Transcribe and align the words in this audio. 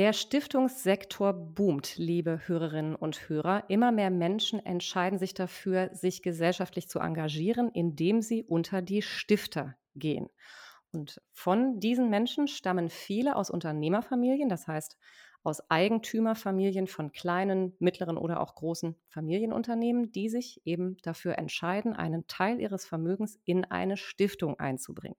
Der 0.00 0.14
Stiftungssektor 0.14 1.34
boomt, 1.34 1.98
liebe 1.98 2.40
Hörerinnen 2.46 2.94
und 2.94 3.28
Hörer. 3.28 3.64
Immer 3.68 3.92
mehr 3.92 4.08
Menschen 4.08 4.58
entscheiden 4.64 5.18
sich 5.18 5.34
dafür, 5.34 5.90
sich 5.92 6.22
gesellschaftlich 6.22 6.88
zu 6.88 7.00
engagieren, 7.00 7.70
indem 7.70 8.22
sie 8.22 8.42
unter 8.42 8.80
die 8.80 9.02
Stifter 9.02 9.76
gehen. 9.94 10.30
Und 10.90 11.20
von 11.34 11.80
diesen 11.80 12.08
Menschen 12.08 12.48
stammen 12.48 12.88
viele 12.88 13.36
aus 13.36 13.50
Unternehmerfamilien, 13.50 14.48
das 14.48 14.66
heißt 14.66 14.96
aus 15.42 15.68
Eigentümerfamilien 15.70 16.86
von 16.86 17.12
kleinen, 17.12 17.76
mittleren 17.78 18.16
oder 18.16 18.40
auch 18.40 18.54
großen 18.54 18.96
Familienunternehmen, 19.10 20.12
die 20.12 20.30
sich 20.30 20.62
eben 20.64 20.96
dafür 21.02 21.36
entscheiden, 21.36 21.92
einen 21.92 22.26
Teil 22.26 22.58
ihres 22.58 22.86
Vermögens 22.86 23.38
in 23.44 23.66
eine 23.66 23.98
Stiftung 23.98 24.58
einzubringen. 24.58 25.18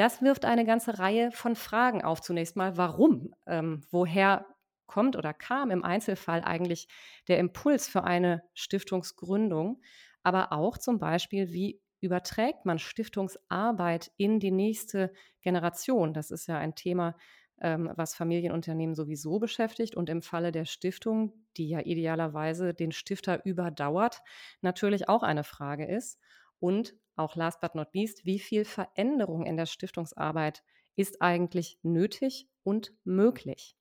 Das 0.00 0.22
wirft 0.22 0.46
eine 0.46 0.64
ganze 0.64 0.98
Reihe 0.98 1.30
von 1.30 1.54
Fragen 1.54 2.02
auf. 2.02 2.22
Zunächst 2.22 2.56
mal, 2.56 2.78
warum? 2.78 3.34
Ähm, 3.46 3.82
woher 3.90 4.46
kommt 4.86 5.14
oder 5.14 5.34
kam 5.34 5.70
im 5.70 5.84
Einzelfall 5.84 6.40
eigentlich 6.42 6.88
der 7.28 7.36
Impuls 7.36 7.86
für 7.86 8.02
eine 8.02 8.42
Stiftungsgründung? 8.54 9.82
Aber 10.22 10.54
auch 10.54 10.78
zum 10.78 10.98
Beispiel, 10.98 11.52
wie 11.52 11.82
überträgt 12.00 12.64
man 12.64 12.78
Stiftungsarbeit 12.78 14.10
in 14.16 14.40
die 14.40 14.52
nächste 14.52 15.12
Generation? 15.42 16.14
Das 16.14 16.30
ist 16.30 16.46
ja 16.46 16.56
ein 16.56 16.74
Thema, 16.74 17.14
ähm, 17.60 17.92
was 17.94 18.14
Familienunternehmen 18.14 18.94
sowieso 18.94 19.38
beschäftigt 19.38 19.96
und 19.96 20.08
im 20.08 20.22
Falle 20.22 20.50
der 20.50 20.64
Stiftung, 20.64 21.34
die 21.58 21.68
ja 21.68 21.80
idealerweise 21.80 22.72
den 22.72 22.92
Stifter 22.92 23.44
überdauert, 23.44 24.22
natürlich 24.62 25.10
auch 25.10 25.22
eine 25.22 25.44
Frage 25.44 25.84
ist. 25.84 26.18
Und 26.58 26.94
auch 27.20 27.36
last 27.36 27.60
but 27.60 27.74
not 27.74 27.94
least, 27.94 28.24
wie 28.24 28.38
viel 28.38 28.64
Veränderung 28.64 29.46
in 29.46 29.56
der 29.56 29.66
Stiftungsarbeit 29.66 30.62
ist 30.96 31.22
eigentlich 31.22 31.78
nötig 31.82 32.48
und 32.64 32.92
möglich? 33.04 33.76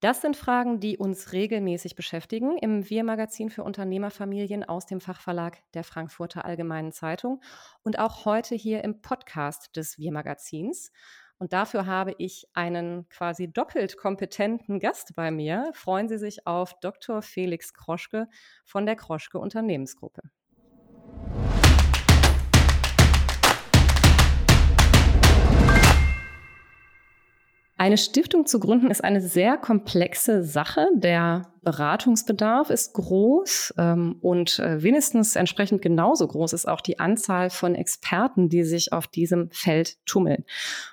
Das 0.00 0.20
sind 0.20 0.36
Fragen, 0.36 0.78
die 0.78 0.96
uns 0.96 1.32
regelmäßig 1.32 1.96
beschäftigen 1.96 2.56
im 2.58 2.88
Wir-Magazin 2.88 3.50
für 3.50 3.64
Unternehmerfamilien 3.64 4.62
aus 4.62 4.86
dem 4.86 5.00
Fachverlag 5.00 5.58
der 5.74 5.82
Frankfurter 5.82 6.44
Allgemeinen 6.44 6.92
Zeitung 6.92 7.42
und 7.82 7.98
auch 7.98 8.24
heute 8.24 8.54
hier 8.54 8.84
im 8.84 9.00
Podcast 9.00 9.74
des 9.74 9.98
Wir-Magazins. 9.98 10.92
Und 11.38 11.52
dafür 11.52 11.86
habe 11.86 12.14
ich 12.18 12.46
einen 12.52 13.08
quasi 13.08 13.52
doppelt 13.52 13.96
kompetenten 13.96 14.78
Gast 14.78 15.16
bei 15.16 15.32
mir. 15.32 15.70
Freuen 15.74 16.08
Sie 16.08 16.18
sich 16.18 16.46
auf 16.46 16.78
Dr. 16.78 17.20
Felix 17.20 17.74
Kroschke 17.74 18.28
von 18.64 18.86
der 18.86 18.94
Kroschke 18.94 19.40
Unternehmensgruppe. 19.40 20.22
Eine 27.80 27.96
Stiftung 27.96 28.44
zu 28.44 28.58
gründen 28.58 28.90
ist 28.90 29.04
eine 29.04 29.20
sehr 29.20 29.56
komplexe 29.56 30.42
Sache. 30.42 30.88
Der 30.96 31.46
Beratungsbedarf 31.62 32.70
ist 32.70 32.94
groß 32.94 33.74
ähm, 33.78 34.16
und 34.20 34.58
äh, 34.58 34.82
wenigstens 34.82 35.36
entsprechend 35.36 35.82
genauso 35.82 36.26
groß 36.26 36.54
ist 36.54 36.66
auch 36.66 36.80
die 36.80 36.98
Anzahl 36.98 37.50
von 37.50 37.74
Experten, 37.74 38.48
die 38.48 38.64
sich 38.64 38.92
auf 38.92 39.06
diesem 39.06 39.50
Feld 39.50 39.96
tummeln. 40.06 40.44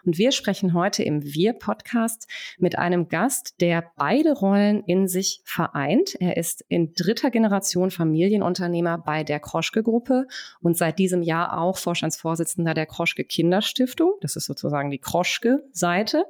Und 0.06 0.18
wir 0.18 0.32
sprechen 0.32 0.74
heute 0.74 1.02
im 1.04 1.24
Wir-Podcast 1.24 2.28
mit 2.58 2.78
einem 2.78 3.08
Gast, 3.08 3.56
der 3.62 3.92
beide 3.96 4.34
Rollen 4.34 4.84
in 4.84 5.08
sich 5.08 5.42
vereint. 5.44 6.16
Er 6.20 6.38
ist 6.38 6.64
in 6.68 6.94
dritter 6.94 7.32
Generation 7.32 7.90
Familienunternehmer 7.90 8.98
bei 8.98 9.24
der 9.24 9.40
Kroschke-Gruppe 9.40 10.28
und 10.62 10.78
seit 10.78 11.00
diesem 11.00 11.24
Jahr 11.24 11.58
auch 11.58 11.78
Vorstandsvorsitzender 11.78 12.74
der 12.74 12.86
Kroschke 12.86 13.24
Kinderstiftung. 13.24 14.14
Das 14.22 14.36
ist 14.36 14.46
sozusagen 14.46 14.92
die 14.92 15.00
Kroschke-Seite. 15.00 16.26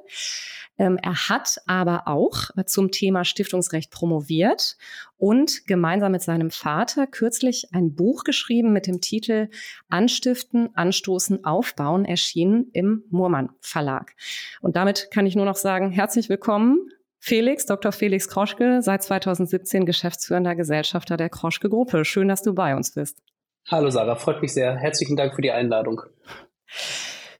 Ähm, 0.78 0.98
er 1.02 1.28
hat 1.28 1.58
aber 1.66 2.06
auch 2.06 2.50
zum 2.66 2.90
Thema 2.90 3.24
Stiftungsrecht 3.24 3.90
promoviert 3.90 4.76
und 5.16 5.66
gemeinsam 5.66 6.12
mit 6.12 6.22
seinem 6.22 6.50
Vater 6.50 7.06
kürzlich 7.06 7.68
ein 7.72 7.94
Buch 7.94 8.24
geschrieben 8.24 8.72
mit 8.72 8.86
dem 8.86 9.00
Titel 9.00 9.48
Anstiften, 9.88 10.70
Anstoßen, 10.74 11.44
Aufbauen, 11.44 12.04
erschienen 12.04 12.70
im 12.72 13.04
Murmann 13.10 13.50
Verlag. 13.60 14.14
Und 14.60 14.76
damit 14.76 15.10
kann 15.10 15.26
ich 15.26 15.36
nur 15.36 15.46
noch 15.46 15.56
sagen, 15.56 15.90
herzlich 15.90 16.28
willkommen. 16.28 16.90
Felix, 17.18 17.66
Dr. 17.66 17.92
Felix 17.92 18.28
Kroschke, 18.28 18.82
seit 18.82 19.02
2017 19.02 19.84
geschäftsführender 19.84 20.54
Gesellschafter 20.54 21.16
der 21.16 21.28
Kroschke 21.28 21.68
Gruppe. 21.68 22.04
Schön, 22.04 22.28
dass 22.28 22.42
du 22.42 22.54
bei 22.54 22.76
uns 22.76 22.92
bist. 22.92 23.18
Hallo 23.68 23.90
Sarah, 23.90 24.14
freut 24.14 24.42
mich 24.42 24.54
sehr. 24.54 24.76
Herzlichen 24.76 25.16
Dank 25.16 25.34
für 25.34 25.42
die 25.42 25.50
Einladung. 25.50 26.02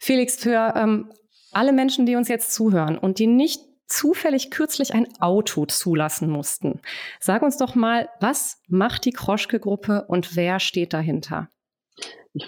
Felix, 0.00 0.36
für 0.36 0.74
ähm, 0.76 1.12
alle 1.56 1.72
Menschen, 1.72 2.06
die 2.06 2.16
uns 2.16 2.28
jetzt 2.28 2.52
zuhören 2.52 2.98
und 2.98 3.18
die 3.18 3.26
nicht 3.26 3.60
zufällig 3.88 4.50
kürzlich 4.50 4.94
ein 4.94 5.06
Auto 5.20 5.64
zulassen 5.66 6.28
mussten. 6.28 6.80
Sag 7.20 7.42
uns 7.42 7.56
doch 7.56 7.74
mal, 7.74 8.08
was 8.20 8.60
macht 8.68 9.04
die 9.04 9.12
Kroschke-Gruppe 9.12 10.04
und 10.08 10.36
wer 10.36 10.60
steht 10.60 10.92
dahinter? 10.92 11.48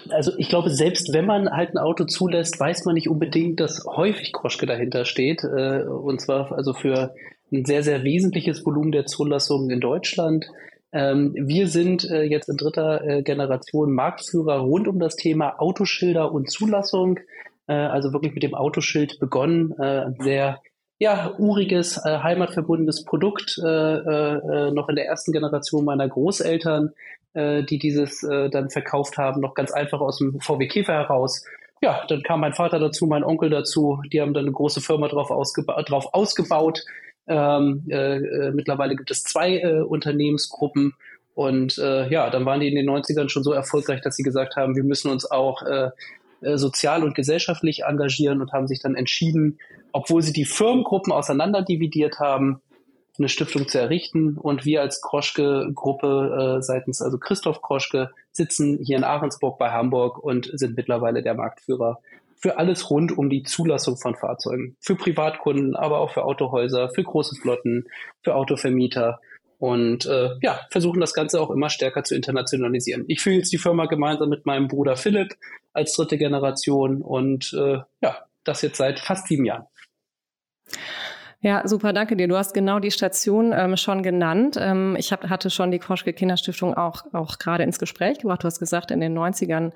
also 0.09 0.33
ich 0.37 0.49
glaube, 0.49 0.69
selbst 0.69 1.13
wenn 1.13 1.25
man 1.25 1.49
halt 1.49 1.73
ein 1.73 1.77
Auto 1.79 2.05
zulässt, 2.05 2.59
weiß 2.59 2.85
man 2.85 2.93
nicht 2.93 3.09
unbedingt, 3.09 3.59
dass 3.59 3.83
häufig 3.85 4.33
Kroschke 4.33 4.65
dahinter 4.65 5.05
steht. 5.05 5.43
Äh, 5.43 5.83
und 5.83 6.21
zwar 6.21 6.51
also 6.51 6.73
für 6.73 7.15
ein 7.51 7.65
sehr, 7.65 7.83
sehr 7.83 8.03
wesentliches 8.03 8.65
Volumen 8.65 8.91
der 8.91 9.05
Zulassungen 9.05 9.71
in 9.71 9.79
Deutschland. 9.79 10.45
Ähm, 10.91 11.33
wir 11.35 11.67
sind 11.67 12.09
äh, 12.09 12.23
jetzt 12.23 12.49
in 12.49 12.57
dritter 12.57 13.03
äh, 13.03 13.23
Generation 13.23 13.91
Marktführer 13.93 14.59
rund 14.59 14.87
um 14.87 14.99
das 14.99 15.15
Thema 15.15 15.59
Autoschilder 15.59 16.31
und 16.31 16.49
Zulassung 16.49 17.19
äh, 17.69 17.73
also 17.73 18.11
wirklich 18.11 18.33
mit 18.33 18.43
dem 18.43 18.55
Autoschild 18.55 19.19
begonnen. 19.19 19.71
Äh, 19.79 20.11
sehr 20.19 20.61
ja, 20.97 21.33
uriges, 21.37 21.97
äh, 22.03 22.19
heimatverbundenes 22.19 23.05
Produkt, 23.05 23.57
äh, 23.63 23.67
äh, 23.67 24.71
noch 24.71 24.89
in 24.89 24.97
der 24.97 25.05
ersten 25.05 25.31
Generation 25.31 25.85
meiner 25.85 26.09
Großeltern, 26.09 26.91
äh, 27.33 27.63
die 27.63 27.79
dieses 27.79 28.21
äh, 28.23 28.49
dann 28.49 28.69
verkauft 28.69 29.17
haben, 29.17 29.39
noch 29.39 29.53
ganz 29.53 29.71
einfach 29.71 30.01
aus 30.01 30.17
dem 30.17 30.41
VW 30.41 30.67
Käfer 30.67 30.93
heraus. 30.93 31.45
Ja, 31.81 32.03
dann 32.09 32.23
kam 32.23 32.41
mein 32.41 32.53
Vater 32.53 32.79
dazu, 32.79 33.05
mein 33.05 33.23
Onkel 33.23 33.49
dazu, 33.49 34.01
die 34.11 34.19
haben 34.19 34.33
dann 34.33 34.43
eine 34.45 34.51
große 34.51 34.81
Firma 34.81 35.07
drauf, 35.07 35.31
ausgeba 35.31 35.81
drauf 35.83 36.13
ausgebaut. 36.13 36.83
Ähm, 37.27 37.85
äh, 37.89 38.17
äh, 38.17 38.51
mittlerweile 38.51 38.97
gibt 38.97 39.11
es 39.11 39.23
zwei 39.23 39.59
äh, 39.59 39.81
Unternehmensgruppen 39.81 40.95
und 41.39 41.77
äh, 41.77 42.09
ja, 42.09 42.29
dann 42.29 42.45
waren 42.45 42.59
die 42.59 42.67
in 42.67 42.75
den 42.75 42.89
90ern 42.89 43.29
schon 43.29 43.45
so 43.45 43.53
erfolgreich, 43.53 44.01
dass 44.01 44.17
sie 44.17 44.23
gesagt 44.23 44.57
haben, 44.57 44.75
wir 44.75 44.83
müssen 44.83 45.09
uns 45.09 45.29
auch 45.29 45.61
äh, 45.61 45.89
äh, 46.41 46.57
sozial 46.57 47.03
und 47.03 47.15
gesellschaftlich 47.15 47.83
engagieren 47.83 48.41
und 48.41 48.51
haben 48.51 48.67
sich 48.67 48.79
dann 48.79 48.95
entschieden, 48.95 49.59
obwohl 49.91 50.21
sie 50.21 50.33
die 50.33 50.45
Firmengruppen 50.45 51.11
auseinanderdividiert 51.11 52.19
haben, 52.19 52.61
eine 53.17 53.29
Stiftung 53.29 53.67
zu 53.67 53.79
errichten. 53.79 54.37
Und 54.37 54.65
wir 54.65 54.81
als 54.81 55.01
Kroschke-Gruppe 55.01 56.57
äh, 56.59 56.61
seitens, 56.61 57.01
also 57.01 57.17
Christoph 57.17 57.61
Kroschke, 57.61 58.11
sitzen 58.31 58.79
hier 58.83 58.97
in 58.97 59.03
Ahrensburg 59.03 59.57
bei 59.57 59.71
Hamburg 59.71 60.17
und 60.17 60.49
sind 60.53 60.77
mittlerweile 60.77 61.21
der 61.21 61.33
Marktführer 61.33 61.99
für 62.37 62.57
alles 62.57 62.89
rund 62.89 63.17
um 63.17 63.29
die 63.29 63.43
Zulassung 63.43 63.97
von 63.97 64.15
Fahrzeugen. 64.15 64.77
Für 64.79 64.95
Privatkunden, 64.95 65.75
aber 65.75 65.99
auch 65.99 66.11
für 66.11 66.23
Autohäuser, 66.23 66.89
für 66.89 67.03
große 67.03 67.35
Flotten, 67.35 67.85
für 68.23 68.35
Autovermieter 68.35 69.19
und 69.57 70.05
äh, 70.05 70.29
ja, 70.41 70.61
versuchen 70.71 71.01
das 71.01 71.13
Ganze 71.13 71.41
auch 71.41 71.51
immer 71.51 71.69
stärker 71.69 72.05
zu 72.05 72.15
internationalisieren. 72.15 73.03
Ich 73.09 73.19
führe 73.19 73.35
jetzt 73.35 73.51
die 73.51 73.57
Firma 73.57 73.87
gemeinsam 73.87 74.29
mit 74.29 74.45
meinem 74.45 74.69
Bruder 74.69 74.95
Philipp 74.95 75.35
als 75.79 75.93
dritte 75.93 76.17
Generation 76.17 77.01
und 77.01 77.53
äh, 77.53 77.79
ja, 78.01 78.25
das 78.43 78.61
jetzt 78.61 78.77
seit 78.77 78.99
fast 78.99 79.27
sieben 79.27 79.45
Jahren. 79.45 79.65
Ja, 81.41 81.65
super, 81.65 81.93
danke 81.93 82.17
dir. 82.17 82.27
Du 82.27 82.35
hast 82.35 82.53
genau 82.53 82.79
die 82.79 82.91
Station 82.91 83.53
ähm, 83.55 83.77
schon 83.77 84.03
genannt. 84.03 84.57
Ähm, 84.59 84.97
ich 84.99 85.13
hab, 85.13 85.29
hatte 85.29 85.49
schon 85.49 85.71
die 85.71 85.79
Kroschke 85.79 86.11
Kinderstiftung 86.11 86.73
auch, 86.73 87.05
auch 87.13 87.37
gerade 87.37 87.63
ins 87.63 87.79
Gespräch 87.79 88.19
gebracht. 88.19 88.43
Du 88.43 88.47
hast 88.47 88.59
gesagt, 88.59 88.91
in 88.91 88.99
den 88.99 89.17
90ern 89.17 89.71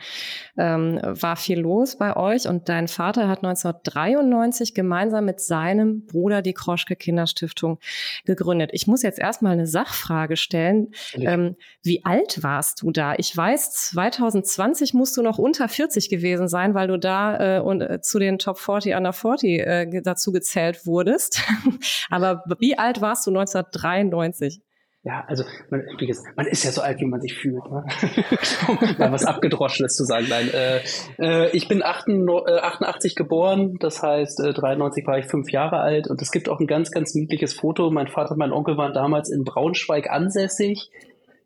ähm, 0.58 1.00
war 1.02 1.38
viel 1.38 1.62
los 1.62 1.98
bei 1.98 2.18
euch 2.18 2.50
und 2.50 2.68
dein 2.68 2.90
Vater 2.90 3.30
hat 3.30 3.46
1993 3.46 4.74
gemeinsam 4.74 5.24
mit 5.24 5.40
seinem 5.40 6.06
Bruder 6.06 6.42
die 6.42 6.54
Kroschke 6.54 6.98
Kinderstiftung 6.98 7.80
gegründet. 8.26 8.72
Ich 8.74 8.86
muss 8.88 9.02
jetzt 9.02 9.20
erstmal 9.20 9.54
eine 9.54 9.66
Sachfrage 9.66 10.36
stellen. 10.36 10.90
Ähm, 11.14 11.56
wie 11.82 12.04
alt 12.04 12.44
warst 12.44 12.82
du 12.82 12.92
da? 12.92 13.16
Ich 13.16 13.36
weiß, 13.36 13.72
2020 13.72 14.94
musst 14.94 15.16
du 15.16 15.22
noch 15.22 15.38
unter 15.38 15.70
40 15.70 16.10
gewesen 16.10 16.50
sein, 16.50 16.74
weil 16.74 16.90
du 16.90 17.00
da 17.00 17.58
äh, 17.58 17.60
und, 17.62 17.80
äh, 17.80 18.02
zu 18.02 18.20
den 18.20 18.38
Top 18.38 18.60
40 18.60 18.96
under 18.96 19.14
40 19.14 19.60
äh, 19.62 20.02
dazu 20.02 20.34
gezählt 20.34 20.86
wurdest. 20.86 21.42
Aber 22.10 22.44
wie 22.60 22.78
alt 22.78 23.02
warst 23.02 23.26
du 23.28 23.32
1993? 23.32 24.62
Ja, 25.06 25.26
also 25.28 25.44
man, 25.70 25.84
wie 25.98 26.08
gesagt, 26.08 26.38
man 26.38 26.46
ist 26.48 26.64
ja 26.64 26.72
so 26.72 26.82
alt, 26.82 27.02
wie 27.02 27.06
man 27.06 27.20
sich 27.20 27.34
fühlt. 27.34 27.70
Ne? 27.70 27.84
Mal 28.98 29.12
was 29.12 29.26
abgedroschenes 29.26 29.98
zu 29.98 30.06
sagen. 30.06 30.28
Nein, 30.30 30.50
äh, 30.54 30.80
äh, 31.20 31.50
ich 31.52 31.68
bin 31.68 31.84
88 31.84 33.12
äh, 33.12 33.16
geboren, 33.16 33.78
das 33.82 34.02
heißt 34.02 34.40
äh, 34.40 34.54
93 34.54 35.06
war 35.06 35.20
ich 35.20 35.26
fünf 35.26 35.52
Jahre 35.52 35.80
alt 35.80 36.08
und 36.08 36.22
es 36.22 36.32
gibt 36.32 36.48
auch 36.48 36.62
ein 36.62 36.68
ganz, 36.68 36.90
ganz 36.90 37.16
niedliches 37.16 37.54
Foto. 37.54 37.92
Mein 37.92 38.08
Vater 38.08 38.32
und 38.32 38.38
mein 38.38 38.54
Onkel 38.54 38.78
waren 38.78 38.94
damals 38.94 39.30
in 39.30 39.44
Braunschweig 39.44 40.10
ansässig, 40.10 40.90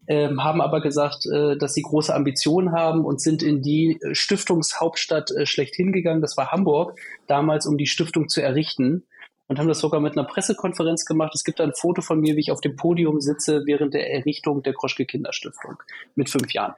ähm, 0.07 0.43
haben 0.43 0.61
aber 0.61 0.79
gesagt, 0.79 1.25
äh, 1.25 1.57
dass 1.57 1.73
sie 1.73 1.81
große 1.81 2.13
Ambitionen 2.13 2.73
haben 2.73 3.05
und 3.05 3.19
sind 3.19 3.41
in 3.41 3.63
die 3.63 3.99
Stiftungshauptstadt 4.11 5.31
äh, 5.31 5.47
schlechthin 5.47 5.91
gegangen. 5.91 6.21
Das 6.21 6.37
war 6.37 6.51
Hamburg, 6.51 6.99
damals 7.25 7.65
um 7.65 7.79
die 7.79 7.87
Stiftung 7.87 8.29
zu 8.29 8.43
errichten. 8.43 9.07
Und 9.47 9.59
haben 9.59 9.67
das 9.67 9.79
sogar 9.79 9.99
mit 9.99 10.17
einer 10.17 10.27
Pressekonferenz 10.27 11.05
gemacht. 11.05 11.31
Es 11.33 11.43
gibt 11.43 11.61
ein 11.61 11.73
Foto 11.73 12.01
von 12.01 12.19
mir, 12.19 12.35
wie 12.35 12.41
ich 12.41 12.51
auf 12.51 12.61
dem 12.61 12.75
Podium 12.75 13.21
sitze 13.21 13.63
während 13.65 13.93
der 13.93 14.11
Errichtung 14.11 14.63
der 14.63 14.73
Kroschke 14.73 15.05
Kinderstiftung 15.05 15.81
mit 16.15 16.29
fünf 16.29 16.51
Jahren. 16.53 16.75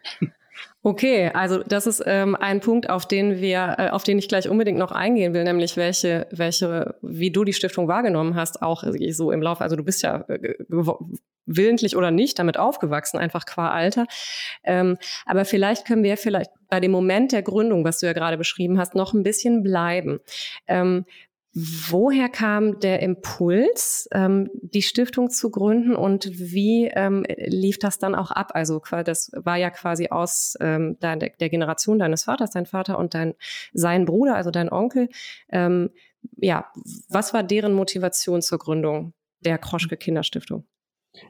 Okay, 0.81 1.29
also 1.33 1.63
das 1.63 1.87
ist 1.87 2.03
ähm, 2.05 2.35
ein 2.35 2.59
Punkt, 2.59 2.89
auf 2.89 3.07
den 3.07 3.41
wir, 3.41 3.75
äh, 3.77 3.89
auf 3.89 4.03
den 4.03 4.17
ich 4.17 4.27
gleich 4.27 4.49
unbedingt 4.49 4.77
noch 4.77 4.91
eingehen 4.91 5.33
will, 5.33 5.43
nämlich 5.43 5.77
welche, 5.77 6.27
welche, 6.31 6.95
wie 7.01 7.31
du 7.31 7.43
die 7.43 7.53
Stiftung 7.53 7.87
wahrgenommen 7.87 8.35
hast, 8.35 8.61
auch 8.61 8.83
so 9.09 9.31
im 9.31 9.41
Laufe. 9.41 9.61
Also 9.61 9.75
du 9.75 9.83
bist 9.83 10.03
ja 10.03 10.25
äh, 10.27 10.55
willentlich 11.45 11.97
oder 11.97 12.11
nicht 12.11 12.39
damit 12.39 12.57
aufgewachsen, 12.57 13.17
einfach 13.17 13.45
qua 13.45 13.71
Alter. 13.71 14.05
Ähm, 14.63 14.97
aber 15.25 15.45
vielleicht 15.45 15.85
können 15.85 16.03
wir 16.03 16.15
vielleicht 16.15 16.51
bei 16.69 16.79
dem 16.79 16.91
Moment 16.91 17.31
der 17.31 17.41
Gründung, 17.41 17.83
was 17.83 17.99
du 17.99 18.05
ja 18.05 18.13
gerade 18.13 18.37
beschrieben 18.37 18.77
hast, 18.79 18.95
noch 18.95 19.13
ein 19.13 19.23
bisschen 19.23 19.63
bleiben. 19.63 20.19
Ähm, 20.67 21.05
Woher 21.53 22.29
kam 22.29 22.79
der 22.79 23.01
Impuls, 23.01 24.07
ähm, 24.11 24.51
die 24.53 24.83
Stiftung 24.83 25.31
zu 25.31 25.49
gründen 25.49 25.95
und 25.95 26.29
wie 26.31 26.85
ähm, 26.93 27.25
lief 27.27 27.79
das 27.79 27.97
dann 27.97 28.13
auch 28.13 28.29
ab? 28.29 28.51
Also 28.53 28.81
das 29.03 29.31
war 29.33 29.57
ja 29.57 29.71
quasi 29.71 30.09
aus 30.09 30.55
ähm, 30.59 30.97
der, 31.01 31.15
der, 31.15 31.49
Generation 31.49 31.97
deines 31.97 32.25
Vaters, 32.25 32.51
dein 32.51 32.67
Vater 32.67 32.99
und 32.99 33.15
dein 33.15 33.33
sein 33.73 34.05
Bruder, 34.05 34.35
also 34.35 34.51
dein 34.51 34.71
Onkel. 34.71 35.09
Ähm, 35.51 35.89
ja, 36.37 36.71
was 37.09 37.33
war 37.33 37.41
deren 37.41 37.73
Motivation 37.73 38.43
zur 38.43 38.59
Gründung 38.59 39.13
der 39.39 39.57
Kroschke 39.57 39.97
Kinderstiftung? 39.97 40.67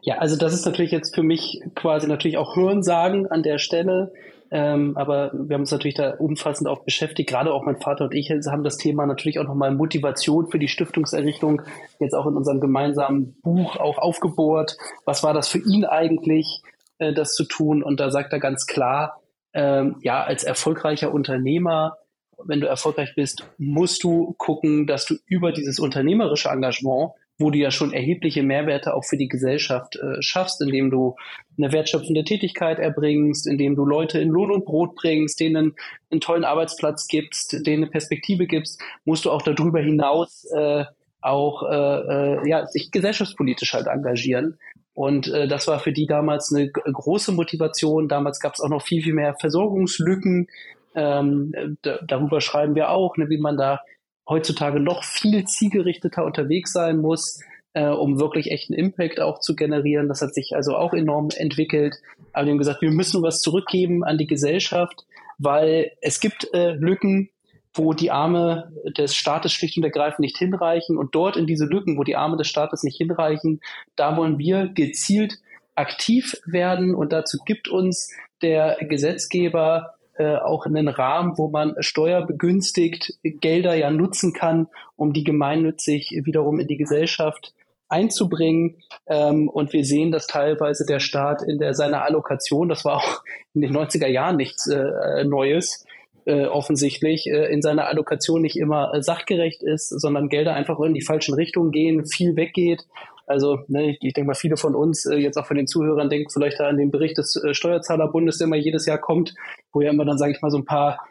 Ja, 0.02 0.18
also 0.18 0.36
das 0.36 0.54
ist 0.54 0.66
natürlich 0.66 0.92
jetzt 0.92 1.16
für 1.16 1.24
mich 1.24 1.62
quasi 1.76 2.08
natürlich 2.08 2.38
auch 2.38 2.58
Hörensagen 2.58 3.28
an 3.28 3.44
der 3.44 3.58
Stelle. 3.58 4.12
Ähm, 4.52 4.98
aber 4.98 5.32
wir 5.34 5.54
haben 5.54 5.62
uns 5.62 5.72
natürlich 5.72 5.96
da 5.96 6.16
umfassend 6.16 6.68
auch 6.68 6.84
beschäftigt. 6.84 7.30
Gerade 7.30 7.54
auch 7.54 7.64
mein 7.64 7.80
Vater 7.80 8.06
und 8.06 8.16
ich 8.16 8.32
haben 8.32 8.64
das 8.64 8.78
Thema 8.78 9.06
natürlich 9.06 9.40
auch 9.40 9.44
nochmal 9.44 9.72
Motivation 9.72 10.48
für 10.50 10.58
die 10.58 10.68
Stiftungserrichtung 10.68 11.62
jetzt 12.00 12.14
auch 12.14 12.26
in 12.26 12.36
unserem 12.36 12.60
gemeinsamen 12.60 13.36
Buch 13.44 13.78
auch 13.78 14.00
aufgebohrt. 14.00 14.78
Was 15.06 15.24
war 15.24 15.34
das 15.34 15.48
für 15.48 15.60
ihn 15.60 15.86
eigentlich, 15.86 16.62
äh, 16.98 17.14
das 17.14 17.34
zu 17.34 17.44
tun? 17.44 17.84
Und 17.84 18.00
da 18.00 18.10
sagt 18.10 18.34
er 18.34 18.40
ganz 18.40 18.66
klar, 18.66 19.22
ähm, 19.54 19.98
ja, 20.02 20.24
als 20.24 20.44
erfolgreicher 20.44 21.14
Unternehmer, 21.14 21.98
wenn 22.44 22.62
du 22.62 22.68
erfolgreich 22.68 23.14
bist, 23.16 23.44
musst 23.58 24.04
du 24.04 24.34
gucken, 24.38 24.88
dass 24.88 25.06
du 25.06 25.16
über 25.26 25.52
dieses 25.52 25.80
unternehmerische 25.80 26.50
Engagement 26.50 27.12
wo 27.40 27.50
du 27.50 27.58
ja 27.58 27.72
schon 27.72 27.94
erhebliche 27.94 28.44
Mehrwerte 28.44 28.94
auch 28.94 29.06
für 29.06 29.18
die 29.18 29.30
Gesellschaft 29.30 29.96
äh, 29.96 30.22
schaffst, 30.22 30.62
indem 30.62 30.92
du 30.92 31.16
eine 31.58 31.72
wertschöpfende 31.72 32.24
Tätigkeit 32.24 32.80
erbringst, 32.80 33.48
indem 33.48 33.76
du 33.76 33.86
Leute 33.86 34.20
in 34.20 34.30
Lohn 34.30 34.52
und 34.52 34.66
Brot 34.66 34.96
bringst, 34.96 35.40
denen 35.40 35.76
einen 36.12 36.22
tollen 36.22 36.44
Arbeitsplatz 36.44 37.08
gibst, 37.08 37.66
denen 37.66 37.84
eine 37.84 37.92
Perspektive 37.92 38.46
gibst, 38.46 38.82
musst 39.06 39.26
du 39.26 39.32
auch 39.32 39.42
darüber 39.42 39.80
hinaus 39.80 40.46
äh, 40.56 40.84
auch 41.22 41.64
äh, 41.64 41.76
äh, 41.76 42.50
ja, 42.50 42.66
sich 42.68 42.92
gesellschaftspolitisch 42.92 43.74
halt 43.74 43.88
engagieren. 43.88 44.58
Und 44.94 45.28
äh, 45.30 45.48
das 45.48 45.68
war 45.68 45.80
für 45.80 45.94
die 45.94 46.08
damals 46.08 46.54
eine 46.54 46.70
große 46.70 47.32
Motivation. 47.32 48.10
Damals 48.10 48.40
gab 48.40 48.54
es 48.54 48.60
auch 48.60 48.70
noch 48.70 48.82
viel, 48.82 49.02
viel 49.02 49.14
mehr 49.14 49.36
Versorgungslücken. 49.40 50.48
Ähm, 50.96 51.78
darüber 51.82 52.42
schreiben 52.42 52.76
wir 52.76 52.90
auch, 52.90 53.16
ne, 53.16 53.30
wie 53.30 53.38
man 53.38 53.58
da 53.58 53.80
heutzutage 54.30 54.80
noch 54.80 55.04
viel 55.04 55.46
zielgerichteter 55.46 56.24
unterwegs 56.24 56.72
sein 56.72 56.98
muss, 56.98 57.40
äh, 57.74 57.88
um 57.88 58.20
wirklich 58.20 58.52
echten 58.52 58.74
Impact 58.74 59.20
auch 59.20 59.40
zu 59.40 59.56
generieren. 59.56 60.08
Das 60.08 60.22
hat 60.22 60.34
sich 60.34 60.56
also 60.56 60.76
auch 60.76 60.94
enorm 60.94 61.30
entwickelt. 61.36 61.96
Aber 62.32 62.46
wir 62.46 62.52
haben 62.52 62.60
gesagt, 62.60 62.82
wir 62.82 62.92
müssen 62.92 63.24
was 63.24 63.42
zurückgeben 63.42 64.04
an 64.04 64.18
die 64.18 64.28
Gesellschaft, 64.28 65.06
weil 65.38 65.92
es 66.02 66.20
gibt 66.20 66.54
äh, 66.54 66.72
Lücken, 66.72 67.30
wo 67.74 67.94
die 67.94 68.12
Arme 68.12 68.72
des 68.98 69.16
Staates 69.16 69.54
schlicht 69.54 69.78
und 69.78 69.84
ergreifend 69.84 70.20
nicht 70.20 70.38
hinreichen. 70.38 70.98
Und 70.98 71.16
dort 71.16 71.38
in 71.38 71.48
diese 71.48 71.66
Lücken, 71.66 71.98
wo 71.98 72.04
die 72.04 72.16
Arme 72.16 72.38
des 72.38 72.48
Staates 72.48 72.84
nicht 72.84 72.98
hinreichen, 72.98 73.62
da 73.96 74.18
wollen 74.18 74.38
wir 74.38 74.68
gezielt 74.68 75.40
aktiv 75.76 76.36
werden. 76.46 76.96
Und 76.96 77.14
dazu 77.14 77.38
gibt 77.46 77.68
uns 77.68 78.12
der 78.42 78.78
Gesetzgeber 78.82 79.96
äh, 80.20 80.36
auch 80.36 80.66
einen 80.66 80.90
Rahmen, 80.90 81.38
wo 81.38 81.48
man 81.48 81.76
steuerbegünstigt 81.80 83.14
Gelder 83.24 83.74
ja 83.76 83.90
nutzen 83.90 84.34
kann, 84.34 84.68
um 84.98 85.14
die 85.14 85.24
gemeinnützig 85.24 86.12
wiederum 86.26 86.60
in 86.60 86.68
die 86.68 86.78
Gesellschaft 86.78 87.54
einzubringen. 87.88 88.76
Ähm, 89.08 89.48
und 89.48 89.72
wir 89.72 89.86
sehen, 89.86 90.12
dass 90.12 90.28
teilweise 90.28 90.86
der 90.86 91.00
Staat 91.00 91.42
in 91.42 91.58
der 91.58 91.74
seiner 91.74 92.04
Allokation, 92.04 92.68
das 92.68 92.84
war 92.84 92.98
auch 92.98 93.24
in 93.54 93.62
den 93.62 93.74
90er 93.76 94.08
Jahren 94.08 94.36
nichts 94.36 94.68
äh, 94.68 95.24
Neues, 95.24 95.86
äh, 96.26 96.46
offensichtlich 96.46 97.28
äh, 97.28 97.52
in 97.52 97.62
seiner 97.62 97.88
Allokation 97.88 98.42
nicht 98.42 98.58
immer 98.58 98.94
äh, 98.94 99.02
sachgerecht 99.02 99.64
ist, 99.64 99.88
sondern 99.88 100.28
Gelder 100.28 100.54
einfach 100.54 100.80
in 100.82 100.94
die 100.94 101.02
falschen 101.02 101.34
Richtungen 101.34 101.72
gehen, 101.72 102.06
viel 102.06 102.36
weggeht 102.36 102.86
also 103.30 103.60
ne, 103.68 103.92
ich, 103.92 103.98
ich 104.02 104.14
denke 104.14 104.28
mal, 104.28 104.34
viele 104.34 104.58
von 104.58 104.76
uns, 104.76 105.06
äh, 105.06 105.16
jetzt 105.16 105.38
auch 105.38 105.46
von 105.46 105.58
den 105.58 105.68
Zuhörern, 105.68 106.10
denken 106.10 106.30
vielleicht 106.32 106.60
an 106.60 106.78
den 106.78 106.92
Bericht 106.92 107.18
des 107.18 107.36
äh, 107.36 107.54
Steuerzahlerbundes, 107.54 108.40
der 108.40 108.48
immer 108.48 108.56
jedes 108.56 108.86
Jahr 108.86 108.98
kommt, 108.98 109.36
wo 109.72 109.82
ja 109.82 109.92
immer 109.92 110.06
dann, 110.06 110.18
sage 110.18 110.32
ich 110.32 110.42
mal, 110.42 110.50
so 110.50 110.58
ein 110.58 110.66
paar 110.66 111.08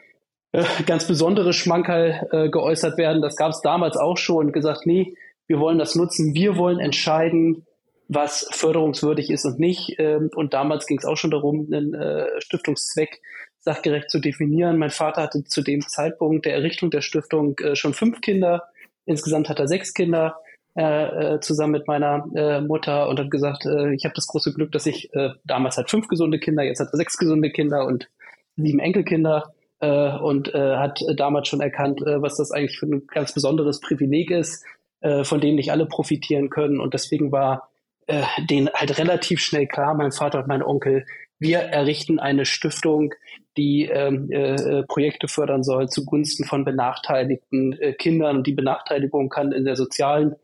äh, 0.52 0.64
ganz 0.86 1.06
besondere 1.06 1.52
Schmankerl 1.52 2.28
äh, 2.32 2.48
geäußert 2.48 2.98
werden. 2.98 3.22
Das 3.22 3.36
gab 3.36 3.52
es 3.52 3.60
damals 3.60 3.96
auch 3.96 4.16
schon 4.16 4.46
und 4.46 4.52
gesagt, 4.52 4.84
nee, 4.84 5.14
wir 5.46 5.60
wollen 5.60 5.78
das 5.78 5.94
nutzen, 5.94 6.34
wir 6.34 6.56
wollen 6.56 6.80
entscheiden, 6.80 7.64
was 8.08 8.48
förderungswürdig 8.50 9.30
ist 9.30 9.44
und 9.44 9.60
nicht. 9.60 9.94
Ähm, 9.98 10.30
und 10.34 10.54
damals 10.54 10.86
ging 10.86 10.98
es 10.98 11.04
auch 11.04 11.16
schon 11.16 11.30
darum, 11.30 11.68
einen 11.70 11.94
äh, 11.94 12.40
Stiftungszweck 12.40 13.20
sachgerecht 13.60 14.10
zu 14.10 14.18
definieren. 14.18 14.78
Mein 14.78 14.90
Vater 14.90 15.22
hatte 15.22 15.44
zu 15.44 15.62
dem 15.62 15.82
Zeitpunkt 15.82 16.46
der 16.46 16.54
Errichtung 16.54 16.90
der 16.90 17.02
Stiftung 17.02 17.58
äh, 17.58 17.76
schon 17.76 17.94
fünf 17.94 18.20
Kinder. 18.20 18.64
Insgesamt 19.04 19.48
hat 19.48 19.58
er 19.58 19.68
sechs 19.68 19.94
Kinder. 19.94 20.40
Äh, 20.78 21.34
äh, 21.34 21.40
zusammen 21.40 21.72
mit 21.72 21.88
meiner 21.88 22.25
äh, 22.36 22.60
Mutter 22.60 23.08
und 23.08 23.19
hat 23.19 23.32
gesagt, 23.32 23.66
äh, 23.66 23.92
ich 23.94 24.04
habe 24.04 24.14
das 24.14 24.28
große 24.28 24.54
Glück, 24.54 24.70
dass 24.70 24.86
ich 24.86 25.12
äh, 25.12 25.30
damals 25.42 25.76
halt 25.76 25.90
fünf 25.90 26.06
gesunde 26.06 26.38
Kinder, 26.38 26.62
jetzt 26.62 26.78
hat 26.78 26.90
er 26.92 26.96
sechs 26.98 27.16
gesunde 27.16 27.50
Kinder 27.50 27.84
und 27.84 28.08
sieben 28.54 28.78
Enkelkinder 28.78 29.52
äh, 29.80 30.16
und 30.19 30.54
äh, 30.54 30.76
hat 30.76 31.00
damals 31.16 31.48
schon 31.48 31.60
erkannt, 31.60 32.00
äh, 32.02 32.22
was 32.22 32.36
das 32.36 32.52
eigentlich 32.52 32.78
für 32.78 32.86
ein 32.86 33.08
ganz 33.08 33.32
besonderes 33.32 33.80
Privileg 33.80 34.30
ist, 34.30 34.64
äh, 35.00 35.25
von 35.25 35.40
dem 35.40 35.56
nicht 35.56 35.72
alle 35.72 35.84
profitieren 35.84 36.48
können. 36.48 36.78
Und 36.78 36.94
deswegen 36.94 37.32
war 37.32 37.70
äh, 38.06 38.22
denen 38.48 38.70
halt 38.72 38.98
relativ 38.98 39.40
schnell 39.40 39.66
klar, 39.66 39.94
mein 39.94 40.12
Vater 40.12 40.38
und 40.38 40.46
mein 40.46 40.62
Onkel, 40.62 41.06
wir 41.40 41.58
errichten 41.58 42.20
eine 42.20 42.44
Stiftung, 42.44 43.14
die 43.56 43.86
ähm, 43.86 44.30
äh, 44.30 44.84
Projekte 44.84 45.26
fördern 45.26 45.64
soll 45.64 45.88
zugunsten 45.88 46.44
von 46.44 46.64
benachteiligten 46.64 47.72
äh, 47.80 47.94
Kindern. 47.94 48.44
Die 48.44 48.52
Benachteiligung 48.52 49.28
kann 49.28 49.50
in 49.50 49.64
der 49.64 49.75
sozialen 49.75 50.36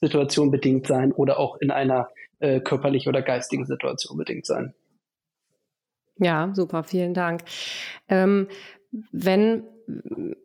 Situation 0.00 0.50
bedingt 0.50 0.86
sein 0.86 1.12
oder 1.12 1.38
auch 1.38 1.56
in 1.60 1.70
einer 1.70 2.08
äh, 2.38 2.60
körperlich 2.60 3.08
oder 3.08 3.22
geistigen 3.22 3.66
Situation 3.66 4.16
bedingt 4.16 4.46
sein. 4.46 4.74
Ja, 6.18 6.50
super, 6.54 6.84
vielen 6.84 7.14
Dank. 7.14 7.42
Ähm, 8.08 8.48
wenn 9.12 9.64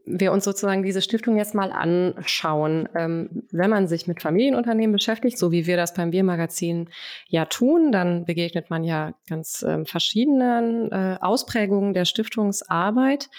wir 0.06 0.32
uns 0.32 0.44
sozusagen 0.44 0.84
diese 0.84 1.02
Stiftung 1.02 1.38
jetzt 1.38 1.54
mal 1.54 1.72
anschauen, 1.72 2.90
ähm, 2.96 3.44
wenn 3.52 3.70
man 3.70 3.88
sich 3.88 4.08
mit 4.08 4.22
Familienunternehmen 4.22 4.94
beschäftigt, 4.94 5.38
so 5.38 5.52
wie 5.52 5.68
wir 5.68 5.78
das 5.78 5.94
beim 5.94 6.12
Biermagazin 6.12 6.90
ja 7.28 7.46
tun, 7.46 7.92
dann 7.92 8.26
begegnet 8.26 8.70
man 8.70 8.84
ja 8.84 9.14
ganz 9.30 9.64
ähm, 9.68 9.86
verschiedenen 9.86 10.92
äh, 10.92 11.18
Ausprägungen 11.22 11.94
der 11.94 12.06
Stiftungsarbeit. 12.06 13.30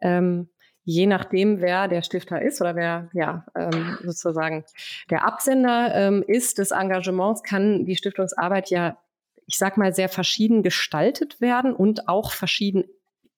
Ähm, 0.00 0.48
je 0.90 1.06
nachdem, 1.06 1.60
wer 1.60 1.86
der 1.86 2.02
Stifter 2.02 2.42
ist 2.42 2.60
oder 2.60 2.74
wer 2.74 3.08
ja 3.12 3.46
ähm, 3.56 3.96
sozusagen 4.02 4.64
der 5.08 5.24
Absender 5.24 5.94
ähm, 5.94 6.24
ist 6.26 6.58
des 6.58 6.72
Engagements, 6.72 7.42
kann 7.42 7.84
die 7.84 7.96
Stiftungsarbeit 7.96 8.70
ja, 8.70 8.98
ich 9.46 9.56
sag 9.56 9.76
mal, 9.76 9.94
sehr 9.94 10.08
verschieden 10.08 10.62
gestaltet 10.62 11.40
werden 11.40 11.74
und 11.74 12.08
auch 12.08 12.32
verschieden 12.32 12.84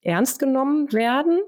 ernst 0.03 0.39
genommen 0.39 0.93
werden. 0.93 1.41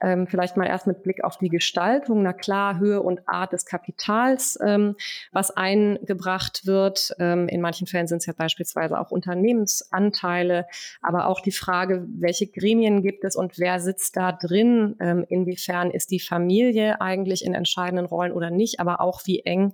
Ähm, 0.00 0.26
vielleicht 0.26 0.56
mal 0.56 0.66
erst 0.66 0.86
mit 0.86 1.02
Blick 1.02 1.24
auf 1.24 1.38
die 1.38 1.48
Gestaltung. 1.48 2.22
Na 2.22 2.32
klar, 2.32 2.78
Höhe 2.78 3.02
und 3.02 3.28
Art 3.28 3.52
des 3.52 3.66
Kapitals, 3.66 4.58
ähm, 4.64 4.96
was 5.32 5.50
eingebracht 5.50 6.66
wird. 6.66 7.14
Ähm, 7.18 7.48
in 7.48 7.60
manchen 7.60 7.86
Fällen 7.86 8.06
sind 8.06 8.18
es 8.18 8.26
ja 8.26 8.34
beispielsweise 8.36 8.98
auch 8.98 9.10
Unternehmensanteile, 9.10 10.66
aber 11.02 11.26
auch 11.26 11.40
die 11.40 11.52
Frage, 11.52 12.06
welche 12.08 12.46
Gremien 12.46 13.02
gibt 13.02 13.24
es 13.24 13.36
und 13.36 13.58
wer 13.58 13.80
sitzt 13.80 14.16
da 14.16 14.32
drin? 14.32 14.96
Ähm, 15.00 15.24
inwiefern 15.28 15.90
ist 15.90 16.10
die 16.10 16.20
Familie 16.20 17.00
eigentlich 17.00 17.44
in 17.44 17.54
entscheidenden 17.54 18.06
Rollen 18.06 18.32
oder 18.32 18.50
nicht? 18.50 18.80
Aber 18.80 19.00
auch 19.00 19.22
wie 19.24 19.40
eng 19.40 19.72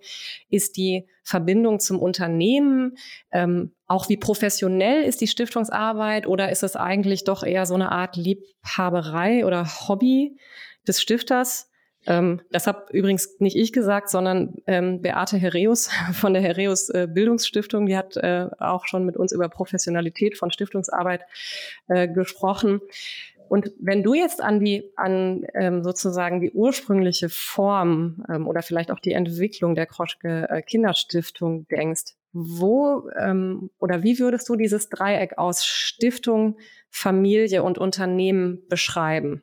ist 0.48 0.76
die 0.76 1.06
Verbindung 1.24 1.80
zum 1.80 1.98
Unternehmen? 1.98 2.96
Ähm, 3.32 3.72
auch 3.86 4.08
wie 4.08 4.16
professionell 4.16 5.02
ist 5.02 5.20
die 5.20 5.26
Stiftungsarbeit 5.26 6.26
oder 6.26 6.50
ist 6.50 6.62
es 6.62 6.76
eigentlich 6.76 7.24
doch 7.24 7.42
eher 7.42 7.66
so 7.66 7.74
eine 7.74 7.90
Art 7.90 8.16
Liebhaberei 8.16 9.44
oder 9.44 9.66
Hobby 9.88 10.36
des 10.86 11.00
Stifters? 11.00 11.70
Ähm, 12.06 12.42
das 12.50 12.66
habe 12.66 12.86
übrigens 12.92 13.36
nicht 13.38 13.56
ich 13.56 13.72
gesagt, 13.72 14.10
sondern 14.10 14.54
ähm, 14.66 15.00
Beate 15.00 15.36
Herreus 15.36 15.90
von 16.12 16.34
der 16.34 16.42
Herreus 16.42 16.90
äh, 16.90 17.08
Bildungsstiftung. 17.10 17.86
Die 17.86 17.96
hat 17.96 18.16
äh, 18.16 18.48
auch 18.58 18.86
schon 18.86 19.04
mit 19.04 19.16
uns 19.16 19.32
über 19.32 19.48
Professionalität 19.48 20.36
von 20.36 20.50
Stiftungsarbeit 20.50 21.22
äh, 21.88 22.08
gesprochen. 22.08 22.80
Und 23.48 23.72
wenn 23.78 24.02
du 24.02 24.14
jetzt 24.14 24.42
an 24.42 24.60
die, 24.60 24.92
an 24.96 25.46
ähm, 25.54 25.82
sozusagen 25.82 26.40
die 26.40 26.50
ursprüngliche 26.52 27.28
Form 27.28 28.24
ähm, 28.28 28.46
oder 28.46 28.62
vielleicht 28.62 28.90
auch 28.90 29.00
die 29.00 29.12
Entwicklung 29.12 29.74
der 29.74 29.86
Kroschke 29.86 30.48
äh, 30.48 30.62
Kinderstiftung 30.62 31.66
denkst, 31.68 32.14
wo 32.32 33.08
ähm, 33.16 33.70
oder 33.78 34.02
wie 34.02 34.18
würdest 34.18 34.48
du 34.48 34.56
dieses 34.56 34.88
Dreieck 34.88 35.38
aus 35.38 35.64
Stiftung, 35.64 36.58
Familie 36.90 37.62
und 37.62 37.78
Unternehmen 37.78 38.62
beschreiben? 38.68 39.42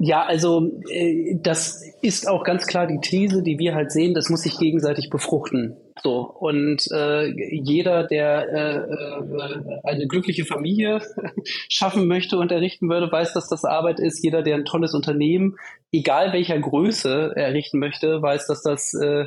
Ja, 0.00 0.24
also 0.24 0.80
äh, 0.90 1.36
das 1.40 1.84
ist 2.02 2.28
auch 2.28 2.42
ganz 2.42 2.66
klar 2.66 2.86
die 2.86 3.00
These, 3.00 3.42
die 3.42 3.58
wir 3.58 3.74
halt 3.74 3.92
sehen, 3.92 4.14
das 4.14 4.28
muss 4.28 4.42
sich 4.42 4.58
gegenseitig 4.58 5.10
befruchten. 5.10 5.76
So 6.02 6.20
und 6.20 6.86
äh, 6.92 7.26
jeder, 7.26 8.04
der 8.04 8.48
äh, 8.48 8.76
äh, 8.76 9.80
eine 9.82 10.06
glückliche 10.06 10.44
Familie 10.44 11.00
schaffen 11.70 12.06
möchte 12.06 12.36
und 12.38 12.52
errichten 12.52 12.88
würde, 12.88 13.10
weiß, 13.10 13.32
dass 13.32 13.48
das 13.48 13.64
Arbeit 13.64 13.98
ist. 13.98 14.22
Jeder, 14.22 14.42
der 14.42 14.56
ein 14.56 14.66
tolles 14.66 14.94
Unternehmen, 14.94 15.56
egal 15.92 16.32
welcher 16.32 16.58
Größe 16.58 17.32
errichten 17.34 17.78
möchte, 17.78 18.20
weiß, 18.20 18.46
dass 18.46 18.62
das 18.62 18.92
äh, 18.94 19.26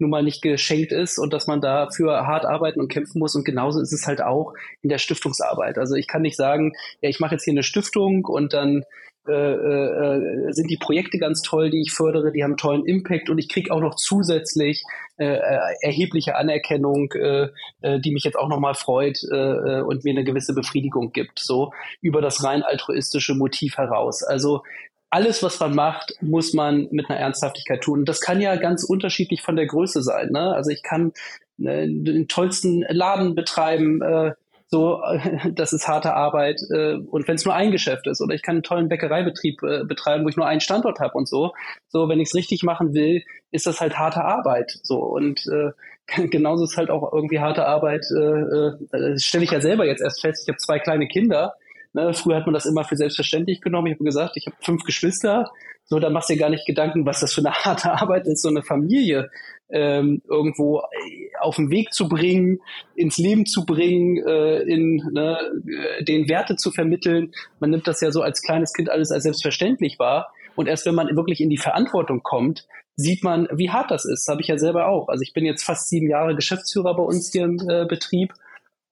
nun 0.00 0.10
mal 0.10 0.22
nicht 0.22 0.42
geschenkt 0.42 0.92
ist 0.92 1.18
und 1.18 1.32
dass 1.32 1.46
man 1.46 1.60
dafür 1.60 2.26
hart 2.26 2.44
arbeiten 2.44 2.80
und 2.80 2.88
kämpfen 2.88 3.18
muss. 3.18 3.34
Und 3.34 3.44
genauso 3.44 3.80
ist 3.80 3.92
es 3.92 4.06
halt 4.06 4.22
auch 4.22 4.54
in 4.82 4.88
der 4.88 4.98
Stiftungsarbeit. 4.98 5.78
Also 5.78 5.94
ich 5.94 6.06
kann 6.06 6.22
nicht 6.22 6.36
sagen, 6.36 6.72
ja, 7.00 7.08
ich 7.08 7.20
mache 7.20 7.34
jetzt 7.34 7.44
hier 7.44 7.52
eine 7.52 7.62
Stiftung 7.62 8.24
und 8.24 8.52
dann 8.52 8.84
äh, 9.28 9.32
äh, 9.32 10.52
sind 10.52 10.70
die 10.70 10.78
Projekte 10.78 11.18
ganz 11.18 11.42
toll, 11.42 11.70
die 11.70 11.82
ich 11.82 11.92
fördere, 11.92 12.32
die 12.32 12.42
haben 12.42 12.56
tollen 12.56 12.86
Impact 12.86 13.28
und 13.28 13.38
ich 13.38 13.48
kriege 13.48 13.72
auch 13.72 13.80
noch 13.80 13.96
zusätzlich 13.96 14.82
äh, 15.18 15.34
äh, 15.34 15.58
erhebliche 15.82 16.36
Anerkennung, 16.36 17.12
äh, 17.12 17.48
äh, 17.82 18.00
die 18.00 18.12
mich 18.12 18.24
jetzt 18.24 18.38
auch 18.38 18.48
nochmal 18.48 18.74
freut 18.74 19.22
äh, 19.30 19.82
und 19.82 20.04
mir 20.04 20.12
eine 20.12 20.24
gewisse 20.24 20.54
Befriedigung 20.54 21.12
gibt, 21.12 21.38
so 21.38 21.72
über 22.00 22.22
das 22.22 22.42
rein 22.42 22.62
altruistische 22.62 23.34
Motiv 23.34 23.76
heraus. 23.76 24.22
Also 24.22 24.62
alles, 25.10 25.42
was 25.42 25.60
man 25.60 25.74
macht, 25.74 26.14
muss 26.22 26.54
man 26.54 26.88
mit 26.90 27.10
einer 27.10 27.18
Ernsthaftigkeit 27.18 27.82
tun. 27.82 28.04
Das 28.04 28.20
kann 28.20 28.40
ja 28.40 28.56
ganz 28.56 28.84
unterschiedlich 28.84 29.42
von 29.42 29.56
der 29.56 29.66
Größe 29.66 30.02
sein. 30.02 30.30
Ne? 30.30 30.54
Also 30.54 30.70
ich 30.70 30.82
kann 30.82 31.12
äh, 31.58 31.86
den 31.86 32.28
tollsten 32.28 32.86
Laden 32.88 33.34
betreiben, 33.34 34.00
äh, 34.00 34.32
so, 34.70 35.02
das 35.52 35.72
ist 35.72 35.88
harte 35.88 36.14
Arbeit. 36.14 36.60
Äh, 36.70 36.94
und 36.94 37.26
wenn 37.26 37.34
es 37.34 37.44
nur 37.44 37.54
ein 37.54 37.72
Geschäft 37.72 38.06
ist, 38.06 38.20
oder 38.20 38.34
ich 38.34 38.42
kann 38.42 38.56
einen 38.56 38.62
tollen 38.62 38.88
Bäckereibetrieb 38.88 39.62
äh, 39.62 39.84
betreiben, 39.84 40.24
wo 40.24 40.28
ich 40.28 40.36
nur 40.36 40.46
einen 40.46 40.60
Standort 40.60 41.00
habe 41.00 41.14
und 41.14 41.28
so. 41.28 41.52
So, 41.88 42.08
wenn 42.08 42.20
ich 42.20 42.28
es 42.28 42.34
richtig 42.34 42.62
machen 42.62 42.94
will, 42.94 43.22
ist 43.50 43.66
das 43.66 43.80
halt 43.80 43.98
harte 43.98 44.22
Arbeit. 44.24 44.78
So 44.82 44.98
und 44.98 45.40
äh, 45.48 45.72
genauso 46.28 46.64
ist 46.64 46.76
halt 46.76 46.90
auch 46.90 47.12
irgendwie 47.12 47.40
harte 47.40 47.66
Arbeit. 47.66 48.06
Äh, 48.16 48.20
äh, 48.20 48.72
das 48.92 49.24
stelle 49.24 49.44
ich 49.44 49.50
ja 49.50 49.60
selber 49.60 49.86
jetzt 49.86 50.02
erst 50.02 50.20
fest. 50.20 50.44
Ich 50.44 50.48
habe 50.48 50.58
zwei 50.58 50.78
kleine 50.78 51.08
Kinder 51.08 51.54
Ne, 51.92 52.14
früher 52.14 52.36
hat 52.36 52.46
man 52.46 52.54
das 52.54 52.66
immer 52.66 52.84
für 52.84 52.96
selbstverständlich 52.96 53.60
genommen. 53.60 53.88
Ich 53.88 53.94
habe 53.94 54.04
gesagt, 54.04 54.36
ich 54.36 54.46
habe 54.46 54.56
fünf 54.60 54.84
Geschwister. 54.84 55.50
So, 55.84 55.98
da 55.98 56.08
machst 56.08 56.30
du 56.30 56.34
dir 56.34 56.40
gar 56.40 56.50
nicht 56.50 56.64
Gedanken, 56.64 57.04
was 57.04 57.20
das 57.20 57.34
für 57.34 57.40
eine 57.40 57.52
harte 57.64 57.90
Arbeit 57.92 58.26
ist, 58.26 58.42
so 58.42 58.48
eine 58.48 58.62
Familie 58.62 59.28
ähm, 59.72 60.22
irgendwo 60.28 60.80
äh, 60.80 61.30
auf 61.40 61.56
den 61.56 61.70
Weg 61.70 61.92
zu 61.92 62.08
bringen, 62.08 62.60
ins 62.94 63.18
Leben 63.18 63.46
zu 63.46 63.64
bringen, 63.64 64.18
äh, 64.26 64.62
in 64.62 64.96
ne, 65.12 65.38
äh, 65.66 66.04
den 66.04 66.28
Werte 66.28 66.56
zu 66.56 66.70
vermitteln. 66.70 67.32
Man 67.60 67.70
nimmt 67.70 67.86
das 67.86 68.00
ja 68.00 68.10
so 68.10 68.22
als 68.22 68.42
kleines 68.42 68.72
Kind 68.72 68.90
alles 68.90 69.10
als 69.10 69.24
selbstverständlich 69.24 69.98
wahr. 69.98 70.32
Und 70.56 70.66
erst 70.66 70.86
wenn 70.86 70.94
man 70.94 71.14
wirklich 71.16 71.40
in 71.40 71.50
die 71.50 71.56
Verantwortung 71.56 72.22
kommt, 72.22 72.66
sieht 72.96 73.24
man, 73.24 73.48
wie 73.52 73.70
hart 73.70 73.90
das 73.90 74.04
ist. 74.04 74.26
Das 74.26 74.32
habe 74.32 74.42
ich 74.42 74.48
ja 74.48 74.58
selber 74.58 74.88
auch. 74.88 75.08
Also 75.08 75.22
ich 75.22 75.32
bin 75.32 75.44
jetzt 75.44 75.64
fast 75.64 75.88
sieben 75.88 76.08
Jahre 76.08 76.34
Geschäftsführer 76.34 76.94
bei 76.96 77.02
uns 77.02 77.32
hier 77.32 77.44
im 77.44 77.58
äh, 77.68 77.86
Betrieb 77.86 78.34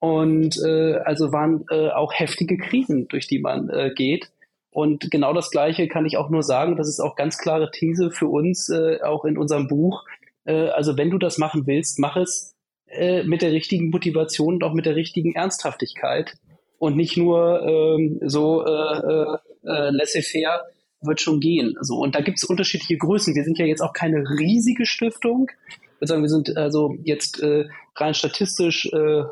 und 0.00 0.56
äh, 0.64 0.94
also 1.04 1.32
waren 1.32 1.64
äh, 1.70 1.90
auch 1.90 2.12
heftige 2.14 2.56
Krisen, 2.56 3.08
durch 3.08 3.26
die 3.26 3.40
man 3.40 3.68
äh, 3.68 3.90
geht. 3.94 4.30
Und 4.70 5.10
genau 5.10 5.32
das 5.32 5.50
Gleiche 5.50 5.88
kann 5.88 6.06
ich 6.06 6.16
auch 6.16 6.30
nur 6.30 6.42
sagen. 6.42 6.76
Das 6.76 6.88
ist 6.88 7.00
auch 7.00 7.16
ganz 7.16 7.38
klare 7.38 7.70
These 7.70 8.10
für 8.10 8.28
uns, 8.28 8.68
äh, 8.68 9.00
auch 9.02 9.24
in 9.24 9.36
unserem 9.36 9.66
Buch. 9.66 10.04
Äh, 10.48 10.70
also 10.70 10.96
wenn 10.96 11.10
du 11.10 11.18
das 11.18 11.38
machen 11.38 11.66
willst, 11.66 11.98
mach 11.98 12.16
es 12.16 12.56
äh, 12.86 13.22
mit 13.22 13.42
der 13.42 13.52
richtigen 13.52 13.90
Motivation 13.90 14.54
und 14.54 14.64
auch 14.64 14.72
mit 14.72 14.86
der 14.86 14.96
richtigen 14.96 15.34
Ernsthaftigkeit 15.34 16.34
und 16.78 16.96
nicht 16.96 17.16
nur 17.16 17.62
ähm, 17.62 18.18
so 18.24 18.64
äh, 18.64 18.68
äh, 18.70 19.36
äh 19.64 19.90
laissez-faire 19.90 20.62
wird 21.02 21.20
schon 21.20 21.38
gehen. 21.38 21.74
So 21.80 21.96
und 21.98 22.14
da 22.14 22.20
gibt 22.20 22.38
es 22.38 22.44
unterschiedliche 22.44 22.96
Größen. 22.96 23.34
Wir 23.34 23.44
sind 23.44 23.58
ja 23.58 23.66
jetzt 23.66 23.82
auch 23.82 23.92
keine 23.92 24.24
riesige 24.38 24.86
Stiftung, 24.86 25.50
ich 25.98 26.00
würde 26.00 26.08
sagen, 26.08 26.22
wir 26.22 26.28
sind 26.28 26.56
also 26.56 26.96
jetzt 27.02 27.42
äh, 27.42 27.66
rein 27.96 28.14
statistisch 28.14 28.86
äh, 28.92 29.24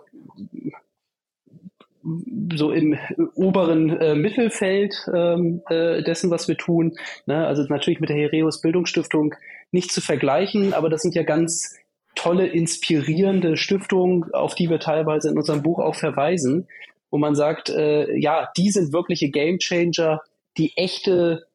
so 2.54 2.72
im 2.72 2.98
oberen 3.34 3.90
äh, 3.90 4.14
Mittelfeld 4.16 4.94
ähm, 5.14 5.62
äh, 5.68 6.02
dessen, 6.02 6.30
was 6.30 6.48
wir 6.48 6.56
tun. 6.56 6.96
Ne? 7.26 7.46
Also 7.46 7.62
natürlich 7.68 8.00
mit 8.00 8.10
der 8.10 8.16
Hereus 8.16 8.60
Bildungsstiftung 8.60 9.34
nicht 9.76 9.92
zu 9.92 10.00
vergleichen, 10.00 10.74
aber 10.74 10.88
das 10.88 11.02
sind 11.02 11.14
ja 11.14 11.22
ganz 11.22 11.76
tolle, 12.16 12.46
inspirierende 12.46 13.56
Stiftungen, 13.56 14.32
auf 14.32 14.54
die 14.54 14.68
wir 14.68 14.80
teilweise 14.80 15.28
in 15.30 15.36
unserem 15.36 15.62
Buch 15.62 15.78
auch 15.78 15.94
verweisen, 15.94 16.66
wo 17.10 17.18
man 17.18 17.36
sagt, 17.36 17.68
äh, 17.68 18.18
ja, 18.18 18.48
die 18.56 18.70
sind 18.70 18.92
wirkliche 18.92 19.30
Gamechanger, 19.30 20.22
die 20.56 20.72
echte 20.76 21.46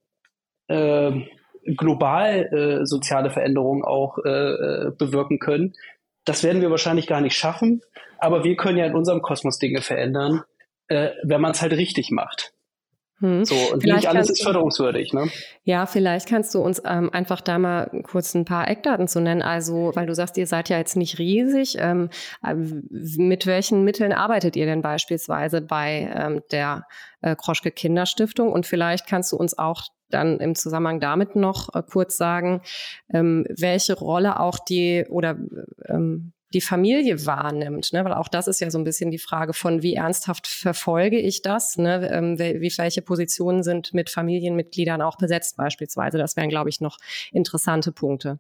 äh, 0.68 1.12
global 1.76 2.46
äh, 2.54 2.86
soziale 2.86 3.32
Veränderungen 3.32 3.84
auch 3.84 4.20
äh, 4.24 4.30
äh, 4.30 4.92
bewirken 4.98 5.40
können. 5.40 5.74
Das 6.26 6.44
werden 6.44 6.62
wir 6.62 6.70
wahrscheinlich 6.70 7.08
gar 7.08 7.22
nicht 7.22 7.36
schaffen, 7.36 7.82
aber 8.20 8.44
wir 8.44 8.56
können 8.56 8.78
ja 8.78 8.86
in 8.86 8.96
unserem 8.96 9.22
Kosmos 9.22 9.58
Dinge 9.58 9.82
verändern, 9.82 10.44
äh, 10.88 11.10
wenn 11.24 11.42
man 11.42 11.52
es 11.52 11.62
halt 11.62 11.74
richtig 11.74 12.12
macht. 12.12 12.54
Hm. 13.22 13.46
So, 13.46 13.56
und 13.56 13.82
vielleicht 13.82 14.00
nicht 14.00 14.10
alles 14.10 14.32
ist 14.32 14.44
förderungswürdig. 14.44 15.14
Ne? 15.14 15.30
Ja, 15.64 15.86
vielleicht 15.86 16.28
kannst 16.28 16.56
du 16.56 16.60
uns 16.60 16.82
ähm, 16.86 17.12
einfach 17.14 17.40
da 17.40 17.60
mal 17.60 17.90
kurz 18.04 18.34
ein 18.34 18.46
paar 18.46 18.68
Eckdaten 18.68 19.08
zu 19.08 19.22
nennen. 19.22 19.44
Also, 19.44 19.92
weil 19.94 20.08
du 20.08 20.16
sagst, 20.16 20.38
ihr 20.38 20.48
seid 20.48 20.70
ja 20.70 20.78
jetzt 20.80 20.98
nicht 20.98 21.20
riesig. 21.20 21.78
Ähm, 21.80 22.10
äh, 22.44 22.56
mit 22.56 23.46
welchen 23.46 23.84
Mitteln 23.84 24.12
arbeitet 24.12 24.56
ihr 24.56 24.66
denn 24.66 24.82
beispielsweise 24.82 25.62
bei 25.62 26.12
ähm, 26.16 26.42
der 26.52 26.88
äh, 27.22 27.36
Kroschke 27.36 27.70
Kinderstiftung? 27.70 28.52
Und 28.52 28.66
vielleicht 28.66 29.06
kannst 29.06 29.32
du 29.32 29.38
uns 29.38 29.58
auch 29.58 29.84
dann 30.10 30.40
im 30.40 30.56
Zusammenhang 30.56 31.00
damit 31.00 31.36
noch 31.36 31.74
äh, 31.76 31.84
kurz 31.88 32.18
sagen, 32.18 32.62
ähm, 33.14 33.46
welche 33.50 33.94
Rolle 33.94 34.40
auch 34.40 34.58
die 34.58 35.06
oder 35.10 35.38
ähm, 35.88 36.34
die 36.54 36.62
Familie 36.62 37.26
wahrnimmt, 37.26 37.94
ne? 37.94 38.04
weil 38.04 38.14
auch 38.14 38.28
das 38.28 38.48
ist 38.48 38.60
ja 38.60 38.70
so 38.70 38.78
ein 38.78 38.84
bisschen 38.84 39.12
die 39.12 39.20
Frage 39.20 39.54
von, 39.54 39.82
wie 39.82 39.96
ernsthaft 39.96 40.48
verfolge 40.48 41.20
ich 41.20 41.42
das, 41.42 41.78
ne? 41.78 42.10
ähm, 42.12 42.40
wie, 42.40 42.72
welche 42.78 43.02
Positionen 43.02 43.64
sind 43.64 43.94
mit 43.94 44.10
Familienmitgliedern 44.10 45.02
auch 45.02 45.18
besetzt 45.18 45.58
beispielsweise. 45.58 46.18
Das 46.18 46.36
wären, 46.36 46.50
glaube 46.50 46.70
ich, 46.70 46.82
noch 46.82 46.98
interessante 47.32 47.92
Punkte. 47.92 48.40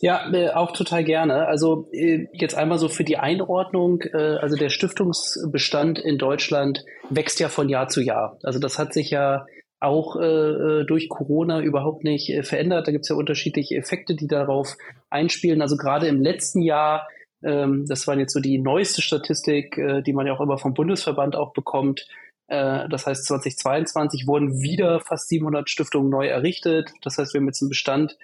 Ja, 0.00 0.32
äh, 0.32 0.50
auch 0.50 0.72
total 0.72 1.04
gerne. 1.04 1.46
Also 1.46 1.88
äh, 1.92 2.26
jetzt 2.32 2.54
einmal 2.54 2.78
so 2.78 2.88
für 2.88 3.04
die 3.04 3.18
Einordnung. 3.18 4.02
Äh, 4.02 4.36
also 4.36 4.56
der 4.56 4.70
Stiftungsbestand 4.70 5.98
in 5.98 6.18
Deutschland 6.18 6.84
wächst 7.10 7.40
ja 7.40 7.48
von 7.48 7.68
Jahr 7.68 7.88
zu 7.88 8.00
Jahr. 8.00 8.38
Also 8.42 8.58
das 8.58 8.78
hat 8.78 8.92
sich 8.92 9.10
ja 9.10 9.46
auch 9.80 10.16
äh, 10.16 10.24
äh, 10.24 10.84
durch 10.84 11.08
Corona 11.08 11.60
überhaupt 11.60 12.04
nicht 12.04 12.28
äh, 12.28 12.42
verändert. 12.42 12.86
Da 12.86 12.92
gibt 12.92 13.04
es 13.04 13.08
ja 13.08 13.16
unterschiedliche 13.16 13.76
Effekte, 13.76 14.14
die 14.14 14.28
darauf 14.28 14.76
einspielen. 15.08 15.62
Also 15.62 15.76
gerade 15.76 16.06
im 16.06 16.20
letzten 16.20 16.60
Jahr, 16.60 17.08
ähm, 17.42 17.86
das 17.88 18.06
war 18.06 18.16
jetzt 18.18 18.34
so 18.34 18.40
die 18.40 18.58
neueste 18.58 19.00
Statistik, 19.00 19.78
äh, 19.78 20.02
die 20.02 20.12
man 20.12 20.26
ja 20.26 20.34
auch 20.34 20.40
immer 20.40 20.58
vom 20.58 20.74
Bundesverband 20.74 21.34
auch 21.34 21.54
bekommt. 21.54 22.06
Äh, 22.48 22.88
das 22.90 23.06
heißt, 23.06 23.24
2022 23.24 24.26
wurden 24.26 24.60
wieder 24.60 25.00
fast 25.00 25.28
700 25.28 25.70
Stiftungen 25.70 26.10
neu 26.10 26.26
errichtet. 26.26 26.90
Das 27.02 27.16
heißt, 27.16 27.32
wir 27.32 27.40
haben 27.40 27.46
jetzt 27.46 27.62
einen 27.62 27.70
Bestand 27.70 28.18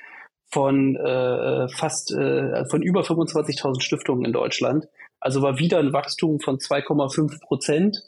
von 0.48 0.94
äh, 0.96 1.68
fast 1.68 2.12
äh, 2.12 2.66
von 2.66 2.82
über 2.82 3.00
25.000 3.00 3.80
Stiftungen 3.80 4.26
in 4.26 4.32
Deutschland. 4.32 4.88
Also 5.20 5.42
war 5.42 5.58
wieder 5.58 5.78
ein 5.78 5.94
Wachstum 5.94 6.38
von 6.40 6.58
2,5 6.58 7.40
Prozent. 7.40 8.02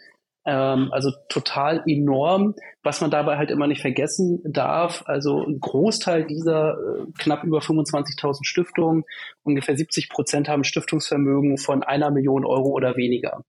Ähm, 0.49 0.89
also 0.93 1.11
total 1.29 1.83
enorm, 1.87 2.55
was 2.83 3.03
man 3.03 3.11
dabei 3.11 3.37
halt 3.37 3.51
immer 3.51 3.67
nicht 3.67 3.83
vergessen 3.83 4.41
darf. 4.47 5.03
Also 5.05 5.45
ein 5.45 5.61
Großteil 5.61 6.25
dieser 6.25 6.71
äh, 6.73 7.05
knapp 7.19 7.45
über 7.45 7.59
25.000 7.59 8.47
Stiftungen, 8.47 9.05
ungefähr 9.43 9.77
70 9.77 10.09
Prozent 10.09 10.49
haben 10.49 10.65
Stiftungsvermögen 10.65 11.59
von 11.59 11.83
einer 11.83 12.11
Million 12.11 12.47
Euro 12.47 12.71
oder 12.71 12.97
weniger. 12.97 13.45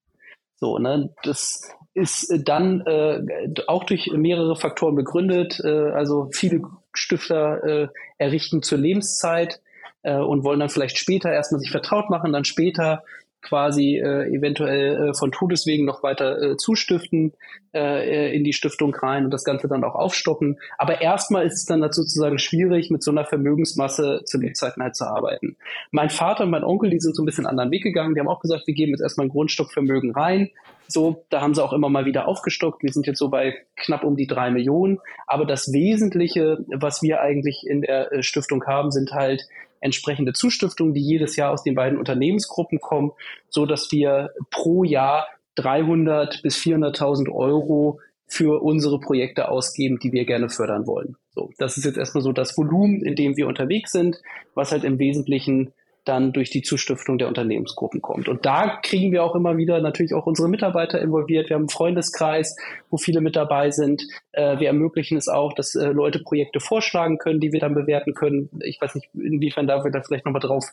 So, 0.57 0.77
ne, 0.77 1.13
das 1.23 1.71
ist 1.93 2.33
dann 2.43 2.81
äh, 2.81 3.21
auch 3.67 3.85
durch 3.85 4.11
mehrere 4.11 4.57
Faktoren 4.57 4.95
begründet. 4.95 5.61
Äh, 5.63 5.91
also 5.91 6.27
viele 6.33 6.63
Stifter 6.91 7.63
äh, 7.63 7.87
errichten 8.17 8.61
zur 8.61 8.77
Lebenszeit 8.77 9.61
äh, 10.01 10.17
und 10.17 10.43
wollen 10.43 10.59
dann 10.59 10.67
vielleicht 10.67 10.97
später 10.97 11.31
erstmal 11.31 11.61
sich 11.61 11.71
vertraut 11.71 12.09
machen, 12.09 12.33
dann 12.33 12.43
später 12.43 13.03
quasi 13.41 13.98
äh, 13.98 14.27
eventuell 14.34 15.10
äh, 15.10 15.13
von 15.13 15.31
Todeswegen 15.31 15.86
noch 15.86 16.03
weiter 16.03 16.41
äh, 16.41 16.58
zustiften 16.58 17.34
äh, 17.74 18.36
in 18.36 18.43
die 18.43 18.53
Stiftung 18.53 18.93
rein 18.93 19.25
und 19.25 19.31
das 19.31 19.43
Ganze 19.43 19.67
dann 19.67 19.84
auch 19.84 19.96
aufstocken. 19.96 20.60
Aber 20.77 21.01
erstmal 21.01 21.46
ist 21.46 21.53
es 21.53 21.65
dann 21.65 21.81
halt 21.81 21.93
sozusagen 21.93 22.39
schwierig, 22.39 22.89
mit 22.89 23.03
so 23.03 23.12
einer 23.12 23.25
Vermögensmasse 23.25 24.22
zu 24.25 24.39
Lebzeiten 24.39 24.84
halt 24.84 24.96
zu 24.96 25.05
arbeiten. 25.05 25.55
Mein 25.91 26.10
Vater 26.10 26.43
und 26.43 26.51
mein 26.51 26.63
Onkel, 26.63 26.89
die 26.89 27.00
sind 27.00 27.15
so 27.15 27.24
ein 27.24 27.25
bisschen 27.25 27.46
anderen 27.46 27.72
Weg 27.72 27.84
gegangen. 27.84 28.13
Die 28.13 28.19
haben 28.19 28.27
auch 28.27 28.41
gesagt, 28.41 28.67
wir 28.67 28.74
geben 28.74 28.91
jetzt 28.91 29.01
erstmal 29.01 29.27
ein 29.27 29.31
Grundstockvermögen 29.31 30.12
rein 30.12 30.50
So, 30.88 31.25
da 31.29 31.41
haben 31.41 31.53
sie 31.53 31.63
auch 31.63 31.74
immer 31.74 31.89
mal 31.89 32.05
wieder 32.05 32.27
aufgestockt. 32.27 32.84
Wir 32.84 32.91
sind 32.91 33.08
jetzt 33.08 33.19
so 33.19 33.29
bei 33.29 33.55
knapp 33.75 34.03
um 34.03 34.15
die 34.15 34.27
drei 34.27 34.50
Millionen. 34.51 35.00
Aber 35.27 35.46
das 35.46 35.72
Wesentliche, 35.72 36.58
was 36.67 37.01
wir 37.01 37.22
eigentlich 37.22 37.65
in 37.67 37.81
der 37.81 38.12
äh, 38.12 38.24
Stiftung 38.24 38.65
haben, 38.65 38.91
sind 38.91 39.12
halt 39.12 39.48
entsprechende 39.81 40.33
Zustiftungen, 40.33 40.93
die 40.93 41.01
jedes 41.01 41.36
Jahr 41.36 41.51
aus 41.51 41.63
den 41.63 41.75
beiden 41.75 41.98
Unternehmensgruppen 41.98 42.79
kommen, 42.79 43.12
so 43.50 43.65
dass 43.65 43.91
wir 43.91 44.31
pro 44.51 44.83
Jahr 44.83 45.27
300 45.55 46.41
bis 46.41 46.57
400.000 46.57 47.31
Euro 47.31 48.00
für 48.27 48.62
unsere 48.62 49.00
Projekte 49.00 49.50
ausgeben, 49.50 50.00
die 50.00 50.12
wir 50.12 50.25
gerne 50.25 50.50
fördern 50.50 50.86
wollen. 50.86 51.15
So, 51.31 51.50
das 51.57 51.77
ist 51.77 51.86
jetzt 51.86 51.98
erstmal 51.98 52.21
so 52.21 52.31
das 52.31 52.57
Volumen, 52.57 53.03
in 53.03 53.15
dem 53.15 53.36
wir 53.38 53.48
unterwegs 53.48 53.91
sind, 53.91 54.21
was 54.53 54.71
halt 54.71 54.83
im 54.83 55.00
Wesentlichen 55.00 55.74
dann 56.09 56.33
durch 56.33 56.49
die 56.49 56.63
Zustiftung 56.63 57.19
der 57.19 57.27
Unternehmensgruppen 57.27 58.01
kommt. 58.01 58.27
Und 58.27 58.45
da 58.45 58.79
kriegen 58.81 59.11
wir 59.11 59.23
auch 59.23 59.35
immer 59.35 59.57
wieder 59.57 59.79
natürlich 59.79 60.15
auch 60.15 60.25
unsere 60.25 60.49
Mitarbeiter 60.49 60.99
involviert. 60.99 61.49
Wir 61.49 61.55
haben 61.55 61.63
einen 61.63 61.69
Freundeskreis, 61.69 62.57
wo 62.89 62.97
viele 62.97 63.21
mit 63.21 63.35
dabei 63.35 63.69
sind. 63.69 64.07
Äh, 64.31 64.59
wir 64.59 64.67
ermöglichen 64.67 65.17
es 65.17 65.27
auch, 65.27 65.53
dass 65.53 65.75
äh, 65.75 65.87
Leute 65.89 66.19
Projekte 66.19 66.59
vorschlagen 66.59 67.19
können, 67.19 67.39
die 67.39 67.51
wir 67.51 67.59
dann 67.59 67.75
bewerten 67.75 68.15
können. 68.15 68.49
Ich 68.63 68.81
weiß 68.81 68.95
nicht, 68.95 69.09
inwiefern 69.13 69.67
da 69.67 69.83
wir 69.83 69.91
da 69.91 70.01
vielleicht 70.01 70.25
nochmal 70.25 70.41
drauf 70.41 70.65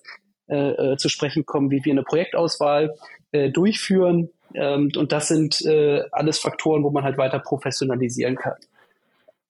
äh, 0.49 0.93
äh, 0.93 0.97
zu 0.97 1.11
sprechen 1.11 1.45
kommen, 1.45 1.71
wie 1.71 1.85
wir 1.85 1.93
eine 1.93 2.02
Projektauswahl 2.02 2.95
äh, 3.33 3.50
durchführen. 3.50 4.31
Ähm, 4.55 4.90
und 4.97 5.12
das 5.12 5.28
sind 5.28 5.61
äh, 5.66 6.02
alles 6.12 6.38
Faktoren, 6.38 6.83
wo 6.83 6.90
man 6.90 7.05
halt 7.05 7.19
weiter 7.19 7.40
professionalisieren 7.40 8.37
kann. 8.37 8.57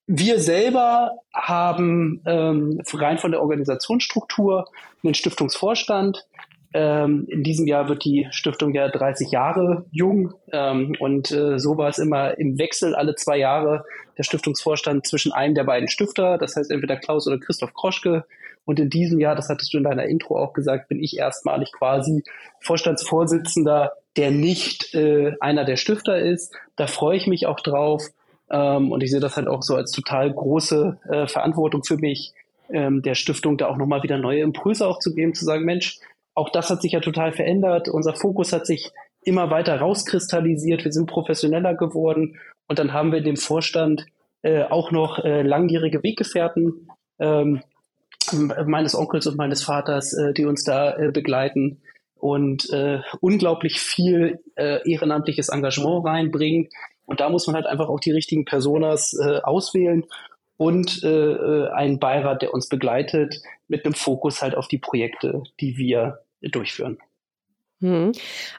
Wir 0.06 0.38
selber 0.38 1.18
haben 1.34 2.22
ähm, 2.26 2.80
rein 2.92 3.18
von 3.18 3.32
der 3.32 3.40
Organisationsstruktur 3.40 4.66
einen 5.02 5.14
Stiftungsvorstand. 5.14 6.26
Ähm, 6.72 7.26
in 7.28 7.42
diesem 7.42 7.66
Jahr 7.66 7.88
wird 7.88 8.04
die 8.04 8.28
Stiftung 8.30 8.72
ja 8.72 8.88
30 8.88 9.32
Jahre 9.32 9.86
jung 9.90 10.34
ähm, 10.52 10.94
und 11.00 11.32
äh, 11.32 11.58
so 11.58 11.76
war 11.76 11.88
es 11.88 11.98
immer 11.98 12.38
im 12.38 12.58
Wechsel 12.58 12.94
alle 12.94 13.16
zwei 13.16 13.38
Jahre 13.38 13.84
der 14.16 14.22
Stiftungsvorstand 14.22 15.06
zwischen 15.06 15.32
einem 15.32 15.54
der 15.54 15.64
beiden 15.64 15.88
Stifter, 15.88 16.38
das 16.38 16.54
heißt 16.54 16.70
entweder 16.70 16.96
Klaus 16.96 17.26
oder 17.26 17.38
Christoph 17.38 17.74
Kroschke. 17.74 18.24
Und 18.64 18.80
in 18.80 18.90
diesem 18.90 19.20
Jahr, 19.20 19.36
das 19.36 19.48
hattest 19.48 19.72
du 19.72 19.78
in 19.78 19.84
deiner 19.84 20.06
Intro 20.06 20.38
auch 20.38 20.52
gesagt, 20.52 20.88
bin 20.88 21.02
ich 21.02 21.16
erstmalig 21.16 21.72
quasi 21.72 22.24
Vorstandsvorsitzender, 22.60 23.92
der 24.16 24.30
nicht 24.30 24.92
äh, 24.94 25.34
einer 25.40 25.64
der 25.64 25.76
Stifter 25.76 26.18
ist. 26.18 26.54
Da 26.74 26.86
freue 26.86 27.16
ich 27.16 27.26
mich 27.26 27.46
auch 27.46 27.60
drauf. 27.60 28.08
Ähm, 28.50 28.92
und 28.92 29.02
ich 29.02 29.10
sehe 29.10 29.20
das 29.20 29.36
halt 29.36 29.48
auch 29.48 29.62
so 29.62 29.74
als 29.74 29.90
total 29.92 30.32
große 30.32 30.98
äh, 31.08 31.26
Verantwortung 31.26 31.84
für 31.84 31.96
mich, 31.96 32.32
ähm, 32.70 33.02
der 33.02 33.14
Stiftung 33.14 33.56
da 33.56 33.68
auch 33.68 33.76
nochmal 33.76 34.02
wieder 34.02 34.18
neue 34.18 34.40
Impulse 34.40 34.86
auch 34.86 34.98
zu 34.98 35.14
geben, 35.14 35.34
zu 35.34 35.44
sagen, 35.44 35.64
Mensch, 35.64 35.98
auch 36.34 36.50
das 36.50 36.70
hat 36.70 36.82
sich 36.82 36.92
ja 36.92 37.00
total 37.00 37.32
verändert. 37.32 37.88
Unser 37.88 38.14
Fokus 38.14 38.52
hat 38.52 38.66
sich 38.66 38.92
immer 39.22 39.50
weiter 39.50 39.78
rauskristallisiert. 39.80 40.84
Wir 40.84 40.92
sind 40.92 41.06
professioneller 41.06 41.74
geworden. 41.74 42.38
Und 42.68 42.78
dann 42.78 42.92
haben 42.92 43.10
wir 43.10 43.18
in 43.18 43.24
dem 43.24 43.36
Vorstand 43.36 44.06
äh, 44.42 44.64
auch 44.64 44.90
noch 44.90 45.18
äh, 45.18 45.42
langjährige 45.42 46.02
Weggefährten 46.02 46.88
ähm, 47.18 47.62
meines 48.66 48.94
Onkels 48.94 49.26
und 49.26 49.36
meines 49.36 49.62
Vaters, 49.62 50.12
äh, 50.12 50.32
die 50.32 50.44
uns 50.44 50.64
da 50.64 50.96
äh, 50.96 51.10
begleiten 51.10 51.80
und 52.14 52.70
äh, 52.70 53.00
unglaublich 53.20 53.80
viel 53.80 54.40
äh, 54.56 54.80
ehrenamtliches 54.90 55.48
Engagement 55.48 56.04
reinbringen. 56.04 56.68
Und 57.06 57.20
da 57.20 57.28
muss 57.28 57.46
man 57.46 57.56
halt 57.56 57.66
einfach 57.66 57.88
auch 57.88 58.00
die 58.00 58.10
richtigen 58.10 58.44
Personas 58.44 59.14
äh, 59.14 59.40
auswählen 59.42 60.04
und 60.56 61.02
äh, 61.02 61.08
äh, 61.08 61.70
einen 61.70 61.98
Beirat, 61.98 62.42
der 62.42 62.52
uns 62.52 62.68
begleitet, 62.68 63.42
mit 63.68 63.84
einem 63.84 63.94
Fokus 63.94 64.42
halt 64.42 64.54
auf 64.54 64.68
die 64.68 64.78
Projekte, 64.78 65.42
die 65.60 65.76
wir 65.76 66.20
durchführen. 66.40 66.98
Hm. 67.80 68.12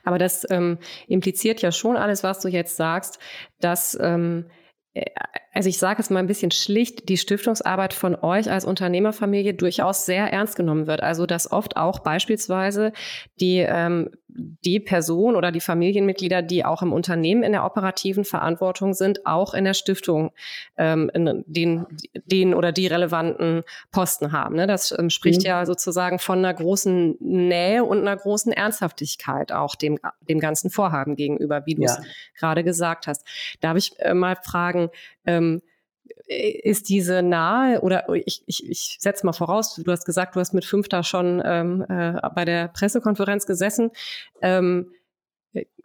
Aber 0.04 0.18
das 0.18 0.46
ähm, 0.50 0.78
impliziert 1.08 1.62
ja 1.62 1.72
schon 1.72 1.98
alles, 1.98 2.24
was 2.24 2.40
du 2.40 2.50
jetzt 2.50 2.76
sagst, 2.78 3.20
dass 3.60 3.98
ähm, 4.00 4.46
äh, 4.94 5.06
also 5.54 5.70
ich 5.70 5.80
sage 5.80 6.02
es 6.02 6.12
mal 6.12 6.20
ein 6.20 6.28
bisschen 6.28 6.52
schlicht, 6.52 7.10
die 7.10 7.18
Stiftungsarbeit 7.18 7.94
von 7.94 8.16
euch 8.16 8.52
als 8.52 8.64
Unternehmerfamilie 8.64 9.56
durchaus 9.56 10.06
sehr 10.06 10.32
ernst 10.32 10.56
genommen 10.56 10.86
wird. 10.86 11.02
Also 11.02 11.26
dass 11.26 11.52
oft 11.52 11.78
auch 11.78 12.00
beispielsweise 12.00 12.94
die, 13.40 13.66
ähm, 13.68 14.12
die 14.38 14.80
Person 14.80 15.36
oder 15.36 15.52
die 15.52 15.60
Familienmitglieder, 15.60 16.42
die 16.42 16.64
auch 16.64 16.82
im 16.82 16.94
Unternehmen 16.94 17.44
in 17.44 17.52
der 17.52 17.66
operativen 17.66 18.24
Verantwortung 18.24 18.94
sind, 18.94 19.26
auch 19.26 19.54
in 19.54 19.66
der 19.66 19.74
Stiftung 19.74 20.32
ähm, 20.78 21.10
den, 21.48 21.86
den 22.14 22.54
oder 22.54 22.72
die 22.72 22.88
relevanten 22.88 23.64
Posten 23.92 24.32
haben. 24.32 24.56
Ne? 24.56 24.68
Das 24.68 24.92
ähm, 24.98 25.10
spricht 25.10 25.42
mhm. 25.42 25.48
ja 25.48 25.66
sozusagen 25.66 26.20
von 26.20 26.40
einer 26.40 26.54
großen 26.54 27.18
Nähe 27.20 27.84
und 27.84 28.00
einer 28.00 28.16
großen 28.16 28.52
Ernsthaftigkeit 28.52 29.52
auch 29.52 29.76
dem, 29.76 29.98
dem 30.30 30.40
ganzen 30.40 30.70
Vorhaben 30.70 31.16
gegenüber, 31.16 31.66
wie 31.66 31.76
du 31.76 31.84
es 31.84 31.98
ja. 31.98 32.04
gerade 32.38 32.64
gesagt 32.64 33.08
hast. 33.08 33.26
Darf 33.62 33.78
ich 33.78 34.00
äh, 34.00 34.14
mal 34.14 34.36
fragen, 34.36 34.90
ähm, 35.26 35.62
ist 36.28 36.90
diese 36.90 37.22
nahe 37.22 37.82
oder 37.82 38.08
ich, 38.26 38.44
ich, 38.46 38.70
ich 38.70 38.98
setze 39.00 39.26
mal 39.26 39.34
voraus, 39.34 39.76
du 39.76 39.92
hast 39.92 40.06
gesagt, 40.06 40.36
du 40.36 40.40
hast 40.40 40.54
mit 40.54 40.66
fünf 40.66 40.90
da 40.90 41.04
schon 41.04 41.42
ähm, 41.46 41.86
äh, 41.88 42.20
bei 42.36 42.46
der 42.46 42.68
Pressekonferenz 42.68 43.46
gesessen. 43.46 43.92
Ähm, 44.42 44.92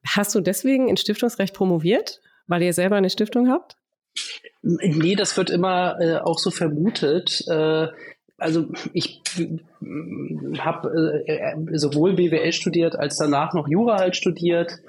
hast 0.04 0.34
du 0.34 0.40
deswegen 0.40 0.88
in 0.88 0.96
Stiftungsrecht 0.96 1.54
promoviert, 1.54 2.20
weil 2.46 2.62
ihr 2.62 2.72
selber 2.72 2.96
eine 2.96 3.10
Stiftung 3.10 3.50
habt? 3.50 3.76
Nee, 4.62 5.14
das 5.14 5.36
wird 5.36 5.50
immer 5.50 6.00
äh, 6.00 6.16
auch 6.18 6.38
so 6.38 6.50
vermutet. 6.50 7.44
Äh, 7.48 7.88
also 8.38 8.66
ich 8.92 9.22
habe 10.58 11.24
äh, 11.26 11.78
sowohl 11.78 12.14
BWL 12.14 12.52
studiert 12.52 12.96
als 12.96 13.16
danach 13.16 13.54
noch 13.54 13.68
Jura 13.68 13.98
halt 13.98 14.16
studiert 14.16 14.80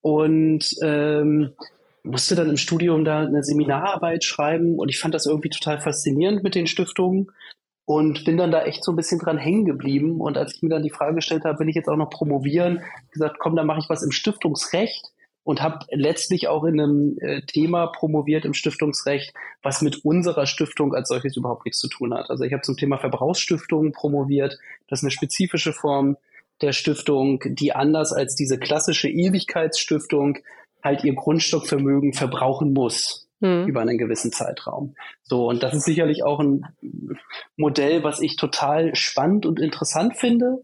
und 0.00 0.64
ähm, 0.82 1.52
musste 2.02 2.34
dann 2.34 2.50
im 2.50 2.56
Studium 2.56 3.04
da 3.04 3.20
eine 3.20 3.42
Seminararbeit 3.42 4.24
schreiben 4.24 4.78
und 4.78 4.88
ich 4.88 4.98
fand 4.98 5.14
das 5.14 5.26
irgendwie 5.26 5.50
total 5.50 5.80
faszinierend 5.80 6.42
mit 6.42 6.54
den 6.54 6.66
Stiftungen 6.66 7.30
und 7.84 8.24
bin 8.24 8.36
dann 8.36 8.52
da 8.52 8.62
echt 8.62 8.84
so 8.84 8.92
ein 8.92 8.96
bisschen 8.96 9.18
dran 9.18 9.36
hängen 9.36 9.64
geblieben. 9.64 10.20
Und 10.20 10.38
als 10.38 10.54
ich 10.54 10.62
mir 10.62 10.68
dann 10.68 10.82
die 10.82 10.90
Frage 10.90 11.16
gestellt 11.16 11.44
habe, 11.44 11.58
will 11.58 11.68
ich 11.68 11.74
jetzt 11.74 11.88
auch 11.88 11.96
noch 11.96 12.10
promovieren, 12.10 12.82
gesagt, 13.10 13.38
komm, 13.38 13.56
dann 13.56 13.66
mache 13.66 13.80
ich 13.80 13.88
was 13.88 14.02
im 14.02 14.12
Stiftungsrecht 14.12 15.10
und 15.42 15.60
habe 15.60 15.86
letztlich 15.90 16.46
auch 16.48 16.64
in 16.64 16.80
einem 16.80 17.16
äh, 17.20 17.42
Thema 17.42 17.88
promoviert 17.88 18.44
im 18.44 18.54
Stiftungsrecht, 18.54 19.34
was 19.62 19.82
mit 19.82 20.04
unserer 20.04 20.46
Stiftung 20.46 20.94
als 20.94 21.08
solches 21.08 21.36
überhaupt 21.36 21.64
nichts 21.64 21.80
zu 21.80 21.88
tun 21.88 22.14
hat. 22.14 22.30
Also 22.30 22.44
ich 22.44 22.52
habe 22.52 22.62
zum 22.62 22.76
Thema 22.76 22.98
Verbrauchsstiftung 22.98 23.92
promoviert. 23.92 24.58
Das 24.88 25.00
ist 25.00 25.04
eine 25.04 25.10
spezifische 25.10 25.72
Form 25.72 26.16
der 26.60 26.72
Stiftung, 26.72 27.42
die 27.44 27.72
anders 27.72 28.12
als 28.12 28.34
diese 28.34 28.58
klassische 28.58 29.08
Ewigkeitsstiftung 29.08 30.38
halt 30.82 31.04
ihr 31.04 31.14
Grundstockvermögen 31.14 32.12
verbrauchen 32.12 32.72
muss 32.72 33.28
mhm. 33.40 33.66
über 33.66 33.80
einen 33.80 33.98
gewissen 33.98 34.32
Zeitraum. 34.32 34.94
So, 35.22 35.48
und 35.48 35.62
das 35.62 35.74
ist 35.74 35.84
sicherlich 35.84 36.22
auch 36.22 36.40
ein 36.40 36.66
Modell, 37.56 38.04
was 38.04 38.20
ich 38.20 38.36
total 38.36 38.94
spannend 38.94 39.46
und 39.46 39.60
interessant 39.60 40.16
finde. 40.16 40.62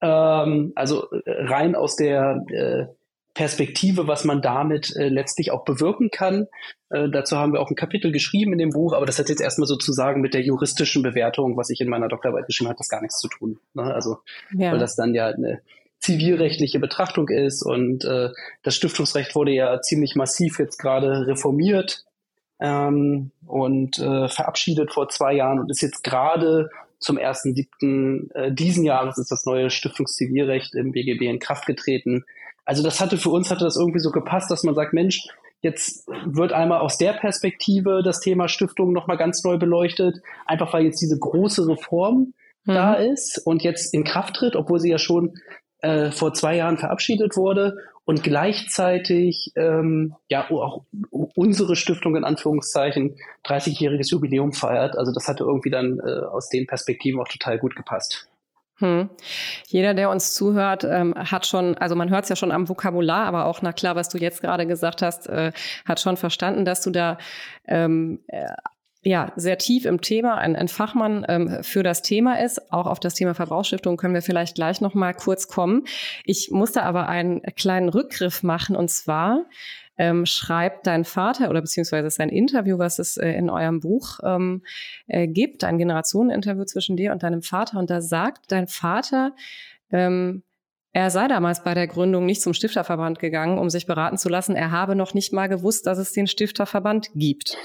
Ähm, 0.00 0.72
also 0.74 1.10
äh, 1.10 1.22
rein 1.26 1.74
aus 1.74 1.96
der 1.96 2.44
äh, 2.48 2.86
Perspektive, 3.34 4.08
was 4.08 4.24
man 4.24 4.40
damit 4.40 4.96
äh, 4.96 5.08
letztlich 5.08 5.50
auch 5.50 5.64
bewirken 5.64 6.10
kann. 6.10 6.46
Äh, 6.88 7.10
dazu 7.10 7.36
haben 7.36 7.52
wir 7.52 7.60
auch 7.60 7.70
ein 7.70 7.76
Kapitel 7.76 8.10
geschrieben 8.10 8.52
in 8.52 8.58
dem 8.58 8.70
Buch, 8.70 8.94
aber 8.94 9.04
das 9.04 9.18
hat 9.18 9.28
jetzt 9.28 9.42
erstmal 9.42 9.66
sozusagen 9.66 10.22
mit 10.22 10.32
der 10.32 10.40
juristischen 10.40 11.02
Bewertung, 11.02 11.56
was 11.56 11.68
ich 11.68 11.80
in 11.82 11.90
meiner 11.90 12.08
Doktorarbeit 12.08 12.46
geschrieben 12.46 12.68
habe, 12.68 12.78
das 12.78 12.88
gar 12.88 13.02
nichts 13.02 13.18
zu 13.18 13.28
tun. 13.28 13.58
Ne? 13.74 13.82
Also, 13.82 14.18
ja. 14.54 14.72
weil 14.72 14.78
das 14.78 14.96
dann 14.96 15.14
ja 15.14 15.26
eine 15.26 15.60
zivilrechtliche 16.00 16.78
Betrachtung 16.78 17.28
ist. 17.28 17.62
Und 17.62 18.04
äh, 18.04 18.30
das 18.62 18.74
Stiftungsrecht 18.74 19.34
wurde 19.34 19.52
ja 19.52 19.80
ziemlich 19.80 20.14
massiv 20.14 20.58
jetzt 20.58 20.78
gerade 20.78 21.26
reformiert 21.26 22.04
ähm, 22.60 23.30
und 23.46 23.98
äh, 23.98 24.28
verabschiedet 24.28 24.92
vor 24.92 25.08
zwei 25.08 25.34
Jahren 25.34 25.58
und 25.58 25.70
ist 25.70 25.82
jetzt 25.82 26.02
gerade 26.02 26.70
zum 26.98 27.18
1.7. 27.18 28.34
Äh, 28.34 28.52
diesen 28.52 28.84
Jahres 28.84 29.18
ist 29.18 29.30
das 29.30 29.44
neue 29.46 29.70
Stiftungszivilrecht 29.70 30.74
im 30.74 30.92
BGB 30.92 31.22
in 31.22 31.38
Kraft 31.38 31.66
getreten. 31.66 32.24
Also 32.64 32.82
das 32.82 33.00
hatte 33.00 33.16
für 33.18 33.30
uns 33.30 33.50
hatte 33.50 33.64
das 33.64 33.76
irgendwie 33.76 34.00
so 34.00 34.10
gepasst, 34.10 34.50
dass 34.50 34.64
man 34.64 34.74
sagt, 34.74 34.92
Mensch, 34.92 35.26
jetzt 35.60 36.08
wird 36.24 36.52
einmal 36.52 36.80
aus 36.80 36.98
der 36.98 37.12
Perspektive 37.12 38.02
das 38.02 38.20
Thema 38.20 38.48
Stiftung 38.48 38.92
nochmal 38.92 39.16
ganz 39.16 39.42
neu 39.44 39.58
beleuchtet, 39.58 40.16
einfach 40.46 40.72
weil 40.72 40.84
jetzt 40.84 41.00
diese 41.00 41.18
große 41.18 41.68
Reform 41.68 42.32
mhm. 42.64 42.74
da 42.74 42.94
ist 42.94 43.40
und 43.44 43.62
jetzt 43.62 43.94
in 43.94 44.04
Kraft 44.04 44.34
tritt, 44.36 44.56
obwohl 44.56 44.80
sie 44.80 44.90
ja 44.90 44.98
schon 44.98 45.34
äh, 45.80 46.10
vor 46.10 46.34
zwei 46.34 46.56
Jahren 46.56 46.78
verabschiedet 46.78 47.36
wurde 47.36 47.76
und 48.04 48.22
gleichzeitig 48.22 49.52
ähm, 49.56 50.14
ja 50.28 50.48
auch 50.50 50.84
unsere 51.10 51.76
Stiftung 51.76 52.16
in 52.16 52.24
Anführungszeichen 52.24 53.16
30-jähriges 53.44 54.10
Jubiläum 54.10 54.52
feiert. 54.52 54.96
Also 54.96 55.12
das 55.12 55.28
hatte 55.28 55.44
irgendwie 55.44 55.70
dann 55.70 55.98
äh, 55.98 56.24
aus 56.26 56.48
den 56.48 56.66
Perspektiven 56.66 57.20
auch 57.20 57.28
total 57.28 57.58
gut 57.58 57.74
gepasst. 57.74 58.28
Hm. 58.78 59.08
Jeder, 59.68 59.94
der 59.94 60.10
uns 60.10 60.34
zuhört, 60.34 60.84
ähm, 60.84 61.14
hat 61.16 61.46
schon, 61.46 61.78
also 61.78 61.96
man 61.96 62.10
hört 62.10 62.24
es 62.24 62.28
ja 62.28 62.36
schon 62.36 62.52
am 62.52 62.68
Vokabular, 62.68 63.24
aber 63.24 63.46
auch 63.46 63.62
na 63.62 63.72
klar, 63.72 63.96
was 63.96 64.10
du 64.10 64.18
jetzt 64.18 64.42
gerade 64.42 64.66
gesagt 64.66 65.00
hast, 65.00 65.28
äh, 65.28 65.52
hat 65.86 65.98
schon 65.98 66.18
verstanden, 66.18 66.66
dass 66.66 66.82
du 66.82 66.90
da 66.90 67.16
ähm, 67.66 68.20
äh, 68.28 68.46
ja 69.06 69.32
sehr 69.36 69.58
tief 69.58 69.84
im 69.84 70.00
Thema, 70.00 70.36
ein, 70.36 70.56
ein 70.56 70.68
Fachmann 70.68 71.24
ähm, 71.28 71.62
für 71.62 71.82
das 71.82 72.02
Thema 72.02 72.40
ist. 72.42 72.72
Auch 72.72 72.86
auf 72.86 73.00
das 73.00 73.14
Thema 73.14 73.34
Verbrauchsstiftung 73.34 73.96
können 73.96 74.14
wir 74.14 74.22
vielleicht 74.22 74.56
gleich 74.56 74.80
noch 74.80 74.94
mal 74.94 75.14
kurz 75.14 75.48
kommen. 75.48 75.84
Ich 76.24 76.50
musste 76.50 76.82
aber 76.82 77.08
einen 77.08 77.42
kleinen 77.56 77.88
Rückgriff 77.88 78.42
machen 78.42 78.76
und 78.76 78.90
zwar 78.90 79.44
ähm, 79.98 80.26
schreibt 80.26 80.86
dein 80.86 81.04
Vater 81.04 81.48
oder 81.48 81.62
beziehungsweise 81.62 82.06
ist 82.06 82.20
ein 82.20 82.28
Interview, 82.28 82.78
was 82.78 82.98
es 82.98 83.16
äh, 83.16 83.30
in 83.30 83.48
eurem 83.48 83.80
Buch 83.80 84.18
ähm, 84.24 84.62
äh, 85.06 85.26
gibt, 85.26 85.64
ein 85.64 85.78
Generationeninterview 85.78 86.64
zwischen 86.64 86.96
dir 86.96 87.12
und 87.12 87.22
deinem 87.22 87.42
Vater. 87.42 87.78
Und 87.78 87.88
da 87.88 88.02
sagt 88.02 88.52
dein 88.52 88.66
Vater, 88.66 89.32
ähm, 89.90 90.42
er 90.92 91.10
sei 91.10 91.28
damals 91.28 91.62
bei 91.62 91.74
der 91.74 91.86
Gründung 91.86 92.24
nicht 92.24 92.40
zum 92.40 92.54
Stifterverband 92.54 93.18
gegangen, 93.18 93.58
um 93.58 93.68
sich 93.68 93.86
beraten 93.86 94.16
zu 94.16 94.30
lassen. 94.30 94.56
Er 94.56 94.70
habe 94.70 94.96
noch 94.96 95.12
nicht 95.12 95.30
mal 95.30 95.46
gewusst, 95.46 95.86
dass 95.86 95.98
es 95.98 96.12
den 96.12 96.26
Stifterverband 96.26 97.10
gibt. 97.14 97.58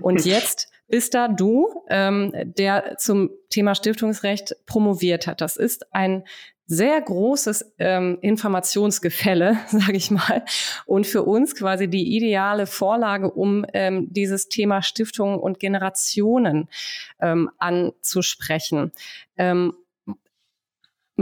Und 0.00 0.24
jetzt 0.24 0.68
bist 0.92 1.14
da 1.14 1.26
du, 1.26 1.82
ähm, 1.88 2.32
der 2.44 2.98
zum 2.98 3.30
Thema 3.48 3.74
Stiftungsrecht 3.74 4.54
promoviert 4.66 5.26
hat. 5.26 5.40
Das 5.40 5.56
ist 5.56 5.86
ein 5.94 6.24
sehr 6.66 7.00
großes 7.00 7.72
ähm, 7.78 8.18
Informationsgefälle, 8.20 9.56
sage 9.68 9.96
ich 9.96 10.10
mal, 10.10 10.44
und 10.84 11.06
für 11.06 11.22
uns 11.22 11.54
quasi 11.54 11.88
die 11.88 12.14
ideale 12.14 12.66
Vorlage, 12.66 13.30
um 13.30 13.64
ähm, 13.72 14.08
dieses 14.10 14.50
Thema 14.50 14.82
Stiftungen 14.82 15.40
und 15.40 15.58
Generationen 15.58 16.68
ähm, 17.22 17.50
anzusprechen. 17.56 18.92
Ähm, 19.38 19.72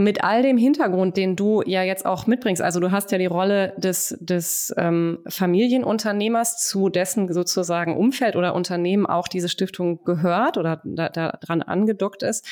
mit 0.03 0.23
all 0.23 0.41
dem 0.41 0.57
Hintergrund, 0.57 1.17
den 1.17 1.35
du 1.35 1.61
ja 1.65 1.83
jetzt 1.83 2.05
auch 2.05 2.27
mitbringst, 2.27 2.61
also 2.61 2.79
du 2.79 2.91
hast 2.91 3.11
ja 3.11 3.17
die 3.17 3.25
Rolle 3.25 3.73
des, 3.77 4.17
des 4.19 4.73
ähm, 4.77 5.19
Familienunternehmers, 5.27 6.57
zu 6.67 6.89
dessen 6.89 7.31
sozusagen 7.31 7.97
Umfeld 7.97 8.35
oder 8.35 8.55
Unternehmen 8.55 9.05
auch 9.05 9.27
diese 9.27 9.49
Stiftung 9.49 10.03
gehört 10.03 10.57
oder 10.57 10.81
da, 10.83 11.09
daran 11.09 11.61
angedockt 11.61 12.23
ist 12.23 12.45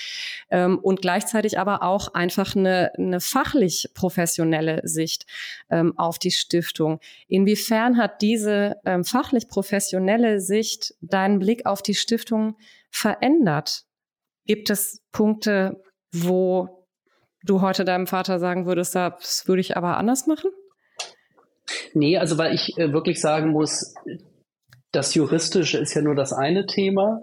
ähm, 0.49 0.79
und 0.79 1.01
gleichzeitig 1.01 1.59
aber 1.59 1.83
auch 1.83 2.13
einfach 2.13 2.55
eine, 2.55 2.91
eine 2.97 3.19
fachlich 3.19 3.91
professionelle 3.93 4.81
Sicht 4.83 5.25
ähm, 5.69 5.97
auf 5.97 6.19
die 6.19 6.31
Stiftung. 6.31 6.99
Inwiefern 7.27 7.97
hat 7.97 8.21
diese 8.21 8.77
ähm, 8.85 9.03
fachlich 9.03 9.47
professionelle 9.47 10.39
Sicht 10.39 10.95
deinen 11.01 11.39
Blick 11.39 11.65
auf 11.65 11.81
die 11.81 11.95
Stiftung 11.95 12.55
verändert? 12.91 13.85
Gibt 14.45 14.69
es 14.69 15.03
Punkte, 15.11 15.81
wo 16.11 16.78
du 17.43 17.61
heute 17.61 17.85
deinem 17.85 18.07
Vater 18.07 18.39
sagen 18.39 18.65
würdest, 18.65 18.95
das 18.95 19.47
würde 19.47 19.61
ich 19.61 19.77
aber 19.77 19.97
anders 19.97 20.27
machen? 20.27 20.51
Nee, 21.93 22.17
also 22.17 22.37
weil 22.37 22.53
ich 22.53 22.77
äh, 22.77 22.93
wirklich 22.93 23.21
sagen 23.21 23.51
muss, 23.51 23.93
das 24.91 25.13
Juristische 25.13 25.77
ist 25.77 25.93
ja 25.93 26.01
nur 26.01 26.15
das 26.15 26.33
eine 26.33 26.65
Thema. 26.65 27.21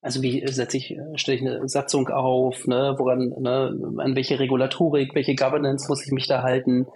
Also 0.00 0.22
wie 0.22 0.46
setze 0.46 0.76
ich, 0.76 0.92
äh, 0.92 1.16
stelle 1.16 1.36
ich 1.36 1.42
eine 1.42 1.68
Satzung 1.68 2.08
auf, 2.08 2.66
ne, 2.66 2.94
woran, 2.98 3.34
ne, 3.38 3.78
an 3.98 4.16
welche 4.16 4.38
Regulatorik, 4.38 5.14
welche 5.14 5.34
Governance 5.34 5.86
muss 5.88 6.04
ich 6.04 6.12
mich 6.12 6.26
da 6.26 6.42
halten? 6.42 6.86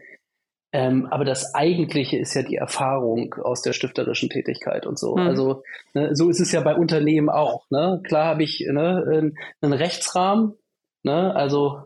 Ähm, 0.74 1.06
aber 1.10 1.26
das 1.26 1.54
Eigentliche 1.54 2.16
ist 2.16 2.32
ja 2.34 2.42
die 2.42 2.56
Erfahrung 2.56 3.34
aus 3.42 3.60
der 3.60 3.74
stifterischen 3.74 4.30
Tätigkeit 4.30 4.86
und 4.86 4.98
so. 4.98 5.16
Mhm. 5.16 5.26
Also 5.26 5.62
ne, 5.92 6.14
so 6.16 6.30
ist 6.30 6.40
es 6.40 6.52
ja 6.52 6.62
bei 6.62 6.74
Unternehmen 6.74 7.28
auch. 7.28 7.66
Ne? 7.70 8.00
Klar 8.04 8.26
habe 8.26 8.42
ich 8.42 8.66
ne, 8.66 9.34
einen 9.60 9.72
Rechtsrahmen, 9.72 10.54
ne? 11.02 11.34
also 11.36 11.82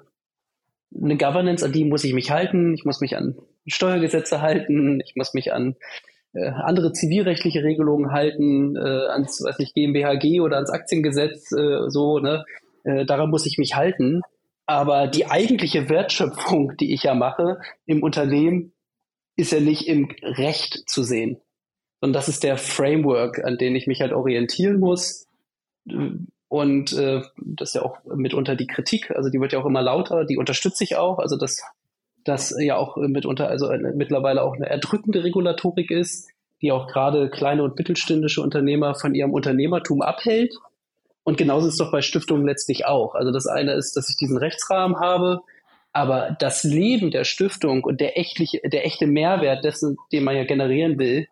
eine 0.95 1.17
Governance, 1.17 1.65
an 1.65 1.73
die 1.73 1.85
muss 1.85 2.05
ich 2.05 2.15
mich 2.15 2.31
halten. 2.31 2.75
Ich 2.75 2.85
muss 2.85 3.01
mich 3.01 3.17
an 3.17 3.37
Steuergesetze 3.67 4.41
halten. 4.41 5.01
Ich 5.05 5.15
muss 5.17 5.35
mich 5.35 5.53
an 5.53 5.77
äh, 6.33 6.49
andere 6.49 6.93
zivilrechtliche 6.93 7.63
Regelungen 7.63 8.13
halten, 8.13 8.77
äh, 8.77 9.09
ans, 9.09 9.43
weiß 9.43 9.59
nicht, 9.59 9.75
GmbHG 9.75 10.41
oder 10.41 10.57
ans 10.57 10.71
Aktiengesetz, 10.71 11.51
äh, 11.53 11.89
so, 11.89 12.19
ne? 12.19 12.45
Äh, 12.85 13.07
daran 13.07 13.31
muss 13.31 13.47
ich 13.47 13.59
mich 13.59 13.75
halten. 13.75 14.23
Aber 14.67 15.07
die 15.07 15.27
eigentliche 15.27 15.89
Wertschöpfung, 15.89 16.77
die 16.81 16.93
ich 16.93 17.05
ja 17.05 17.15
mache 17.15 17.61
im 17.87 18.03
Unternehmen, 18.03 18.73
ist 19.37 19.53
ja 19.53 19.61
nicht 19.61 19.89
im 19.89 20.11
Recht 20.23 20.89
zu 20.89 21.03
sehen. 21.03 21.41
Und 22.01 22.13
das 22.13 22.29
ist 22.29 22.45
der 22.45 22.57
Framework, 22.57 23.45
an 23.45 23.59
den 23.59 23.75
ich 23.75 23.87
mich 23.87 24.01
halt 24.01 24.13
orientieren 24.13 24.79
muss. 24.79 25.27
Und 26.49 26.93
äh, 26.93 27.23
das 27.37 27.71
ist 27.71 27.75
ja 27.75 27.83
auch 27.83 27.99
mitunter 28.05 28.55
die 28.55 28.69
Kritik, 28.69 29.11
also 29.11 29.31
die 29.31 29.41
wird 29.41 29.53
ja 29.53 29.59
auch 29.59 29.67
immer 29.67 29.83
lauter, 29.83 30.25
die 30.25 30.37
unterstütze 30.37 30.85
ich 30.85 30.97
auch, 30.97 31.19
also 31.19 31.37
dass 31.37 31.63
das 32.25 32.55
ja 32.59 32.77
auch 32.77 32.97
mitunter, 32.97 33.49
also 33.49 33.69
eine, 33.69 33.93
mittlerweile 33.93 34.43
auch 34.43 34.55
eine 34.55 34.69
erdrückende 34.69 35.25
Regulatorik 35.25 35.91
ist, 35.91 36.29
die 36.63 36.73
auch 36.73 36.87
gerade 36.87 37.31
kleine 37.31 37.63
und 37.63 37.77
mittelständische 37.79 38.43
Unternehmer 38.43 38.95
von 38.95 39.15
ihrem 39.15 39.33
Unternehmertum 39.33 40.03
abhält. 40.03 40.55
Und 41.23 41.37
genauso 41.37 41.67
ist 41.67 41.75
es 41.75 41.79
doch 41.79 41.93
bei 41.93 42.03
Stiftungen 42.03 42.47
letztlich 42.47 42.87
auch. 42.87 43.15
Also 43.15 43.33
das 43.33 43.47
eine 43.47 43.73
ist, 43.73 43.97
dass 43.97 44.09
ich 44.09 44.17
diesen 44.17 44.39
Rechtsrahmen 44.39 44.99
habe, 44.99 45.41
aber 45.93 46.37
das 46.39 46.63
Leben 46.63 47.11
der 47.11 47.25
Stiftung 47.25 47.85
und 47.85 48.01
der 48.01 48.19
echtliche, 48.19 48.61
der 48.65 48.87
echte 48.87 49.07
Mehrwert 49.07 49.65
dessen, 49.65 49.97
den 50.13 50.25
man 50.25 50.37
ja 50.37 50.45
generieren 50.45 50.99
will, 50.99 51.27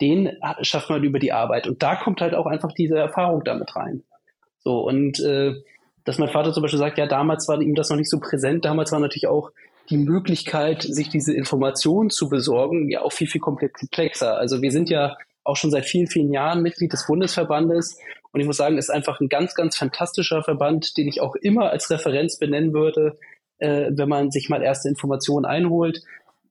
den 0.00 0.36
schafft 0.62 0.90
man 0.90 1.02
über 1.02 1.18
die 1.18 1.32
Arbeit. 1.32 1.66
Und 1.66 1.82
da 1.82 1.96
kommt 1.96 2.20
halt 2.20 2.34
auch 2.34 2.46
einfach 2.46 2.72
diese 2.72 2.98
Erfahrung 2.98 3.42
damit 3.44 3.74
rein. 3.74 4.02
So, 4.68 4.80
und 4.80 5.18
äh, 5.20 5.54
dass 6.04 6.18
mein 6.18 6.28
Vater 6.28 6.52
zum 6.52 6.62
Beispiel 6.62 6.78
sagt, 6.78 6.98
ja, 6.98 7.06
damals 7.06 7.48
war 7.48 7.58
ihm 7.58 7.74
das 7.74 7.88
noch 7.88 7.96
nicht 7.96 8.10
so 8.10 8.20
präsent, 8.20 8.66
damals 8.66 8.92
war 8.92 9.00
natürlich 9.00 9.26
auch 9.26 9.50
die 9.88 9.96
Möglichkeit, 9.96 10.82
sich 10.82 11.08
diese 11.08 11.32
Informationen 11.32 12.10
zu 12.10 12.28
besorgen, 12.28 12.90
ja 12.90 13.00
auch 13.00 13.12
viel, 13.12 13.28
viel 13.28 13.40
komplexer. 13.40 14.36
Also 14.36 14.60
wir 14.60 14.70
sind 14.70 14.90
ja 14.90 15.16
auch 15.42 15.56
schon 15.56 15.70
seit 15.70 15.86
vielen, 15.86 16.06
vielen 16.06 16.34
Jahren 16.34 16.60
Mitglied 16.60 16.92
des 16.92 17.06
Bundesverbandes. 17.06 17.98
Und 18.30 18.40
ich 18.40 18.46
muss 18.46 18.58
sagen, 18.58 18.76
ist 18.76 18.90
einfach 18.90 19.20
ein 19.20 19.30
ganz, 19.30 19.54
ganz 19.54 19.74
fantastischer 19.74 20.42
Verband, 20.42 20.98
den 20.98 21.08
ich 21.08 21.22
auch 21.22 21.34
immer 21.34 21.70
als 21.70 21.88
Referenz 21.88 22.38
benennen 22.38 22.74
würde, 22.74 23.16
äh, 23.56 23.86
wenn 23.88 24.10
man 24.10 24.30
sich 24.30 24.50
mal 24.50 24.62
erste 24.62 24.90
Informationen 24.90 25.46
einholt. 25.46 26.02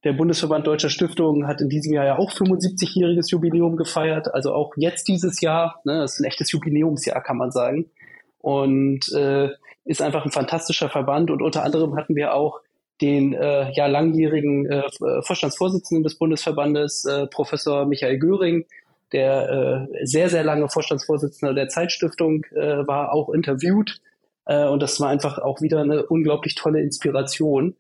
Der 0.06 0.14
Bundesverband 0.14 0.66
Deutscher 0.66 0.90
Stiftungen 0.90 1.46
hat 1.46 1.62
in 1.62 1.70
diesem 1.70 1.94
Jahr 1.94 2.06
ja 2.06 2.18
auch 2.18 2.32
75-jähriges 2.32 3.30
Jubiläum 3.30 3.78
gefeiert. 3.78 4.34
Also 4.34 4.56
auch 4.56 4.74
jetzt 4.76 5.08
dieses 5.08 5.40
Jahr, 5.40 5.82
ne, 5.84 6.00
das 6.00 6.14
ist 6.14 6.22
ein 6.22 6.26
echtes 6.26 6.52
Jubiläumsjahr, 6.52 7.22
kann 7.22 7.38
man 7.38 7.52
sagen 7.52 7.92
und 8.40 9.12
äh, 9.14 9.50
ist 9.86 10.02
einfach 10.02 10.26
ein 10.26 10.32
fantastischer 10.32 10.90
Verband. 10.90 11.32
Und 11.32 11.42
unter 11.42 11.64
anderem 11.64 11.96
hatten 11.96 12.16
wir 12.16 12.34
auch 12.34 12.62
den 13.02 13.34
äh, 13.34 13.72
ja 13.74 13.88
langjährigen 13.88 14.66
äh, 14.66 14.84
Vorstandsvorsitzenden 15.22 16.04
des 16.04 16.18
Bundesverbandes, 16.18 17.06
äh, 17.06 17.28
Professor 17.28 17.86
Michael 17.86 18.20
Göring, 18.20 18.66
der 19.12 19.88
äh, 19.92 20.06
sehr, 20.06 20.30
sehr 20.30 20.44
lange 20.44 20.68
Vorstandsvorsitzender 20.70 21.54
der 21.54 21.70
Zeitstiftung 21.70 22.44
äh, 22.56 22.88
war, 22.88 23.14
auch 23.14 23.30
interviewt. 23.30 24.02
Äh, 24.46 24.68
und 24.68 24.82
das 24.82 25.00
war 25.00 25.10
einfach 25.10 25.38
auch 25.38 25.62
wieder 25.62 25.82
eine 25.82 26.06
unglaublich 26.06 26.56
tolle 26.56 26.82
Inspiration. 26.82 27.76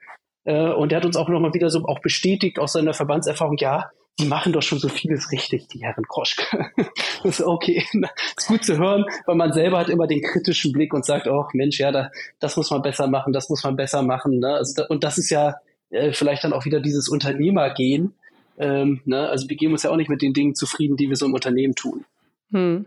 Äh, 0.46 0.70
und 0.72 0.91
er 0.91 1.00
hat 1.00 1.06
uns 1.06 1.17
auch 1.17 1.30
nochmal 1.30 1.54
wieder 1.54 1.70
so 1.70 1.84
auch 1.86 2.00
bestätigt 2.00 2.60
aus 2.60 2.74
seiner 2.74 2.93
Verbandserfahrung, 2.93 3.58
ja, 3.58 3.91
die 4.19 4.25
machen 4.25 4.51
doch 4.51 4.63
schon 4.63 4.80
so 4.80 4.89
vieles 4.89 5.32
richtig, 5.32 5.67
die 5.67 5.80
Herren 5.80 6.08
Kroschke. 6.08 6.71
das 7.23 7.39
ist 7.39 7.41
okay. 7.41 7.86
Das 8.01 8.12
ist 8.38 8.47
gut 8.47 8.65
zu 8.65 8.77
hören, 8.77 9.06
weil 9.25 9.36
man 9.36 9.53
selber 9.53 9.77
hat 9.77 9.89
immer 9.89 10.08
den 10.08 10.21
kritischen 10.21 10.71
Blick 10.71 10.93
und 10.93 11.06
sagt, 11.06 11.27
oh 11.27 11.45
Mensch, 11.53 11.80
ja, 11.80 11.91
da, 11.91 12.10
das 12.39 12.58
muss 12.58 12.71
man 12.71 12.82
besser 12.82 13.08
machen, 13.08 13.34
das 13.34 13.49
muss 13.49 13.63
man 13.63 13.75
besser 13.75 14.01
machen. 14.01 14.39
Ne? 14.39 14.56
Also 14.56 14.84
und 14.88 15.03
das 15.03 15.17
ist 15.17 15.30
ja 15.30 15.56
äh, 15.89 16.12
vielleicht 16.13 16.43
dann 16.43 16.53
auch 16.53 16.65
wieder 16.65 16.80
dieses 16.80 17.10
Unternehmergehen. 17.10 18.13
Ähm, 18.58 19.01
ne? 19.06 19.30
Also 19.30 19.49
wir 19.49 19.56
geben 19.56 19.73
uns 19.73 19.84
ja 19.84 19.91
auch 19.91 19.97
nicht 19.97 20.10
mit 20.10 20.21
den 20.21 20.34
Dingen 20.34 20.56
zufrieden, 20.56 20.97
die 20.97 21.10
wir 21.10 21.15
so 21.15 21.25
im 21.25 21.34
Unternehmen 21.34 21.75
tun. 21.75 22.06
Hm. 22.51 22.86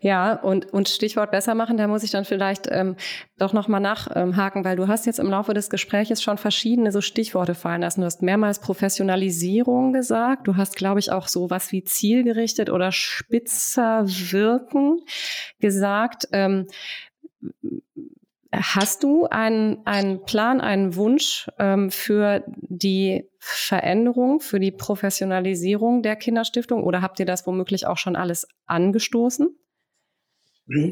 Ja, 0.00 0.34
und, 0.34 0.72
und 0.72 0.88
Stichwort 0.88 1.30
besser 1.30 1.54
machen, 1.54 1.76
da 1.76 1.88
muss 1.88 2.02
ich 2.02 2.10
dann 2.10 2.24
vielleicht 2.24 2.68
ähm, 2.70 2.96
doch 3.38 3.52
nochmal 3.52 3.80
nachhaken, 3.80 4.64
weil 4.64 4.76
du 4.76 4.88
hast 4.88 5.06
jetzt 5.06 5.18
im 5.18 5.28
Laufe 5.30 5.54
des 5.54 5.70
Gespräches 5.70 6.22
schon 6.22 6.38
verschiedene 6.38 6.92
so 6.92 7.00
Stichworte 7.00 7.54
fallen 7.54 7.80
lassen. 7.80 8.00
Du 8.00 8.06
hast 8.06 8.22
mehrmals 8.22 8.60
Professionalisierung 8.60 9.92
gesagt. 9.92 10.46
Du 10.46 10.56
hast, 10.56 10.76
glaube 10.76 11.00
ich, 11.00 11.10
auch 11.12 11.28
so 11.28 11.50
was 11.50 11.72
wie 11.72 11.82
zielgerichtet 11.82 12.70
oder 12.70 12.92
spitzer 12.92 14.04
wirken 14.06 15.00
gesagt. 15.60 16.28
Ähm, 16.32 16.66
Hast 18.50 19.02
du 19.02 19.26
einen, 19.26 19.84
einen 19.84 20.24
Plan, 20.24 20.60
einen 20.62 20.96
Wunsch 20.96 21.50
ähm, 21.58 21.90
für 21.90 22.44
die 22.60 23.28
Veränderung, 23.38 24.40
für 24.40 24.58
die 24.58 24.70
Professionalisierung 24.70 26.02
der 26.02 26.16
Kinderstiftung 26.16 26.82
oder 26.82 27.02
habt 27.02 27.20
ihr 27.20 27.26
das 27.26 27.46
womöglich 27.46 27.86
auch 27.86 27.98
schon 27.98 28.16
alles 28.16 28.48
angestoßen? 28.66 29.54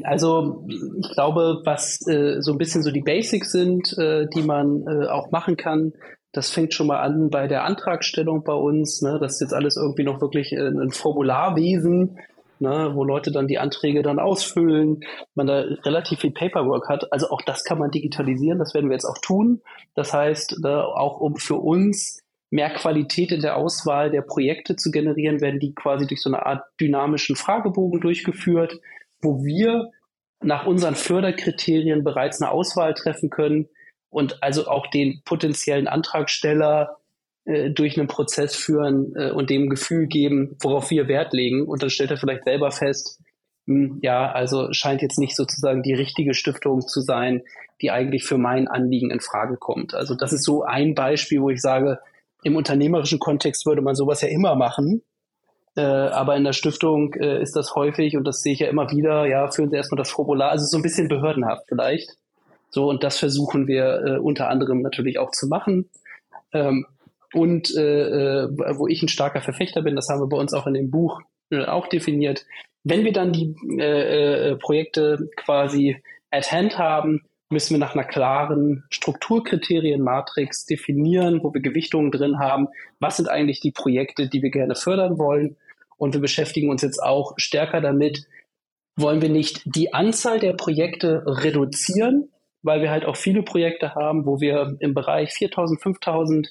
Also 0.03 0.65
ich 0.67 1.11
glaube, 1.13 1.61
was 1.65 2.05
äh, 2.07 2.41
so 2.41 2.51
ein 2.51 2.57
bisschen 2.57 2.83
so 2.83 2.91
die 2.91 3.01
Basics 3.01 3.51
sind, 3.51 3.95
äh, 3.97 4.27
die 4.35 4.41
man 4.41 4.83
äh, 4.87 5.07
auch 5.07 5.31
machen 5.31 5.55
kann, 5.55 5.93
das 6.31 6.49
fängt 6.49 6.73
schon 6.73 6.87
mal 6.87 6.99
an 6.99 7.29
bei 7.29 7.47
der 7.47 7.63
Antragstellung 7.63 8.43
bei 8.43 8.53
uns. 8.53 9.01
Ne? 9.01 9.17
Das 9.19 9.33
ist 9.33 9.41
jetzt 9.41 9.53
alles 9.53 9.77
irgendwie 9.77 10.03
noch 10.03 10.21
wirklich 10.21 10.51
äh, 10.51 10.67
ein 10.67 10.91
Formularwesen, 10.91 12.19
ne? 12.61 12.91
wo 12.93 13.03
Leute 13.03 13.31
dann 13.31 13.47
die 13.47 13.59
Anträge 13.59 14.01
dann 14.01 14.19
ausfüllen, 14.19 15.01
man 15.35 15.47
da 15.47 15.59
relativ 15.83 16.19
viel 16.19 16.31
Paperwork 16.31 16.89
hat. 16.89 17.11
Also 17.11 17.29
auch 17.29 17.41
das 17.41 17.63
kann 17.63 17.79
man 17.79 17.91
digitalisieren, 17.91 18.59
das 18.59 18.73
werden 18.73 18.89
wir 18.89 18.95
jetzt 18.95 19.05
auch 19.05 19.19
tun. 19.21 19.61
Das 19.95 20.13
heißt, 20.13 20.59
ne, 20.59 20.83
auch 20.83 21.19
um 21.19 21.35
für 21.35 21.55
uns 21.55 22.21
mehr 22.49 22.69
Qualität 22.69 23.31
in 23.31 23.41
der 23.41 23.57
Auswahl 23.57 24.09
der 24.09 24.21
Projekte 24.21 24.75
zu 24.75 24.91
generieren, 24.91 25.41
werden 25.41 25.59
die 25.59 25.73
quasi 25.75 26.07
durch 26.07 26.21
so 26.21 26.29
eine 26.29 26.45
Art 26.45 26.63
dynamischen 26.79 27.35
Fragebogen 27.35 27.99
durchgeführt 27.99 28.79
wo 29.21 29.43
wir 29.43 29.91
nach 30.41 30.65
unseren 30.65 30.95
Förderkriterien 30.95 32.03
bereits 32.03 32.41
eine 32.41 32.51
Auswahl 32.51 32.93
treffen 32.93 33.29
können 33.29 33.67
und 34.09 34.41
also 34.43 34.67
auch 34.67 34.87
den 34.87 35.21
potenziellen 35.25 35.87
Antragsteller 35.87 36.97
äh, 37.47 37.71
durch 37.71 37.97
einen 37.97 38.09
Prozess 38.09 38.55
führen 38.55 39.15
äh, 39.15 39.31
und 39.31 39.49
dem 39.49 39.69
Gefühl 39.69 40.07
geben, 40.07 40.57
worauf 40.61 40.91
wir 40.91 41.07
Wert 41.07 41.31
legen. 41.31 41.65
Und 41.65 41.81
dann 41.81 41.89
stellt 41.89 42.11
er 42.11 42.17
vielleicht 42.17 42.43
selber 42.43 42.71
fest, 42.71 43.21
mh, 43.67 43.89
hm, 43.89 43.99
ja, 44.01 44.29
also 44.29 44.67
scheint 44.73 45.01
jetzt 45.01 45.17
nicht 45.17 45.35
sozusagen 45.35 45.81
die 45.81 45.93
richtige 45.93 46.33
Stiftung 46.33 46.81
zu 46.81 46.99
sein, 46.99 47.43
die 47.81 47.89
eigentlich 47.89 48.25
für 48.25 48.37
mein 48.37 48.67
Anliegen 48.67 49.11
in 49.11 49.21
Frage 49.21 49.55
kommt. 49.55 49.93
Also 49.93 50.13
das 50.13 50.33
ist 50.33 50.43
so 50.43 50.63
ein 50.63 50.93
Beispiel, 50.93 51.41
wo 51.41 51.49
ich 51.49 51.61
sage, 51.61 51.99
im 52.43 52.57
unternehmerischen 52.57 53.19
Kontext 53.19 53.65
würde 53.65 53.81
man 53.81 53.95
sowas 53.95 54.21
ja 54.21 54.27
immer 54.27 54.55
machen. 54.55 55.03
Äh, 55.77 55.81
aber 55.81 56.35
in 56.35 56.43
der 56.43 56.53
Stiftung 56.53 57.13
äh, 57.13 57.41
ist 57.41 57.55
das 57.55 57.75
häufig, 57.75 58.17
und 58.17 58.25
das 58.25 58.41
sehe 58.41 58.53
ich 58.53 58.59
ja 58.59 58.67
immer 58.67 58.91
wieder, 58.91 59.25
ja, 59.25 59.49
führen 59.49 59.69
Sie 59.69 59.77
erstmal 59.77 59.97
das 59.97 60.09
Formular, 60.09 60.51
also 60.51 60.65
so 60.65 60.75
ein 60.75 60.83
bisschen 60.83 61.07
behördenhaft 61.07 61.63
vielleicht. 61.69 62.09
So, 62.71 62.89
und 62.89 63.05
das 63.05 63.17
versuchen 63.17 63.67
wir 63.67 64.03
äh, 64.05 64.17
unter 64.17 64.49
anderem 64.49 64.81
natürlich 64.81 65.17
auch 65.17 65.31
zu 65.31 65.47
machen. 65.47 65.89
Ähm, 66.51 66.85
und 67.33 67.75
äh, 67.75 68.43
äh, 68.43 68.77
wo 68.77 68.87
ich 68.87 69.01
ein 69.01 69.07
starker 69.07 69.41
Verfechter 69.41 69.81
bin, 69.81 69.95
das 69.95 70.09
haben 70.09 70.21
wir 70.21 70.29
bei 70.29 70.37
uns 70.37 70.53
auch 70.53 70.67
in 70.67 70.73
dem 70.73 70.91
Buch 70.91 71.21
äh, 71.49 71.65
auch 71.65 71.87
definiert. 71.87 72.45
Wenn 72.83 73.03
wir 73.03 73.11
dann 73.11 73.33
die 73.33 73.55
äh, 73.79 74.51
äh, 74.51 74.55
Projekte 74.55 75.29
quasi 75.35 76.01
at 76.31 76.51
hand 76.51 76.77
haben, 76.77 77.21
müssen 77.49 77.75
wir 77.75 77.79
nach 77.79 77.95
einer 77.95 78.03
klaren 78.03 78.83
Strukturkriterienmatrix 78.89 80.65
definieren, 80.65 81.41
wo 81.43 81.53
wir 81.53 81.61
Gewichtungen 81.61 82.11
drin 82.11 82.39
haben. 82.39 82.67
Was 82.99 83.17
sind 83.17 83.29
eigentlich 83.29 83.61
die 83.61 83.71
Projekte, 83.71 84.27
die 84.27 84.41
wir 84.41 84.51
gerne 84.51 84.75
fördern 84.75 85.17
wollen? 85.17 85.57
Und 85.97 86.13
wir 86.13 86.21
beschäftigen 86.21 86.69
uns 86.69 86.81
jetzt 86.81 87.01
auch 87.01 87.33
stärker 87.37 87.81
damit, 87.81 88.25
wollen 88.95 89.21
wir 89.21 89.29
nicht 89.29 89.61
die 89.65 89.93
Anzahl 89.93 90.39
der 90.39 90.53
Projekte 90.53 91.23
reduzieren, 91.25 92.29
weil 92.63 92.81
wir 92.81 92.89
halt 92.89 93.05
auch 93.05 93.15
viele 93.15 93.43
Projekte 93.43 93.95
haben, 93.95 94.25
wo 94.25 94.41
wir 94.41 94.75
im 94.79 94.93
Bereich 94.93 95.31
4.000, 95.31 95.81
5.000, 95.81 96.49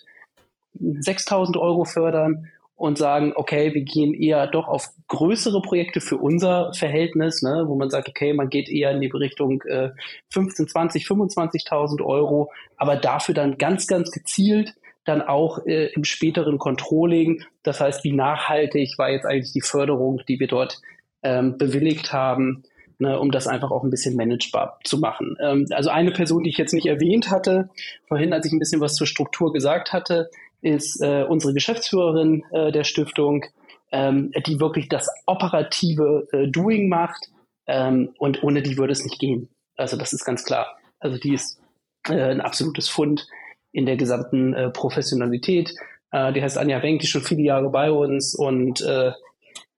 6.000 0.80 1.58
Euro 1.58 1.84
fördern 1.84 2.48
und 2.76 2.98
sagen, 2.98 3.32
okay, 3.34 3.72
wir 3.72 3.82
gehen 3.82 4.12
eher 4.12 4.46
doch 4.46 4.68
auf 4.68 4.90
größere 5.08 5.62
Projekte 5.62 6.00
für 6.00 6.18
unser 6.18 6.72
Verhältnis, 6.74 7.42
ne, 7.42 7.64
wo 7.66 7.74
man 7.74 7.88
sagt, 7.88 8.08
okay, 8.08 8.34
man 8.34 8.50
geht 8.50 8.68
eher 8.68 8.90
in 8.90 9.00
die 9.00 9.08
Richtung 9.08 9.62
äh, 9.62 9.90
15, 10.30 10.68
20, 10.68 11.06
25.000 11.06 12.04
Euro, 12.04 12.52
aber 12.76 12.96
dafür 12.96 13.34
dann 13.34 13.56
ganz, 13.56 13.86
ganz 13.86 14.10
gezielt 14.10 14.74
dann 15.06 15.22
auch 15.22 15.64
äh, 15.66 15.86
im 15.94 16.04
späteren 16.04 16.58
Controlling. 16.58 17.42
Das 17.62 17.80
heißt, 17.80 18.04
wie 18.04 18.12
nachhaltig 18.12 18.98
war 18.98 19.08
jetzt 19.10 19.24
eigentlich 19.24 19.52
die 19.52 19.62
Förderung, 19.62 20.20
die 20.28 20.38
wir 20.40 20.48
dort 20.48 20.80
ähm, 21.22 21.56
bewilligt 21.56 22.12
haben, 22.12 22.64
ne, 22.98 23.18
um 23.18 23.30
das 23.30 23.46
einfach 23.46 23.70
auch 23.70 23.84
ein 23.84 23.90
bisschen 23.90 24.16
managebar 24.16 24.78
zu 24.84 24.98
machen. 24.98 25.36
Ähm, 25.40 25.66
also 25.70 25.90
eine 25.90 26.10
Person, 26.10 26.42
die 26.42 26.50
ich 26.50 26.58
jetzt 26.58 26.74
nicht 26.74 26.86
erwähnt 26.86 27.30
hatte, 27.30 27.70
vorhin, 28.08 28.32
als 28.32 28.46
ich 28.46 28.52
ein 28.52 28.58
bisschen 28.58 28.80
was 28.80 28.94
zur 28.94 29.06
Struktur 29.06 29.52
gesagt 29.52 29.92
hatte, 29.92 30.28
ist 30.60 31.00
äh, 31.02 31.24
unsere 31.28 31.54
Geschäftsführerin 31.54 32.44
äh, 32.52 32.72
der 32.72 32.84
Stiftung, 32.84 33.44
ähm, 33.92 34.32
die 34.46 34.60
wirklich 34.60 34.88
das 34.88 35.08
operative 35.26 36.26
äh, 36.32 36.48
Doing 36.48 36.88
macht. 36.88 37.30
Ähm, 37.66 38.14
und 38.18 38.42
ohne 38.42 38.62
die 38.62 38.78
würde 38.78 38.92
es 38.92 39.04
nicht 39.04 39.18
gehen. 39.18 39.48
Also 39.76 39.96
das 39.96 40.12
ist 40.12 40.24
ganz 40.24 40.44
klar. 40.44 40.76
Also 41.00 41.18
die 41.18 41.34
ist 41.34 41.60
äh, 42.08 42.30
ein 42.30 42.40
absolutes 42.40 42.88
Fund 42.88 43.26
in 43.72 43.86
der 43.86 43.96
gesamten 43.96 44.54
äh, 44.54 44.70
Professionalität. 44.70 45.74
Äh, 46.12 46.32
die 46.32 46.42
heißt 46.42 46.58
Anja 46.58 46.82
Wenk, 46.82 47.00
die 47.00 47.04
ist 47.04 47.10
schon 47.10 47.22
viele 47.22 47.42
Jahre 47.42 47.70
bei 47.70 47.90
uns 47.90 48.34
und 48.34 48.84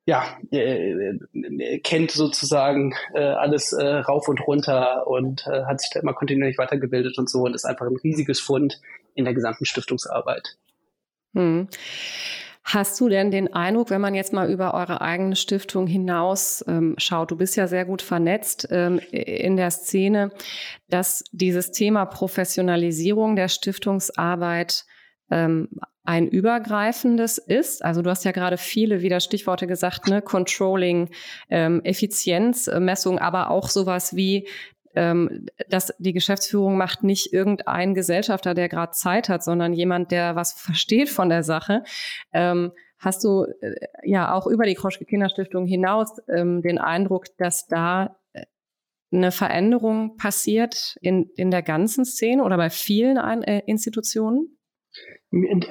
ja, 0.06 0.24
kennt 1.84 2.12
sozusagen 2.12 2.94
alles 3.12 3.76
rauf 3.76 4.26
und 4.28 4.40
runter 4.40 5.06
und 5.06 5.44
hat 5.44 5.82
sich 5.82 5.90
da 5.92 6.00
immer 6.00 6.14
kontinuierlich 6.14 6.56
weitergebildet 6.56 7.18
und 7.18 7.28
so 7.28 7.40
und 7.40 7.54
ist 7.54 7.66
einfach 7.66 7.84
ein 7.84 7.96
riesiges 8.02 8.40
Fund 8.40 8.80
in 9.14 9.26
der 9.26 9.34
gesamten 9.34 9.66
Stiftungsarbeit. 9.66 10.56
Hm. 11.34 11.68
Hast 12.70 13.00
du 13.00 13.08
denn 13.08 13.30
den 13.30 13.54
Eindruck, 13.54 13.88
wenn 13.88 14.02
man 14.02 14.14
jetzt 14.14 14.34
mal 14.34 14.50
über 14.50 14.74
eure 14.74 15.00
eigene 15.00 15.36
Stiftung 15.36 15.86
hinaus 15.86 16.62
ähm, 16.68 16.96
schaut, 16.98 17.30
du 17.30 17.36
bist 17.36 17.56
ja 17.56 17.66
sehr 17.66 17.86
gut 17.86 18.02
vernetzt 18.02 18.68
ähm, 18.70 18.98
in 19.10 19.56
der 19.56 19.70
Szene, 19.70 20.32
dass 20.90 21.24
dieses 21.32 21.70
Thema 21.70 22.04
Professionalisierung 22.04 23.36
der 23.36 23.48
Stiftungsarbeit 23.48 24.84
ähm, 25.30 25.68
ein 26.04 26.26
übergreifendes 26.26 27.38
ist. 27.38 27.84
Also 27.84 28.02
du 28.02 28.10
hast 28.10 28.24
ja 28.24 28.32
gerade 28.32 28.56
viele 28.58 29.02
wieder 29.02 29.20
Stichworte 29.20 29.66
gesagt, 29.66 30.08
ne? 30.08 30.22
Controlling, 30.22 31.10
ähm, 31.50 31.82
Effizienzmessung, 31.84 33.18
aber 33.18 33.50
auch 33.50 33.68
sowas 33.68 34.16
wie 34.16 34.46
ähm, 34.98 35.46
dass 35.68 35.94
die 36.00 36.12
Geschäftsführung 36.12 36.76
macht 36.76 37.04
nicht 37.04 37.32
irgendein 37.32 37.94
Gesellschafter, 37.94 38.52
der 38.52 38.68
gerade 38.68 38.90
Zeit 38.90 39.28
hat, 39.28 39.44
sondern 39.44 39.72
jemand, 39.72 40.11
der 40.11 40.34
was 40.34 40.54
versteht 40.54 41.08
von 41.08 41.28
der 41.28 41.44
Sache. 41.44 41.84
Ähm, 42.32 42.72
hast 42.98 43.22
du 43.22 43.44
äh, 43.61 43.76
ja 44.02 44.34
auch 44.34 44.48
über 44.48 44.66
die 44.66 44.74
Kroschke 44.74 45.04
Kinderstiftung 45.04 45.66
hinaus 45.66 46.11
ähm, 46.28 46.62
den 46.62 46.78
Eindruck, 46.78 47.26
dass 47.38 47.68
da 47.68 48.16
äh, 48.32 48.42
eine 49.12 49.30
Veränderung 49.30 50.16
passiert 50.16 50.96
in, 51.00 51.30
in 51.37 51.52
der 51.52 51.62
ganzen 51.62 52.04
Szene 52.04 52.42
oder 52.42 52.56
bei 52.56 52.68
vielen 52.68 53.18
Ein 53.18 53.44
äh, 53.44 53.62
Institutionen? 53.66 54.58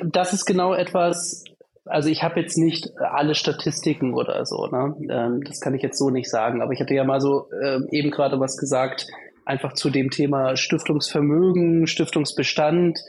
Das 0.06 0.32
ist 0.32 0.46
genau 0.46 0.74
etwas, 0.74 1.44
also 1.89 2.10
ich 2.10 2.23
habe 2.23 2.39
jetzt 2.39 2.58
nicht 2.58 2.91
alle 2.97 3.36
Statistiken 3.36 4.13
oder 4.13 4.45
so, 4.45 4.67
ne? 4.67 4.95
Ähm, 5.10 5.43
das 5.43 5.60
kann 5.60 5.73
ich 5.73 5.82
jetzt 5.82 5.97
so 5.97 6.10
nicht 6.10 6.30
sagen. 6.30 6.62
Aber 6.62 6.73
ich 6.73 6.80
hatte 6.80 6.93
ja 6.93 7.04
mal 7.04 7.21
so 7.21 7.50
äh, 7.52 7.80
eben 7.91 8.12
gerade 8.12 8.39
was 8.39 8.58
gesagt, 8.58 9.08
einfach 9.45 9.73
zu 9.73 9.89
dem 9.89 10.10
Thema 10.10 10.56
Stiftungsvermögen, 10.58 11.88
Stiftungsbestand. 11.88 13.00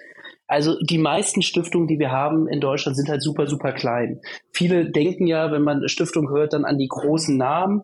Also 0.47 0.77
die 0.81 0.99
meisten 0.99 1.43
Stiftungen, 1.43 1.89
die 1.89 1.99
wir 1.99 2.11
haben 2.11 2.49
in 2.49 2.61
Deutschland, 2.61 2.97
sind 2.97 3.09
halt 3.09 3.23
super, 3.23 3.47
super 3.47 3.73
klein. 3.73 4.21
Viele 4.53 4.91
denken 4.91 5.27
ja, 5.27 5.53
wenn 5.53 5.63
man 5.63 5.89
Stiftung 5.89 6.31
hört, 6.31 6.53
dann 6.53 6.65
an 6.65 6.79
die 6.79 6.89
großen 6.89 7.37
Namen. 7.37 7.83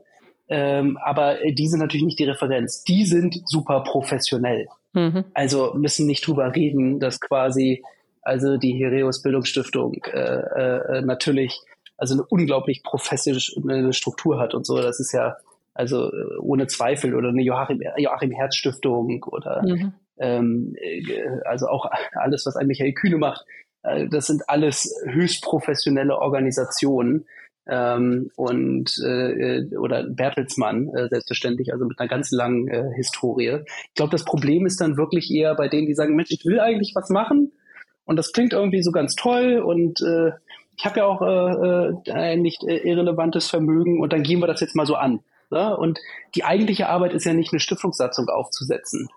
Ähm, 0.48 0.98
aber 1.02 1.36
die 1.52 1.68
sind 1.68 1.80
natürlich 1.80 2.04
nicht 2.04 2.18
die 2.18 2.24
Referenz. 2.24 2.84
Die 2.84 3.04
sind 3.04 3.42
super 3.46 3.82
professionell. 3.82 4.66
Mhm. 4.92 5.24
Also 5.34 5.74
müssen 5.74 6.06
nicht 6.06 6.26
drüber 6.26 6.54
reden, 6.54 7.00
dass 7.00 7.20
quasi 7.20 7.82
also 8.24 8.56
die 8.56 8.72
Hereus 8.72 9.22
Bildungsstiftung 9.22 10.02
äh, 10.12 10.18
äh, 10.18 11.02
natürlich 11.02 11.60
also 11.96 12.14
eine 12.14 12.24
unglaublich 12.24 12.82
professionelle 12.82 13.92
Struktur 13.92 14.40
hat 14.40 14.54
und 14.54 14.66
so. 14.66 14.80
Das 14.80 14.98
ist 14.98 15.12
ja 15.12 15.36
also 15.74 16.12
äh, 16.12 16.36
ohne 16.40 16.66
Zweifel 16.66 17.14
oder 17.14 17.28
eine 17.28 17.42
Joachim, 17.42 17.80
Joachim 17.96 18.30
Herz 18.30 18.56
Stiftung 18.56 19.22
oder 19.24 19.62
mhm. 19.64 19.92
ähm, 20.18 20.74
äh, 20.80 21.02
also 21.44 21.66
auch 21.66 21.90
alles, 22.12 22.46
was 22.46 22.56
ein 22.56 22.66
Michael 22.66 22.92
Kühne 22.92 23.18
macht. 23.18 23.44
Äh, 23.82 24.08
das 24.08 24.26
sind 24.26 24.48
alles 24.48 24.94
höchst 25.06 25.42
professionelle 25.44 26.16
Organisationen. 26.16 27.26
Ähm, 27.66 28.30
und 28.36 28.98
äh, 29.02 29.64
oder 29.78 30.04
Bertelsmann 30.04 30.90
äh, 30.90 31.08
selbstverständlich, 31.08 31.72
also 31.72 31.86
mit 31.86 31.98
einer 31.98 32.10
ganz 32.10 32.30
langen 32.30 32.68
äh, 32.68 32.92
Historie. 32.94 33.60
Ich 33.88 33.94
glaube, 33.94 34.10
das 34.10 34.26
Problem 34.26 34.66
ist 34.66 34.82
dann 34.82 34.98
wirklich 34.98 35.30
eher 35.30 35.54
bei 35.54 35.68
denen, 35.68 35.86
die 35.86 35.94
sagen, 35.94 36.14
Mensch, 36.14 36.30
ich 36.30 36.44
will 36.44 36.60
eigentlich 36.60 36.92
was 36.94 37.08
machen, 37.08 37.52
und 38.04 38.16
das 38.16 38.32
klingt 38.32 38.52
irgendwie 38.52 38.82
so 38.82 38.92
ganz 38.92 39.14
toll 39.14 39.58
und 39.58 40.00
äh, 40.02 40.32
ich 40.76 40.84
habe 40.84 41.00
ja 41.00 41.06
auch 41.06 41.22
äh, 41.22 42.10
äh, 42.10 42.12
ein 42.12 42.42
nicht 42.42 42.64
äh, 42.64 42.78
irrelevantes 42.78 43.48
Vermögen 43.48 44.00
und 44.00 44.12
dann 44.12 44.22
gehen 44.22 44.40
wir 44.40 44.46
das 44.46 44.60
jetzt 44.60 44.74
mal 44.74 44.86
so 44.86 44.96
an. 44.96 45.20
Ja? 45.50 45.72
Und 45.72 46.00
die 46.34 46.44
eigentliche 46.44 46.88
Arbeit 46.88 47.12
ist 47.12 47.24
ja 47.24 47.32
nicht 47.32 47.52
eine 47.52 47.60
Stiftungssatzung 47.60 48.28
aufzusetzen 48.28 49.08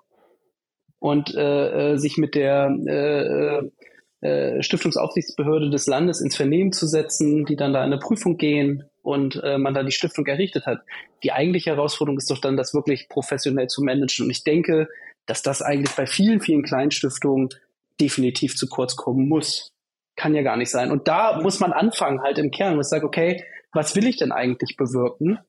und 0.99 1.33
äh, 1.35 1.93
äh, 1.93 1.97
sich 1.97 2.17
mit 2.17 2.35
der 2.35 2.69
äh, 2.85 4.25
äh, 4.25 4.61
Stiftungsaufsichtsbehörde 4.61 5.69
des 5.69 5.87
Landes 5.87 6.21
ins 6.21 6.35
Vernehmen 6.35 6.71
zu 6.71 6.87
setzen, 6.87 7.45
die 7.45 7.55
dann 7.55 7.73
da 7.73 7.81
eine 7.81 7.99
Prüfung 7.99 8.37
gehen 8.37 8.83
und 9.03 9.41
äh, 9.43 9.57
man 9.57 9.73
da 9.73 9.83
die 9.83 9.91
Stiftung 9.91 10.25
errichtet 10.25 10.65
hat. 10.65 10.81
Die 11.23 11.31
eigentliche 11.31 11.71
Herausforderung 11.71 12.17
ist 12.17 12.29
doch 12.29 12.39
dann, 12.39 12.57
das 12.57 12.73
wirklich 12.73 13.09
professionell 13.09 13.67
zu 13.67 13.83
managen. 13.83 14.25
Und 14.25 14.31
ich 14.31 14.43
denke, 14.43 14.89
dass 15.25 15.43
das 15.43 15.61
eigentlich 15.61 15.95
bei 15.95 16.07
vielen, 16.07 16.41
vielen 16.41 16.63
Kleinstiftungen 16.63 17.49
definitiv 17.99 18.55
zu 18.55 18.67
kurz 18.67 18.95
kommen 18.95 19.27
muss. 19.27 19.73
Kann 20.15 20.35
ja 20.35 20.41
gar 20.41 20.57
nicht 20.57 20.71
sein. 20.71 20.91
Und 20.91 21.07
da 21.07 21.41
muss 21.41 21.59
man 21.59 21.73
anfangen 21.73 22.21
halt 22.21 22.37
im 22.37 22.51
Kern. 22.51 22.75
Man 22.75 22.83
sagt, 22.83 23.03
okay, 23.03 23.43
was 23.71 23.95
will 23.95 24.07
ich 24.07 24.17
denn 24.17 24.31
eigentlich 24.31 24.75
bewirken? 24.77 25.39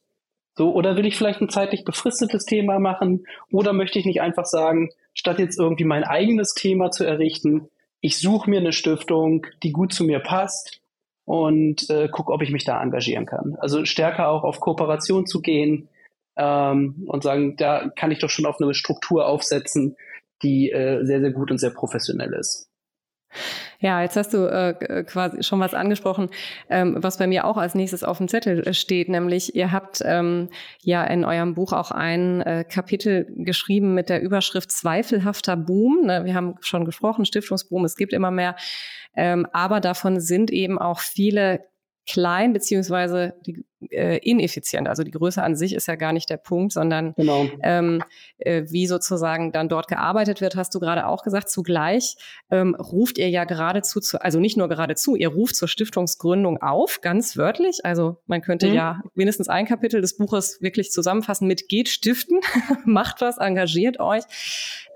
So, 0.57 0.73
oder 0.73 0.97
will 0.97 1.07
ich 1.07 1.17
vielleicht 1.17 1.41
ein 1.41 1.49
zeitlich 1.49 1.85
befristetes 1.85 2.45
Thema 2.45 2.79
machen? 2.81 3.27
Oder 3.53 3.73
möchte 3.73 3.99
ich 3.99 4.05
nicht 4.05 4.21
einfach 4.21 4.45
sagen, 4.45 4.91
statt 5.15 5.39
jetzt 5.39 5.59
irgendwie 5.59 5.85
mein 5.85 6.05
eigenes 6.05 6.53
Thema 6.55 6.91
zu 6.91 7.05
errichten, 7.05 7.69
ich 8.01 8.19
suche 8.19 8.51
mir 8.51 8.61
eine 8.61 8.73
Stiftung, 8.73 9.47
die 9.63 9.73
gut 9.73 9.93
zu 9.93 10.05
mir 10.05 10.21
passt 10.21 10.81
und 11.25 11.89
äh, 11.91 12.09
gucke, 12.09 12.33
ob 12.33 12.43
ich 12.43 12.51
mich 12.51 12.65
da 12.65 12.83
engagieren 12.83 13.27
kann. 13.27 13.57
Also 13.61 13.85
stärker 13.85 14.29
auch 14.29 14.45
auf 14.45 14.61
Kooperation 14.61 15.27
zu 15.27 15.43
gehen 15.43 15.89
ähm, 16.37 17.05
und 17.07 17.23
sagen, 17.23 17.57
da 17.57 17.89
kann 17.95 18.11
ich 18.11 18.19
doch 18.19 18.31
schon 18.31 18.47
auf 18.47 18.61
eine 18.61 18.75
Struktur 18.75 19.27
aufsetzen, 19.27 19.97
die 20.43 20.71
äh, 20.71 21.05
sehr, 21.05 21.21
sehr 21.21 21.33
gut 21.33 21.51
und 21.51 21.59
sehr 21.59 21.71
professionell 21.71 22.33
ist. 22.35 22.69
Ja, 23.81 24.03
jetzt 24.03 24.17
hast 24.17 24.35
du 24.35 24.47
äh, 24.47 25.05
quasi 25.05 25.43
schon 25.43 25.61
was 25.61 25.75
angesprochen, 25.75 26.31
ähm, 26.69 26.97
was 26.99 27.19
bei 27.19 27.27
mir 27.27 27.45
auch 27.45 27.57
als 27.57 27.75
nächstes 27.75 28.03
auf 28.03 28.19
dem 28.19 28.27
Zettel 28.27 28.67
äh, 28.67 28.75
steht, 28.75 29.09
nämlich 29.09 29.55
ihr 29.55 29.71
habt 29.71 30.03
ähm, 30.05 30.49
ja 30.83 31.05
in 31.05 31.25
eurem 31.25 31.55
Buch 31.55 31.73
auch 31.73 31.93
ein 31.93 32.41
äh, 32.41 32.65
Kapitel 32.65 33.27
geschrieben 33.37 33.95
mit 33.95 34.09
der 34.09 34.21
Überschrift 34.21 34.73
Zweifelhafter 34.73 35.57
Boom. 35.57 36.07
Ne, 36.07 36.25
wir 36.25 36.35
haben 36.35 36.57
schon 36.61 36.85
gesprochen, 36.85 37.25
Stiftungsboom, 37.25 37.85
es 37.85 37.95
gibt 37.95 38.13
immer 38.13 38.33
mehr, 38.33 38.57
ähm, 39.15 39.47
aber 39.53 39.81
davon 39.81 40.21
sind 40.21 40.51
eben 40.51 40.79
auch 40.79 40.99
viele 40.99 41.61
klein 42.09 42.53
beziehungsweise 42.53 43.35
die, 43.47 43.65
äh, 43.91 44.19
ineffizient. 44.19 44.89
Also 44.89 45.05
die 45.05 45.11
Größe 45.11 45.43
an 45.43 45.55
sich 45.55 45.75
ist 45.75 45.87
ja 45.87 45.95
gar 45.95 46.13
nicht 46.13 46.31
der 46.31 46.39
Punkt, 46.39 46.73
sondern 46.73 47.13
genau. 47.15 47.47
ähm, 47.63 48.03
äh, 48.39 48.65
wie 48.69 48.87
sozusagen 48.87 49.53
dann 49.53 49.69
dort 49.69 49.89
gearbeitet 49.89 50.41
wird, 50.41 50.57
hast 50.57 50.75
du 50.75 50.81
gerade 50.81 51.07
auch 51.07 51.23
gesagt. 51.23 51.51
Zugleich 51.51 52.17
ähm, 52.51 52.75
ruft 52.75 53.19
ihr 53.19 53.29
ja 53.29 53.45
geradezu, 53.45 54.01
zu, 54.01 54.21
also 54.23 54.41
nicht 54.41 54.57
nur 54.57 54.69
geradezu, 54.69 55.15
ihr 55.17 55.29
ruft 55.29 55.55
zur 55.55 55.69
Stiftungsgründung 55.69 56.63
auf, 56.63 57.03
ganz 57.03 57.37
wörtlich. 57.37 57.85
Also 57.85 58.17
man 58.27 58.41
könnte 58.41 58.69
mhm. 58.69 58.75
ja 58.75 59.03
mindestens 59.15 59.49
ein 59.49 59.67
Kapitel 59.67 60.01
des 60.01 60.17
Buches 60.17 60.63
wirklich 60.63 60.91
zusammenfassen 60.91 61.47
mit 61.47 61.69
geht 61.69 61.91
stiften, 61.91 62.41
macht 62.85 63.21
was, 63.21 63.37
engagiert 63.39 64.01
euch. 64.01 64.25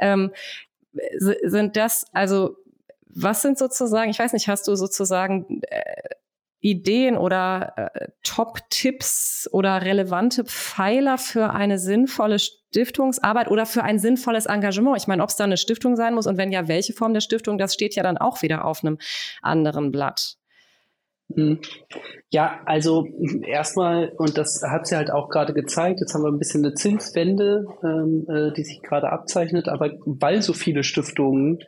Ähm, 0.01 0.33
sind 1.19 1.77
das 1.77 2.07
also 2.13 2.57
was 3.15 3.43
sind 3.43 3.59
sozusagen, 3.59 4.11
ich 4.11 4.19
weiß 4.19 4.33
nicht, 4.33 4.49
hast 4.49 4.67
du 4.69 4.75
sozusagen 4.75 5.61
äh, 5.69 5.83
Ideen 6.63 7.17
oder 7.17 7.73
äh, 7.77 8.09
Top-Tipps 8.23 9.49
oder 9.53 9.83
relevante 9.83 10.45
Pfeiler 10.45 11.19
für 11.19 11.51
eine 11.51 11.79
sinnvolle 11.79 12.39
Stiftungsarbeit 12.39 13.49
oder 13.51 13.67
für 13.67 13.83
ein 13.83 13.99
sinnvolles 13.99 14.47
Engagement? 14.47 14.97
Ich 14.97 15.09
meine, 15.09 15.23
ob 15.25 15.29
es 15.29 15.37
da 15.37 15.45
eine 15.45 15.57
Stiftung 15.57 15.97
sein 15.97 16.15
muss 16.15 16.29
und 16.29 16.39
wenn 16.39 16.53
ja, 16.53 16.69
welche 16.69 16.93
Form 16.93 17.15
der 17.15 17.21
Stiftung, 17.21 17.59
das 17.59 17.75
steht 17.75 17.97
ja 17.97 18.05
dann 18.05 18.17
auch 18.17 18.43
wieder 18.43 18.65
auf 18.65 18.85
einem 18.85 18.99
anderen 19.43 19.91
Blatt. 19.91 20.37
Hm. 21.35 21.59
Ja, 22.31 22.61
also 22.65 23.07
erstmal, 23.45 24.11
und 24.17 24.39
das 24.39 24.63
hat 24.63 24.87
sie 24.87 24.97
halt 24.97 25.11
auch 25.11 25.31
gerade 25.31 25.55
gezeigt, 25.55 26.01
jetzt 26.01 26.15
haben 26.15 26.23
wir 26.23 26.31
ein 26.31 26.39
bisschen 26.39 26.65
eine 26.65 26.75
Zinswende, 26.75 27.67
ähm, 27.83 28.27
äh, 28.29 28.53
die 28.53 28.63
sich 28.65 28.83
gerade 28.83 29.11
abzeichnet, 29.11 29.69
aber 29.69 29.91
weil 30.05 30.43
so 30.43 30.53
viele 30.53 30.85
Stiftungen 30.85 31.59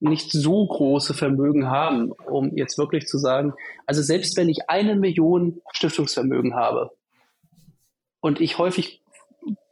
nicht 0.00 0.32
so 0.32 0.66
große 0.66 1.14
Vermögen 1.14 1.68
haben, 1.68 2.10
um 2.12 2.56
jetzt 2.56 2.78
wirklich 2.78 3.06
zu 3.06 3.18
sagen, 3.18 3.52
also 3.86 4.02
selbst 4.02 4.36
wenn 4.36 4.48
ich 4.48 4.68
eine 4.68 4.96
Million 4.96 5.60
Stiftungsvermögen 5.72 6.54
habe 6.54 6.90
und 8.20 8.40
ich 8.40 8.58
häufig 8.58 9.02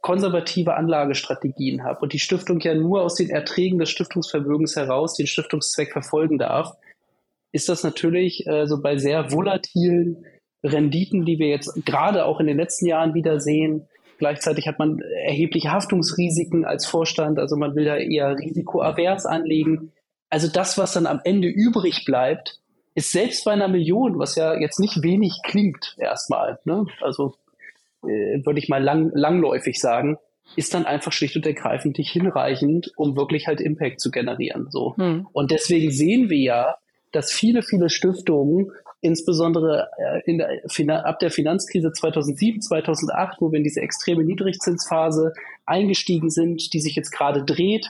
konservative 0.01 0.75
Anlagestrategien 0.75 1.83
habe 1.83 2.01
und 2.01 2.13
die 2.13 2.19
Stiftung 2.19 2.59
ja 2.59 2.73
nur 2.75 3.01
aus 3.01 3.15
den 3.15 3.29
Erträgen 3.29 3.79
des 3.79 3.89
Stiftungsvermögens 3.89 4.75
heraus 4.75 5.15
den 5.15 5.27
Stiftungszweck 5.27 5.91
verfolgen 5.91 6.37
darf, 6.37 6.73
ist 7.51 7.69
das 7.69 7.83
natürlich 7.83 8.45
äh, 8.47 8.65
so 8.67 8.81
bei 8.81 8.97
sehr 8.97 9.31
volatilen 9.31 10.25
Renditen, 10.63 11.25
die 11.25 11.39
wir 11.39 11.47
jetzt 11.47 11.85
gerade 11.85 12.25
auch 12.25 12.39
in 12.39 12.47
den 12.47 12.57
letzten 12.57 12.85
Jahren 12.85 13.13
wieder 13.13 13.39
sehen. 13.39 13.87
Gleichzeitig 14.17 14.67
hat 14.67 14.79
man 14.79 14.99
erhebliche 14.99 15.71
Haftungsrisiken 15.71 16.65
als 16.65 16.85
Vorstand, 16.85 17.39
also 17.39 17.55
man 17.55 17.75
will 17.75 17.85
da 17.85 17.95
eher 17.95 18.37
risikoavers 18.37 19.25
anlegen. 19.25 19.93
Also 20.29 20.47
das, 20.47 20.77
was 20.77 20.93
dann 20.93 21.07
am 21.07 21.21
Ende 21.23 21.47
übrig 21.47 22.05
bleibt, 22.05 22.59
ist 22.95 23.11
selbst 23.11 23.45
bei 23.45 23.51
einer 23.51 23.67
Million, 23.67 24.19
was 24.19 24.35
ja 24.35 24.53
jetzt 24.55 24.79
nicht 24.79 25.01
wenig 25.03 25.39
klingt 25.43 25.95
erstmal, 25.97 26.59
ne? 26.65 26.85
also 27.01 27.33
äh, 28.03 28.43
würde 28.45 28.59
ich 28.59 28.69
mal 28.69 28.83
lang, 28.83 29.11
langläufig 29.13 29.79
sagen, 29.79 30.17
ist 30.55 30.73
dann 30.73 30.85
einfach 30.85 31.11
schlicht 31.11 31.35
und 31.35 31.45
ergreifend 31.45 31.97
nicht 31.97 32.11
hinreichend, 32.11 32.91
um 32.95 33.15
wirklich 33.15 33.47
halt 33.47 33.61
Impact 33.61 33.99
zu 33.99 34.11
generieren. 34.11 34.67
So. 34.71 34.95
Hm. 34.97 35.27
Und 35.31 35.51
deswegen 35.51 35.91
sehen 35.91 36.29
wir 36.29 36.39
ja, 36.39 36.75
dass 37.11 37.31
viele, 37.31 37.61
viele 37.61 37.89
Stiftungen, 37.89 38.71
insbesondere 39.01 39.89
äh, 39.97 40.21
in 40.25 40.39
der, 40.87 41.05
ab 41.05 41.19
der 41.19 41.31
Finanzkrise 41.31 41.91
2007, 41.91 42.61
2008, 42.61 43.37
wo 43.39 43.51
wir 43.51 43.57
in 43.57 43.63
diese 43.63 43.81
extreme 43.81 44.23
Niedrigzinsphase 44.23 45.33
eingestiegen 45.65 46.29
sind, 46.29 46.73
die 46.73 46.81
sich 46.81 46.95
jetzt 46.95 47.11
gerade 47.11 47.43
dreht, 47.45 47.89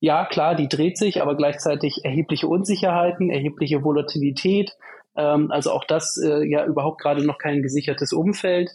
ja, 0.00 0.24
klar, 0.24 0.54
die 0.54 0.68
dreht 0.68 0.96
sich, 0.96 1.20
aber 1.20 1.36
gleichzeitig 1.36 2.04
erhebliche 2.04 2.48
Unsicherheiten, 2.48 3.30
erhebliche 3.30 3.84
Volatilität. 3.84 4.72
Ähm, 5.14 5.50
also 5.50 5.72
auch 5.72 5.84
das 5.84 6.16
äh, 6.16 6.42
ja 6.44 6.64
überhaupt 6.64 7.00
gerade 7.00 7.24
noch 7.24 7.36
kein 7.36 7.62
gesichertes 7.62 8.14
Umfeld, 8.14 8.70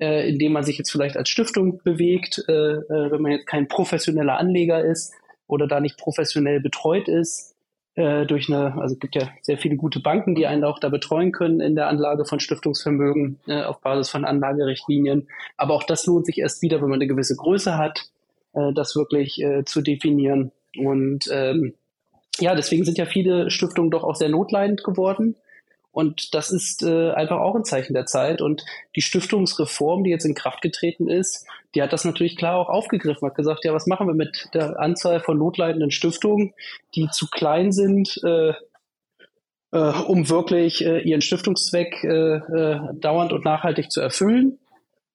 äh, 0.00 0.26
in 0.28 0.38
dem 0.38 0.52
man 0.52 0.64
sich 0.64 0.78
jetzt 0.78 0.90
vielleicht 0.90 1.18
als 1.18 1.28
Stiftung 1.28 1.82
bewegt, 1.84 2.42
äh, 2.48 2.52
äh, 2.52 3.12
wenn 3.12 3.20
man 3.20 3.32
jetzt 3.32 3.46
kein 3.46 3.68
professioneller 3.68 4.38
Anleger 4.38 4.82
ist 4.82 5.12
oder 5.46 5.66
da 5.66 5.80
nicht 5.80 5.98
professionell 5.98 6.60
betreut 6.60 7.08
ist. 7.08 7.54
Äh, 7.94 8.24
durch 8.24 8.48
eine, 8.48 8.80
also 8.80 8.94
es 8.94 9.00
gibt 9.00 9.16
ja 9.16 9.28
sehr 9.42 9.58
viele 9.58 9.76
gute 9.76 10.00
Banken, 10.00 10.34
die 10.34 10.46
einen 10.46 10.64
auch 10.64 10.78
da 10.78 10.88
betreuen 10.88 11.32
können 11.32 11.60
in 11.60 11.74
der 11.74 11.88
Anlage 11.88 12.24
von 12.24 12.40
Stiftungsvermögen 12.40 13.38
äh, 13.48 13.64
auf 13.64 13.82
Basis 13.82 14.08
von 14.08 14.24
Anlagerichtlinien. 14.24 15.28
Aber 15.58 15.74
auch 15.74 15.82
das 15.82 16.06
lohnt 16.06 16.24
sich 16.24 16.38
erst 16.38 16.62
wieder, 16.62 16.80
wenn 16.80 16.88
man 16.88 17.00
eine 17.00 17.08
gewisse 17.08 17.36
Größe 17.36 17.76
hat, 17.76 18.08
äh, 18.54 18.72
das 18.72 18.96
wirklich 18.96 19.42
äh, 19.42 19.64
zu 19.64 19.82
definieren. 19.82 20.52
Und 20.76 21.28
ähm, 21.32 21.74
ja, 22.38 22.54
deswegen 22.54 22.84
sind 22.84 22.98
ja 22.98 23.06
viele 23.06 23.50
Stiftungen 23.50 23.90
doch 23.90 24.04
auch 24.04 24.16
sehr 24.16 24.28
notleidend 24.28 24.84
geworden. 24.84 25.36
Und 25.92 26.34
das 26.34 26.50
ist 26.50 26.82
äh, 26.82 27.10
einfach 27.10 27.38
auch 27.38 27.56
ein 27.56 27.64
Zeichen 27.64 27.94
der 27.94 28.06
Zeit. 28.06 28.40
Und 28.40 28.64
die 28.94 29.02
Stiftungsreform, 29.02 30.04
die 30.04 30.10
jetzt 30.10 30.24
in 30.24 30.34
Kraft 30.34 30.62
getreten 30.62 31.08
ist, 31.08 31.46
die 31.74 31.82
hat 31.82 31.92
das 31.92 32.04
natürlich 32.04 32.36
klar 32.36 32.56
auch 32.56 32.68
aufgegriffen, 32.68 33.26
hat 33.26 33.34
gesagt, 33.34 33.64
ja, 33.64 33.72
was 33.72 33.86
machen 33.86 34.06
wir 34.06 34.14
mit 34.14 34.48
der 34.54 34.78
Anzahl 34.78 35.20
von 35.20 35.38
notleidenden 35.38 35.90
Stiftungen, 35.90 36.54
die 36.94 37.08
zu 37.10 37.26
klein 37.26 37.72
sind, 37.72 38.20
äh, 38.24 38.52
äh, 39.72 40.02
um 40.06 40.28
wirklich 40.28 40.84
äh, 40.84 41.00
ihren 41.00 41.22
Stiftungszweck 41.22 42.04
äh, 42.04 42.36
äh, 42.36 42.80
dauernd 42.94 43.32
und 43.32 43.44
nachhaltig 43.44 43.90
zu 43.90 44.00
erfüllen, 44.00 44.58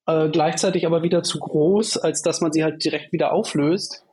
äh, 0.07 0.29
gleichzeitig 0.29 0.85
aber 0.85 1.03
wieder 1.03 1.23
zu 1.23 1.39
groß, 1.39 1.97
als 1.97 2.21
dass 2.21 2.41
man 2.41 2.51
sie 2.51 2.63
halt 2.63 2.83
direkt 2.83 3.11
wieder 3.11 3.33
auflöst. 3.33 4.04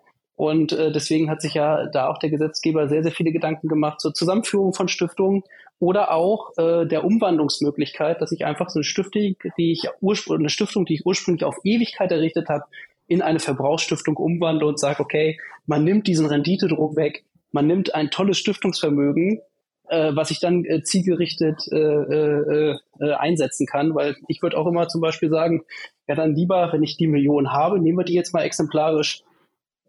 Und 0.43 0.73
äh, 0.73 0.91
deswegen 0.91 1.31
hat 1.31 1.41
sich 1.41 1.55
ja 1.55 1.87
da 1.87 2.09
auch 2.09 2.19
der 2.19 2.29
Gesetzgeber 2.29 2.89
sehr, 2.89 3.05
sehr 3.05 3.13
viele 3.13 3.31
Gedanken 3.31 3.69
gemacht 3.69 4.01
zur 4.01 4.13
Zusammenführung 4.13 4.75
von 4.75 4.89
Stiftungen 4.89 5.45
oder 5.79 6.11
auch 6.11 6.51
äh, 6.59 6.85
der 6.85 7.05
Umwandlungsmöglichkeit, 7.05 8.21
dass 8.21 8.33
ich 8.33 8.45
einfach 8.45 8.69
so 8.69 8.81
eine 8.81 8.85
Stiftung, 8.85 9.37
die 9.57 9.71
ich 9.71 9.85
ursprünglich, 10.01 10.41
eine 10.41 10.49
Stiftung, 10.49 10.85
die 10.85 10.95
ich 10.95 11.07
ursprünglich 11.07 11.45
auf 11.45 11.59
Ewigkeit 11.63 12.11
errichtet 12.11 12.49
habe, 12.49 12.65
in 13.07 13.23
eine 13.23 13.39
Verbrauchsstiftung 13.39 14.17
umwandle 14.17 14.67
und 14.67 14.81
sage, 14.81 14.99
okay, 14.99 15.39
man 15.67 15.85
nimmt 15.85 16.09
diesen 16.09 16.27
Renditedruck 16.27 16.97
weg, 16.97 17.23
man 17.53 17.69
nimmt 17.69 17.95
ein 17.95 18.11
tolles 18.11 18.37
Stiftungsvermögen, 18.39 19.43
äh, 19.91 20.11
was 20.13 20.33
ich 20.33 20.41
dann 20.41 20.65
äh, 20.65 20.83
zielgerichtet 20.83 21.69
äh, 21.71 21.77
äh, 21.77 22.79
äh, 22.99 23.13
einsetzen 23.13 23.69
kann, 23.69 23.95
weil 23.95 24.17
ich 24.27 24.43
würde 24.43 24.59
auch 24.59 24.67
immer 24.67 24.89
zum 24.89 25.01
Beispiel 25.01 25.31
sagen, 25.31 25.63
ja 26.09 26.17
dann 26.17 26.35
lieber, 26.35 26.73
wenn 26.73 26.83
ich 26.83 26.97
die 26.97 27.07
Million 27.07 27.53
habe, 27.53 27.79
nehmen 27.79 27.99
wir 27.99 28.05
die 28.05 28.15
jetzt 28.15 28.35
mal 28.35 28.43
exemplarisch 28.43 29.23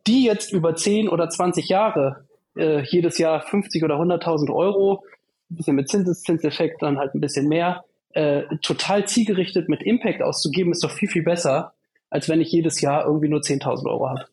die 0.07 0.25
jetzt 0.25 0.51
über 0.51 0.75
10 0.75 1.09
oder 1.09 1.29
20 1.29 1.69
Jahre 1.69 2.27
äh, 2.57 2.81
jedes 2.83 3.17
Jahr 3.17 3.41
50 3.41 3.83
oder 3.83 3.95
100.000 3.95 4.53
Euro, 4.53 5.03
ein 5.49 5.55
bisschen 5.57 5.75
mit 5.75 5.89
Zinseszinseffekt 5.89 6.81
dann 6.81 6.97
halt 6.97 7.15
ein 7.15 7.21
bisschen 7.21 7.47
mehr, 7.47 7.85
äh, 8.09 8.43
total 8.61 9.07
zielgerichtet 9.07 9.69
mit 9.69 9.81
Impact 9.83 10.21
auszugeben, 10.21 10.71
ist 10.71 10.83
doch 10.83 10.91
viel, 10.91 11.09
viel 11.09 11.23
besser, 11.23 11.73
als 12.09 12.29
wenn 12.29 12.41
ich 12.41 12.51
jedes 12.51 12.81
Jahr 12.81 13.05
irgendwie 13.05 13.29
nur 13.29 13.41
10.000 13.41 13.89
Euro 13.89 14.09
habe. 14.09 14.25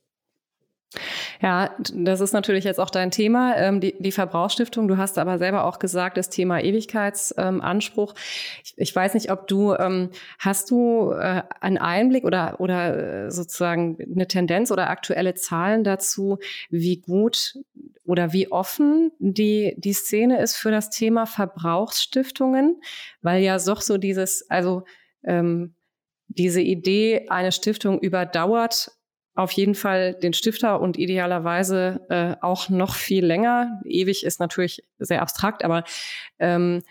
Ja, 1.42 1.74
das 1.94 2.20
ist 2.20 2.32
natürlich 2.32 2.64
jetzt 2.64 2.78
auch 2.78 2.90
dein 2.90 3.10
Thema, 3.10 3.56
ähm, 3.56 3.80
die, 3.80 3.94
die 3.98 4.12
Verbrauchsstiftung. 4.12 4.88
Du 4.88 4.98
hast 4.98 5.16
aber 5.16 5.38
selber 5.38 5.64
auch 5.64 5.78
gesagt, 5.78 6.18
das 6.18 6.28
Thema 6.28 6.62
Ewigkeitsanspruch. 6.62 8.14
ich, 8.62 8.74
ich, 8.76 8.94
weiß 8.94 9.14
nicht, 9.14 9.30
ob 9.32 9.48
du, 9.48 9.72
ähm, 9.74 10.10
hast 10.38 10.70
du 10.70 11.12
äh, 11.12 11.42
einen 11.60 11.78
Einblick 11.78 12.24
oder, 12.24 12.60
oder 12.60 13.24
äh, 13.26 13.30
sozusagen 13.30 13.96
eine 14.14 14.28
Tendenz 14.28 14.70
oder 14.70 14.90
aktuelle 14.90 15.32
Zahlen 15.32 15.82
dazu, 15.82 16.38
wie 16.68 16.98
gut 16.98 17.58
oder 18.04 18.34
wie 18.34 18.52
offen 18.52 19.12
die, 19.18 19.74
die 19.78 19.94
Szene 19.94 20.42
ist 20.42 20.56
für 20.56 20.70
das 20.70 20.90
Thema 20.90 21.24
Verbrauchsstiftungen? 21.24 22.82
Weil 23.22 23.42
ja 23.42 23.58
doch 23.58 23.80
so 23.80 23.96
dieses, 23.96 24.50
also, 24.50 24.84
ähm, 25.24 25.74
diese 26.28 26.60
Idee, 26.60 27.26
eine 27.28 27.50
Stiftung 27.50 27.98
überdauert 27.98 28.92
auf 29.34 29.52
jeden 29.52 29.74
Fall 29.74 30.14
den 30.14 30.32
Stifter 30.32 30.80
und 30.80 30.98
idealerweise 30.98 32.00
äh, 32.08 32.36
auch 32.40 32.68
noch 32.68 32.94
viel 32.94 33.24
länger. 33.24 33.80
Ewig 33.84 34.24
ist 34.24 34.40
natürlich 34.40 34.82
sehr 34.98 35.22
abstrakt, 35.22 35.64
aber 35.64 35.84
ähm, 36.38 36.82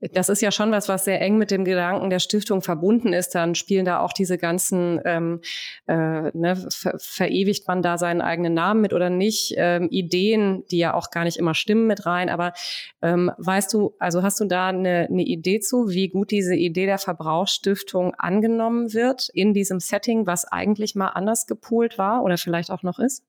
das 0.00 0.28
ist 0.28 0.42
ja 0.42 0.52
schon 0.52 0.70
was, 0.72 0.88
was 0.88 1.04
sehr 1.04 1.20
eng 1.20 1.38
mit 1.38 1.50
dem 1.50 1.64
Gedanken 1.64 2.10
der 2.10 2.18
Stiftung 2.18 2.60
verbunden 2.60 3.12
ist. 3.12 3.34
Dann 3.34 3.54
spielen 3.54 3.86
da 3.86 4.00
auch 4.00 4.12
diese 4.12 4.36
ganzen, 4.36 5.00
ähm, 5.04 5.40
äh, 5.86 6.30
ne, 6.36 6.56
ver 6.68 6.96
verewigt 6.98 7.66
man 7.66 7.82
da 7.82 7.96
seinen 7.96 8.20
eigenen 8.20 8.52
Namen 8.52 8.82
mit 8.82 8.92
oder 8.92 9.08
nicht, 9.08 9.54
ähm, 9.56 9.88
Ideen, 9.90 10.64
die 10.70 10.78
ja 10.78 10.94
auch 10.94 11.10
gar 11.10 11.24
nicht 11.24 11.38
immer 11.38 11.54
stimmen, 11.54 11.86
mit 11.86 12.04
rein. 12.04 12.28
Aber 12.28 12.52
ähm, 13.00 13.30
weißt 13.38 13.72
du, 13.72 13.94
also 13.98 14.22
hast 14.22 14.38
du 14.40 14.44
da 14.44 14.68
eine, 14.68 15.08
eine 15.10 15.22
Idee 15.22 15.60
zu, 15.60 15.88
wie 15.88 16.08
gut 16.08 16.30
diese 16.30 16.54
Idee 16.54 16.86
der 16.86 16.98
Verbrauchsstiftung 16.98 18.14
angenommen 18.14 18.92
wird 18.92 19.30
in 19.32 19.54
diesem 19.54 19.80
Setting, 19.80 20.26
was 20.26 20.44
eigentlich 20.44 20.94
mal 20.94 21.08
anders 21.08 21.46
gepoolt 21.46 21.96
war 21.96 22.22
oder 22.22 22.36
vielleicht 22.36 22.70
auch 22.70 22.82
noch 22.82 22.98
ist? 22.98 23.24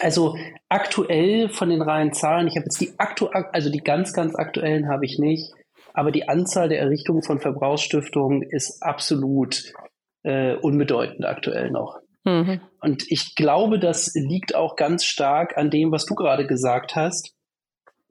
Also 0.00 0.36
aktuell 0.68 1.48
von 1.48 1.70
den 1.70 1.82
reinen 1.82 2.12
Zahlen, 2.12 2.48
ich 2.48 2.56
habe 2.56 2.64
jetzt 2.64 2.80
die 2.80 2.92
aktu 2.98 3.26
also 3.26 3.70
die 3.70 3.82
ganz, 3.82 4.12
ganz 4.12 4.34
aktuellen 4.34 4.88
habe 4.88 5.04
ich 5.04 5.18
nicht, 5.18 5.52
aber 5.94 6.12
die 6.12 6.28
Anzahl 6.28 6.68
der 6.68 6.80
Errichtungen 6.80 7.22
von 7.22 7.40
Verbrauchsstiftungen 7.40 8.42
ist 8.42 8.82
absolut 8.82 9.72
äh, 10.22 10.54
unbedeutend 10.56 11.24
aktuell 11.24 11.70
noch. 11.70 12.00
Mhm. 12.24 12.60
Und 12.80 13.10
ich 13.10 13.34
glaube, 13.34 13.78
das 13.78 14.12
liegt 14.14 14.54
auch 14.54 14.76
ganz 14.76 15.04
stark 15.04 15.56
an 15.56 15.70
dem, 15.70 15.92
was 15.92 16.04
du 16.04 16.14
gerade 16.14 16.46
gesagt 16.46 16.96
hast, 16.96 17.32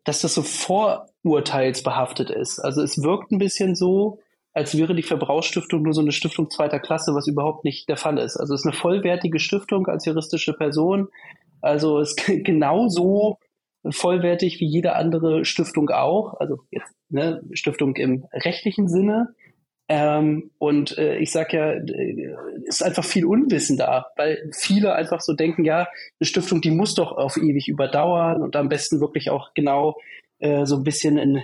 dass 0.05 0.21
das 0.21 0.33
so 0.33 0.41
vorurteilsbehaftet 0.43 2.29
ist. 2.29 2.59
Also 2.59 2.81
es 2.81 3.03
wirkt 3.03 3.31
ein 3.31 3.39
bisschen 3.39 3.75
so, 3.75 4.19
als 4.53 4.77
wäre 4.77 4.95
die 4.95 5.03
Verbrauchsstiftung 5.03 5.81
nur 5.81 5.93
so 5.93 6.01
eine 6.01 6.13
Stiftung 6.13 6.49
zweiter 6.49 6.79
Klasse, 6.79 7.13
was 7.13 7.27
überhaupt 7.27 7.65
nicht 7.65 7.89
der 7.89 7.97
Fall 7.97 8.17
ist. 8.17 8.38
Also 8.38 8.53
es 8.53 8.61
ist 8.61 8.65
eine 8.65 8.75
vollwertige 8.75 9.39
Stiftung 9.39 9.88
als 9.88 10.05
juristische 10.05 10.53
Person. 10.53 11.09
Also 11.61 11.99
es 11.99 12.15
ist 12.17 12.25
genauso 12.43 13.37
vollwertig 13.89 14.59
wie 14.59 14.67
jede 14.67 14.95
andere 14.95 15.45
Stiftung 15.45 15.89
auch. 15.89 16.35
Also 16.39 16.59
jetzt 16.71 16.93
ne, 17.09 17.41
Stiftung 17.53 17.95
im 17.95 18.25
rechtlichen 18.33 18.87
Sinne. 18.87 19.35
Ähm, 19.87 20.49
und 20.57 20.97
äh, 20.97 21.17
ich 21.17 21.31
sage 21.31 21.57
ja, 21.57 21.71
äh, 21.73 22.35
ist 22.63 22.83
einfach 22.83 23.03
viel 23.03 23.25
Unwissen 23.25 23.77
da, 23.77 24.07
weil 24.15 24.49
viele 24.51 24.95
einfach 24.95 25.21
so 25.21 25.33
denken, 25.33 25.63
ja, 25.63 25.87
eine 26.19 26.27
Stiftung, 26.27 26.61
die 26.61 26.71
muss 26.71 26.95
doch 26.95 27.11
auf 27.11 27.37
ewig 27.37 27.67
überdauern 27.67 28.41
und 28.41 28.55
am 28.55 28.67
besten 28.67 28.99
wirklich 28.99 29.29
auch 29.29 29.53
genau 29.53 29.95
äh, 30.39 30.65
so 30.65 30.77
ein 30.77 30.83
bisschen 30.83 31.19
in 31.19 31.43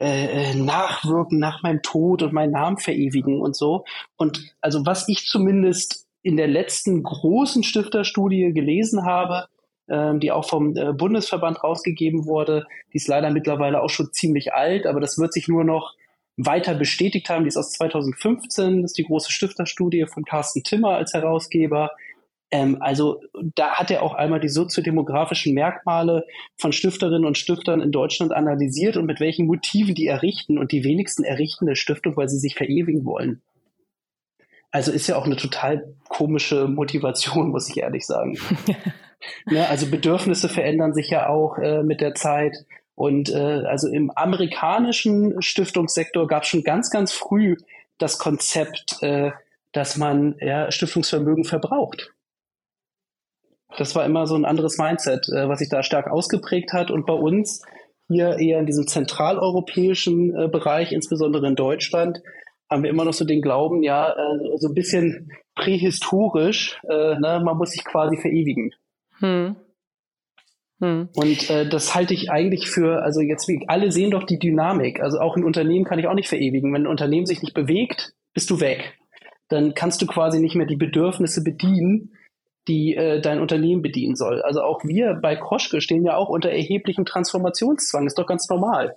äh, 0.00 0.50
äh, 0.50 0.54
nachwirken 0.54 1.38
nach 1.38 1.62
meinem 1.62 1.82
Tod 1.82 2.22
und 2.22 2.32
meinen 2.32 2.52
Namen 2.52 2.78
verewigen 2.78 3.40
und 3.40 3.54
so. 3.54 3.84
Und 4.16 4.54
also 4.60 4.84
was 4.86 5.08
ich 5.08 5.26
zumindest 5.26 6.03
in 6.24 6.38
der 6.38 6.48
letzten 6.48 7.02
großen 7.02 7.62
Stifterstudie 7.62 8.52
gelesen 8.52 9.04
habe, 9.04 9.46
ähm, 9.88 10.20
die 10.20 10.32
auch 10.32 10.48
vom 10.48 10.74
äh, 10.74 10.94
Bundesverband 10.94 11.62
rausgegeben 11.62 12.24
wurde, 12.24 12.66
die 12.92 12.96
ist 12.96 13.08
leider 13.08 13.30
mittlerweile 13.30 13.82
auch 13.82 13.90
schon 13.90 14.10
ziemlich 14.12 14.54
alt, 14.54 14.86
aber 14.86 15.00
das 15.00 15.18
wird 15.18 15.34
sich 15.34 15.48
nur 15.48 15.64
noch 15.64 15.94
weiter 16.38 16.74
bestätigt 16.74 17.28
haben. 17.28 17.44
Die 17.44 17.48
ist 17.48 17.58
aus 17.58 17.72
2015, 17.72 18.82
das 18.82 18.92
ist 18.92 18.98
die 18.98 19.04
große 19.04 19.30
Stifterstudie 19.30 20.06
von 20.06 20.24
Carsten 20.24 20.62
Timmer 20.62 20.96
als 20.96 21.12
Herausgeber. 21.12 21.90
Ähm, 22.50 22.78
also 22.80 23.20
da 23.54 23.72
hat 23.74 23.90
er 23.90 24.02
auch 24.02 24.14
einmal 24.14 24.40
die 24.40 24.48
soziodemografischen 24.48 25.52
Merkmale 25.52 26.24
von 26.56 26.72
Stifterinnen 26.72 27.26
und 27.26 27.36
Stiftern 27.36 27.82
in 27.82 27.92
Deutschland 27.92 28.32
analysiert 28.32 28.96
und 28.96 29.04
mit 29.04 29.20
welchen 29.20 29.44
Motiven 29.44 29.94
die 29.94 30.06
errichten. 30.06 30.56
Und 30.56 30.72
die 30.72 30.84
wenigsten 30.84 31.22
errichten 31.22 31.66
eine 31.66 31.76
Stiftung, 31.76 32.16
weil 32.16 32.30
sie 32.30 32.38
sich 32.38 32.54
verewigen 32.54 33.04
wollen. 33.04 33.42
Also 34.74 34.90
ist 34.90 35.06
ja 35.06 35.14
auch 35.14 35.24
eine 35.24 35.36
total 35.36 35.94
komische 36.08 36.66
Motivation, 36.66 37.50
muss 37.50 37.70
ich 37.70 37.76
ehrlich 37.76 38.04
sagen. 38.04 38.36
ne, 39.46 39.68
also 39.68 39.86
Bedürfnisse 39.86 40.48
verändern 40.48 40.94
sich 40.94 41.10
ja 41.10 41.28
auch 41.28 41.58
äh, 41.58 41.84
mit 41.84 42.00
der 42.00 42.14
Zeit. 42.14 42.56
Und 42.96 43.30
äh, 43.30 43.62
also 43.66 43.86
im 43.86 44.10
amerikanischen 44.10 45.40
Stiftungssektor 45.40 46.26
gab 46.26 46.42
es 46.42 46.48
schon 46.48 46.64
ganz, 46.64 46.90
ganz 46.90 47.12
früh 47.12 47.54
das 47.98 48.18
Konzept, 48.18 49.00
äh, 49.00 49.30
dass 49.70 49.96
man 49.96 50.34
ja, 50.40 50.72
Stiftungsvermögen 50.72 51.44
verbraucht. 51.44 52.12
Das 53.78 53.94
war 53.94 54.04
immer 54.04 54.26
so 54.26 54.34
ein 54.34 54.44
anderes 54.44 54.76
Mindset, 54.76 55.28
äh, 55.28 55.48
was 55.48 55.60
sich 55.60 55.68
da 55.68 55.84
stark 55.84 56.10
ausgeprägt 56.10 56.72
hat. 56.72 56.90
Und 56.90 57.06
bei 57.06 57.14
uns 57.14 57.62
hier 58.08 58.40
eher 58.40 58.58
in 58.58 58.66
diesem 58.66 58.88
zentraleuropäischen 58.88 60.34
äh, 60.34 60.48
Bereich, 60.48 60.90
insbesondere 60.90 61.46
in 61.46 61.54
Deutschland, 61.54 62.22
haben 62.70 62.82
wir 62.82 62.90
immer 62.90 63.04
noch 63.04 63.12
so 63.12 63.24
den 63.24 63.42
Glauben, 63.42 63.82
ja, 63.82 64.10
äh, 64.10 64.56
so 64.56 64.68
ein 64.68 64.74
bisschen 64.74 65.30
prähistorisch, 65.54 66.80
äh, 66.88 67.18
ne, 67.18 67.40
man 67.44 67.56
muss 67.56 67.70
sich 67.70 67.84
quasi 67.84 68.16
verewigen. 68.16 68.72
Hm. 69.18 69.56
Hm. 70.80 71.08
Und 71.14 71.50
äh, 71.50 71.68
das 71.68 71.94
halte 71.94 72.14
ich 72.14 72.30
eigentlich 72.30 72.68
für, 72.68 73.02
also 73.02 73.20
jetzt, 73.20 73.50
alle 73.68 73.92
sehen 73.92 74.10
doch 74.10 74.24
die 74.24 74.38
Dynamik. 74.38 75.00
Also 75.00 75.20
auch 75.20 75.36
ein 75.36 75.44
Unternehmen 75.44 75.84
kann 75.84 75.98
ich 75.98 76.08
auch 76.08 76.14
nicht 76.14 76.28
verewigen. 76.28 76.72
Wenn 76.72 76.82
ein 76.82 76.88
Unternehmen 76.88 77.26
sich 77.26 77.42
nicht 77.42 77.54
bewegt, 77.54 78.12
bist 78.32 78.50
du 78.50 78.60
weg. 78.60 78.98
Dann 79.48 79.74
kannst 79.74 80.02
du 80.02 80.06
quasi 80.06 80.40
nicht 80.40 80.56
mehr 80.56 80.66
die 80.66 80.76
Bedürfnisse 80.76 81.44
bedienen, 81.44 82.12
die 82.66 82.96
äh, 82.96 83.20
dein 83.20 83.40
Unternehmen 83.40 83.82
bedienen 83.82 84.16
soll. 84.16 84.42
Also 84.42 84.62
auch 84.62 84.82
wir 84.84 85.14
bei 85.14 85.36
Kroschke 85.36 85.80
stehen 85.80 86.04
ja 86.04 86.16
auch 86.16 86.28
unter 86.28 86.50
erheblichem 86.50 87.04
Transformationszwang. 87.04 88.06
Ist 88.06 88.18
doch 88.18 88.26
ganz 88.26 88.48
normal. 88.48 88.96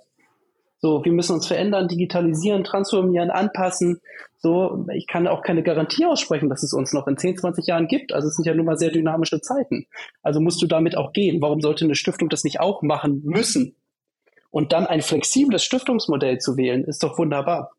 So, 0.80 1.04
wir 1.04 1.12
müssen 1.12 1.32
uns 1.32 1.46
verändern, 1.46 1.88
digitalisieren, 1.88 2.62
transformieren, 2.62 3.30
anpassen. 3.30 4.00
So, 4.36 4.86
ich 4.94 5.08
kann 5.08 5.26
auch 5.26 5.42
keine 5.42 5.64
Garantie 5.64 6.06
aussprechen, 6.06 6.48
dass 6.48 6.62
es 6.62 6.72
uns 6.72 6.92
noch 6.92 7.08
in 7.08 7.16
10, 7.16 7.38
20 7.38 7.66
Jahren 7.66 7.88
gibt. 7.88 8.12
Also 8.12 8.28
es 8.28 8.36
sind 8.36 8.46
ja 8.46 8.54
nun 8.54 8.66
mal 8.66 8.78
sehr 8.78 8.92
dynamische 8.92 9.40
Zeiten. 9.40 9.86
Also 10.22 10.40
musst 10.40 10.62
du 10.62 10.66
damit 10.66 10.96
auch 10.96 11.12
gehen. 11.12 11.42
Warum 11.42 11.60
sollte 11.60 11.84
eine 11.84 11.96
Stiftung 11.96 12.28
das 12.28 12.44
nicht 12.44 12.60
auch 12.60 12.82
machen 12.82 13.22
müssen? 13.24 13.74
Und 14.50 14.72
dann 14.72 14.86
ein 14.86 15.02
flexibles 15.02 15.64
Stiftungsmodell 15.64 16.38
zu 16.38 16.56
wählen, 16.56 16.84
ist 16.84 17.02
doch 17.02 17.18
wunderbar. 17.18 17.72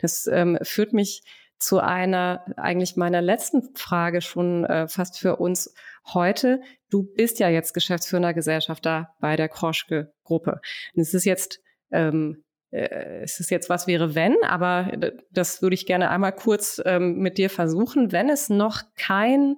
Das 0.00 0.26
ähm, 0.26 0.58
führt 0.62 0.92
mich 0.92 1.22
zu 1.58 1.80
einer 1.80 2.44
eigentlich 2.56 2.96
meiner 2.96 3.20
letzten 3.20 3.74
Frage 3.74 4.20
schon 4.20 4.64
äh, 4.64 4.86
fast 4.86 5.18
für 5.18 5.36
uns 5.36 5.74
heute. 6.12 6.60
Du 6.88 7.02
bist 7.02 7.40
ja 7.40 7.48
jetzt 7.48 7.72
geschäftsführender 7.72 8.32
Gesellschafter 8.32 9.10
bei 9.20 9.34
der 9.34 9.48
Kroschke 9.48 10.12
Gruppe. 10.22 10.60
Und 10.94 11.02
es 11.02 11.14
ist 11.14 11.24
jetzt 11.24 11.60
ähm, 11.90 12.44
äh, 12.70 13.22
es 13.22 13.40
ist 13.40 13.50
jetzt 13.50 13.70
was 13.70 13.86
wäre 13.86 14.14
wenn, 14.14 14.36
aber 14.42 14.92
das 15.30 15.62
würde 15.62 15.74
ich 15.74 15.86
gerne 15.86 16.10
einmal 16.10 16.34
kurz 16.34 16.80
ähm, 16.84 17.18
mit 17.18 17.38
dir 17.38 17.50
versuchen. 17.50 18.12
Wenn 18.12 18.28
es 18.28 18.50
noch 18.50 18.82
kein 18.96 19.56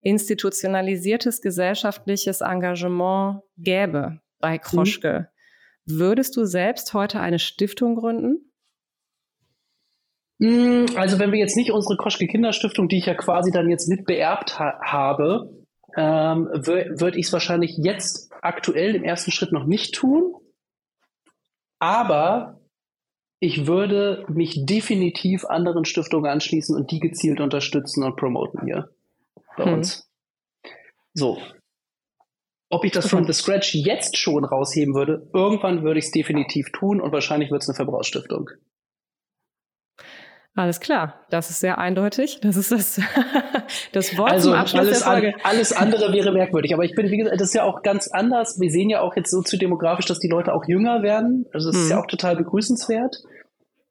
institutionalisiertes 0.00 1.40
gesellschaftliches 1.40 2.40
Engagement 2.40 3.42
gäbe 3.56 4.20
bei 4.40 4.54
mhm. 4.54 4.60
Kroschke, 4.60 5.28
mhm. 5.84 5.98
würdest 5.98 6.36
du 6.36 6.44
selbst 6.44 6.94
heute 6.94 7.20
eine 7.20 7.38
Stiftung 7.38 7.96
gründen? 7.96 8.48
Mm, 10.38 10.86
also 10.96 11.18
wenn 11.18 11.32
wir 11.32 11.38
jetzt 11.38 11.56
nicht 11.56 11.72
unsere 11.72 11.96
Kroschke 11.96 12.26
Kinderstiftung, 12.26 12.88
die 12.88 12.98
ich 12.98 13.06
ja 13.06 13.14
quasi 13.14 13.50
dann 13.50 13.68
jetzt 13.70 13.88
mit 13.88 14.04
beerbt 14.04 14.58
ha 14.58 14.78
habe, 14.82 15.50
ähm, 15.96 16.48
würde 16.52 17.18
ich 17.18 17.26
es 17.26 17.32
wahrscheinlich 17.32 17.76
jetzt 17.76 18.30
aktuell 18.42 18.94
im 18.94 19.04
ersten 19.04 19.32
Schritt 19.32 19.52
noch 19.52 19.64
nicht 19.64 19.94
tun. 19.94 20.34
Aber 21.78 22.60
ich 23.40 23.66
würde 23.66 24.24
mich 24.28 24.66
definitiv 24.66 25.44
anderen 25.44 25.84
Stiftungen 25.84 26.30
anschließen 26.30 26.74
und 26.74 26.90
die 26.90 27.00
gezielt 27.00 27.40
unterstützen 27.40 28.02
und 28.02 28.16
promoten 28.16 28.64
hier 28.64 28.90
bei 29.56 29.64
hm. 29.64 29.74
uns. 29.74 30.10
So. 31.14 31.38
Ob 32.70 32.84
ich 32.84 32.92
das 32.92 33.08
from 33.08 33.24
the 33.24 33.32
scratch 33.32 33.74
jetzt 33.74 34.18
schon 34.18 34.44
rausheben 34.44 34.94
würde, 34.94 35.28
irgendwann 35.32 35.82
würde 35.82 35.98
ich 35.98 36.06
es 36.06 36.10
definitiv 36.10 36.70
tun 36.72 37.00
und 37.00 37.12
wahrscheinlich 37.12 37.50
wird 37.50 37.62
es 37.62 37.68
eine 37.68 37.76
Verbrauchsstiftung. 37.76 38.50
Alles 40.58 40.80
klar, 40.80 41.14
das 41.30 41.50
ist 41.50 41.60
sehr 41.60 41.78
eindeutig. 41.78 42.40
Das 42.42 42.56
ist 42.56 42.72
das, 42.72 43.00
das 43.92 44.18
Wort 44.18 44.32
also 44.32 44.50
zum 44.50 44.58
Abschluss 44.58 44.80
alles, 44.80 44.98
der 44.98 45.06
Folge. 45.06 45.34
An, 45.36 45.40
alles 45.44 45.72
andere 45.72 46.12
wäre 46.12 46.32
merkwürdig. 46.32 46.74
Aber 46.74 46.82
ich 46.82 46.96
bin, 46.96 47.12
wie 47.12 47.18
gesagt, 47.18 47.40
das 47.40 47.50
ist 47.50 47.54
ja 47.54 47.62
auch 47.62 47.82
ganz 47.84 48.08
anders. 48.08 48.58
Wir 48.58 48.68
sehen 48.68 48.90
ja 48.90 49.00
auch 49.00 49.14
jetzt 49.14 49.30
so 49.30 49.40
zu 49.40 49.56
demografisch, 49.56 50.06
dass 50.06 50.18
die 50.18 50.26
Leute 50.26 50.52
auch 50.52 50.64
jünger 50.66 51.04
werden. 51.04 51.46
Also 51.52 51.68
das 51.68 51.76
hm. 51.76 51.82
ist 51.84 51.90
ja 51.90 51.96
mhm. 51.96 52.02
auch 52.02 52.06
total 52.08 52.34
begrüßenswert. 52.34 53.22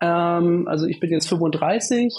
Ähm, 0.02 0.68
also 0.68 0.88
ich 0.88 1.00
bin 1.00 1.10
jetzt 1.10 1.30
35 1.30 2.14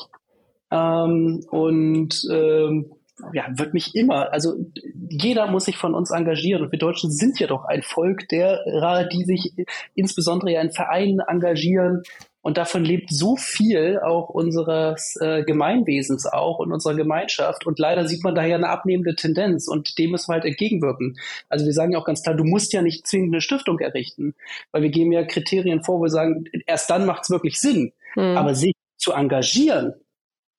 ähm, 0.71 1.45
und 1.51 2.27
ähm, 2.33 2.93
ja, 3.35 3.49
wird 3.55 3.75
mich 3.75 3.95
immer, 3.95 4.33
also 4.33 4.55
jeder 5.11 5.47
muss 5.49 5.67
sich 5.67 5.77
von 5.77 5.95
uns 5.95 6.11
engagieren. 6.11 6.63
Und 6.63 6.73
wir 6.73 6.79
Deutschen 6.79 7.11
sind 7.11 7.39
ja 7.39 7.49
doch 7.49 7.67
ein 7.67 7.83
Volk, 7.83 8.29
derer, 8.31 9.05
die 9.05 9.25
sich 9.25 9.53
insbesondere 9.95 10.53
ja 10.53 10.63
in 10.63 10.71
Vereinen 10.71 11.21
engagieren, 11.21 12.03
und 12.49 12.57
davon 12.57 12.83
lebt 12.83 13.11
so 13.13 13.37
viel 13.37 14.01
auch 14.03 14.31
unseres 14.31 15.19
äh, 15.21 15.45
Gemeinwesens 15.45 16.25
auch 16.25 16.61
und 16.61 16.73
unserer 16.73 16.95
Gemeinschaft. 16.95 17.67
Und 17.67 17.79
leider 17.79 18.09
sieht 18.09 18.25
man 18.25 18.35
daher 18.35 18.55
eine 18.55 18.71
abnehmende 18.71 19.15
Tendenz 19.15 19.69
und 19.69 19.99
dem 19.99 20.13
müssen 20.13 20.31
wir 20.31 20.37
halt 20.37 20.47
entgegenwirken. 20.47 21.19
Also 21.51 21.67
wir 21.67 21.75
sagen 21.75 21.93
ja 21.93 21.99
auch 21.99 22.07
ganz 22.07 22.23
klar, 22.23 22.35
du 22.35 22.45
musst 22.45 22.73
ja 22.73 22.81
nicht 22.81 23.07
zwingend 23.07 23.35
eine 23.35 23.43
Stiftung 23.43 23.79
errichten, 23.81 24.35
weil 24.73 24.81
wir 24.81 24.89
geben 24.89 25.13
ja 25.13 25.25
Kriterien 25.25 25.85
vor, 25.85 25.99
wo 25.99 26.05
wir 26.05 26.09
sagen, 26.09 26.47
erst 26.67 26.89
dann 26.89 27.05
macht 27.05 27.25
es 27.25 27.29
wirklich 27.29 27.61
Sinn. 27.61 27.93
Mhm. 28.17 28.39
Aber 28.39 28.55
sich 28.55 28.73
zu 28.97 29.13
engagieren, 29.13 29.93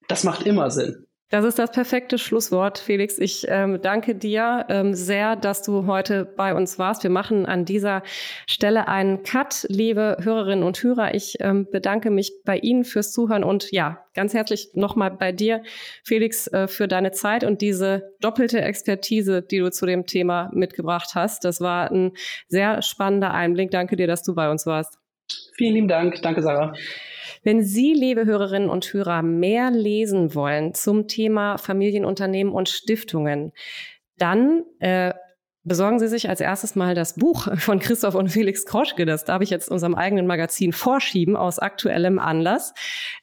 das 0.08 0.24
macht 0.24 0.46
immer 0.46 0.70
Sinn. 0.70 1.08
Das 1.30 1.46
ist 1.46 1.60
das 1.60 1.72
perfekte 1.72 2.18
Schlusswort, 2.18 2.80
Felix. 2.80 3.20
Ich 3.20 3.46
ähm, 3.50 3.80
danke 3.84 4.16
dir 4.16 4.66
ähm, 4.68 4.96
sehr, 4.96 5.36
dass 5.36 5.62
du 5.62 5.86
heute 5.86 6.26
bei 6.26 6.56
uns 6.56 6.80
warst. 6.80 7.04
Wir 7.04 7.12
machen 7.12 7.46
an 7.46 7.66
dieser 7.66 8.02
Stelle 8.48 8.88
einen 8.88 9.22
Cut, 9.22 9.68
liebe 9.70 10.18
Hörerinnen 10.22 10.64
und 10.64 10.82
Hörer. 10.82 11.14
Ich 11.14 11.36
ähm, 11.40 11.68
bedanke 11.72 12.10
mich 12.10 12.34
bei 12.46 12.58
Ihnen 12.58 12.84
fürs 12.84 13.12
Zuhören 13.12 13.44
und 13.44 13.72
ja, 13.72 14.04
ganz 14.16 14.34
herzlich 14.34 14.72
nochmal 14.74 15.12
bei 15.12 15.32
dir, 15.32 15.62
Felix, 16.04 16.48
äh, 16.48 16.68
für 16.68 16.88
deine 16.88 17.12
Zeit 17.12 17.44
und 17.44 17.62
diese 17.62 18.16
doppelte 18.22 18.62
Expertise, 18.62 19.44
die 19.44 19.60
du 19.60 19.70
zu 19.70 19.86
dem 19.86 20.08
Thema 20.08 20.50
mitgebracht 20.52 21.12
hast. 21.14 21.46
Das 21.46 21.62
war 21.62 21.92
ein 21.92 22.14
sehr 22.48 22.82
spannender 22.82 23.36
Einblick. 23.36 23.70
Danke 23.70 23.98
dir, 23.98 24.08
dass 24.08 24.24
du 24.24 24.34
bei 24.34 24.50
uns 24.50 24.66
warst. 24.66 24.98
Vielen 25.56 25.76
lieben 25.76 25.88
Dank. 25.88 26.24
Danke, 26.24 26.42
Sarah. 26.42 26.74
Wenn 27.44 27.64
Sie, 27.64 27.94
liebe 27.94 28.26
Hörerinnen 28.26 28.70
und 28.70 28.94
Hörer, 28.94 29.22
mehr 29.22 29.72
lesen 29.72 30.36
wollen 30.36 30.74
zum 30.74 31.08
Thema 31.08 31.58
Familienunternehmen 31.58 32.54
und 32.54 32.70
Stiftungen, 32.70 33.54
dann 34.18 34.64
äh, 34.80 35.14
besorgen 35.70 36.00
Sie 36.00 36.10
sich 36.10 36.28
als 36.28 36.42
erstes 36.42 36.76
mal 36.76 36.96
das 36.96 37.14
Buch 37.14 37.48
von 37.58 37.80
Christoph 37.80 38.16
und 38.16 38.28
Felix 38.28 38.66
Kroschke. 38.66 39.06
Das 39.06 39.24
darf 39.24 39.42
ich 39.42 39.50
jetzt 39.50 39.70
unserem 39.70 39.96
eigenen 39.96 40.28
Magazin 40.28 40.74
vorschieben 40.74 41.38
aus 41.38 41.60
aktuellem 41.60 42.20
Anlass. 42.20 42.74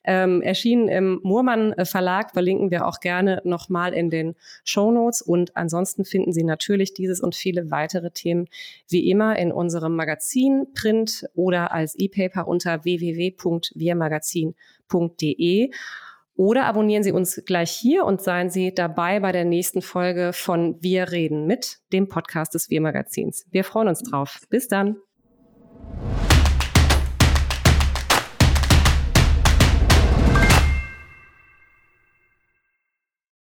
Ähm, 0.05 0.41
erschienen 0.41 0.89
im 0.89 1.21
Murmann 1.23 1.75
Verlag, 1.85 2.33
verlinken 2.33 2.71
wir 2.71 2.87
auch 2.87 3.01
gerne 3.01 3.43
nochmal 3.45 3.93
in 3.93 4.09
den 4.09 4.35
Show 4.65 4.91
Notes. 4.91 5.21
Und 5.21 5.55
ansonsten 5.57 6.07
finden 6.07 6.33
Sie 6.33 6.45
natürlich 6.45 6.95
dieses 6.95 7.21
und 7.21 7.35
viele 7.35 7.71
weitere 7.71 8.11
Themen 8.11 8.49
wie 8.89 9.11
immer 9.11 9.39
in 9.39 9.53
unserem 9.53 9.95
Magazin, 9.95 10.69
Print 10.75 11.27
oder 11.35 11.73
als 11.73 11.95
E-Paper 11.99 12.49
unter 12.49 12.85
www.wirmagazin.de. 12.85 15.71
Oder 16.37 16.67
abonnieren 16.67 17.03
Sie 17.03 17.13
uns 17.13 17.43
gleich 17.47 17.71
hier 17.71 18.05
und 18.05 18.21
seien 18.21 18.51
Sie 18.51 18.75
dabei 18.75 19.21
bei 19.21 19.33
der 19.33 19.45
nächsten 19.45 19.81
Folge 19.81 20.33
von 20.35 20.77
Wir 20.83 21.11
reden 21.11 21.47
mit, 21.47 21.79
dem 21.93 22.09
Podcast 22.09 22.55
des 22.55 22.69
Wir 22.69 22.81
Magazins. 22.81 23.47
Wir 23.51 23.65
freuen 23.65 23.89
uns 23.89 24.03
drauf. 24.03 24.41
Bis 24.51 24.69
dann. 24.69 24.97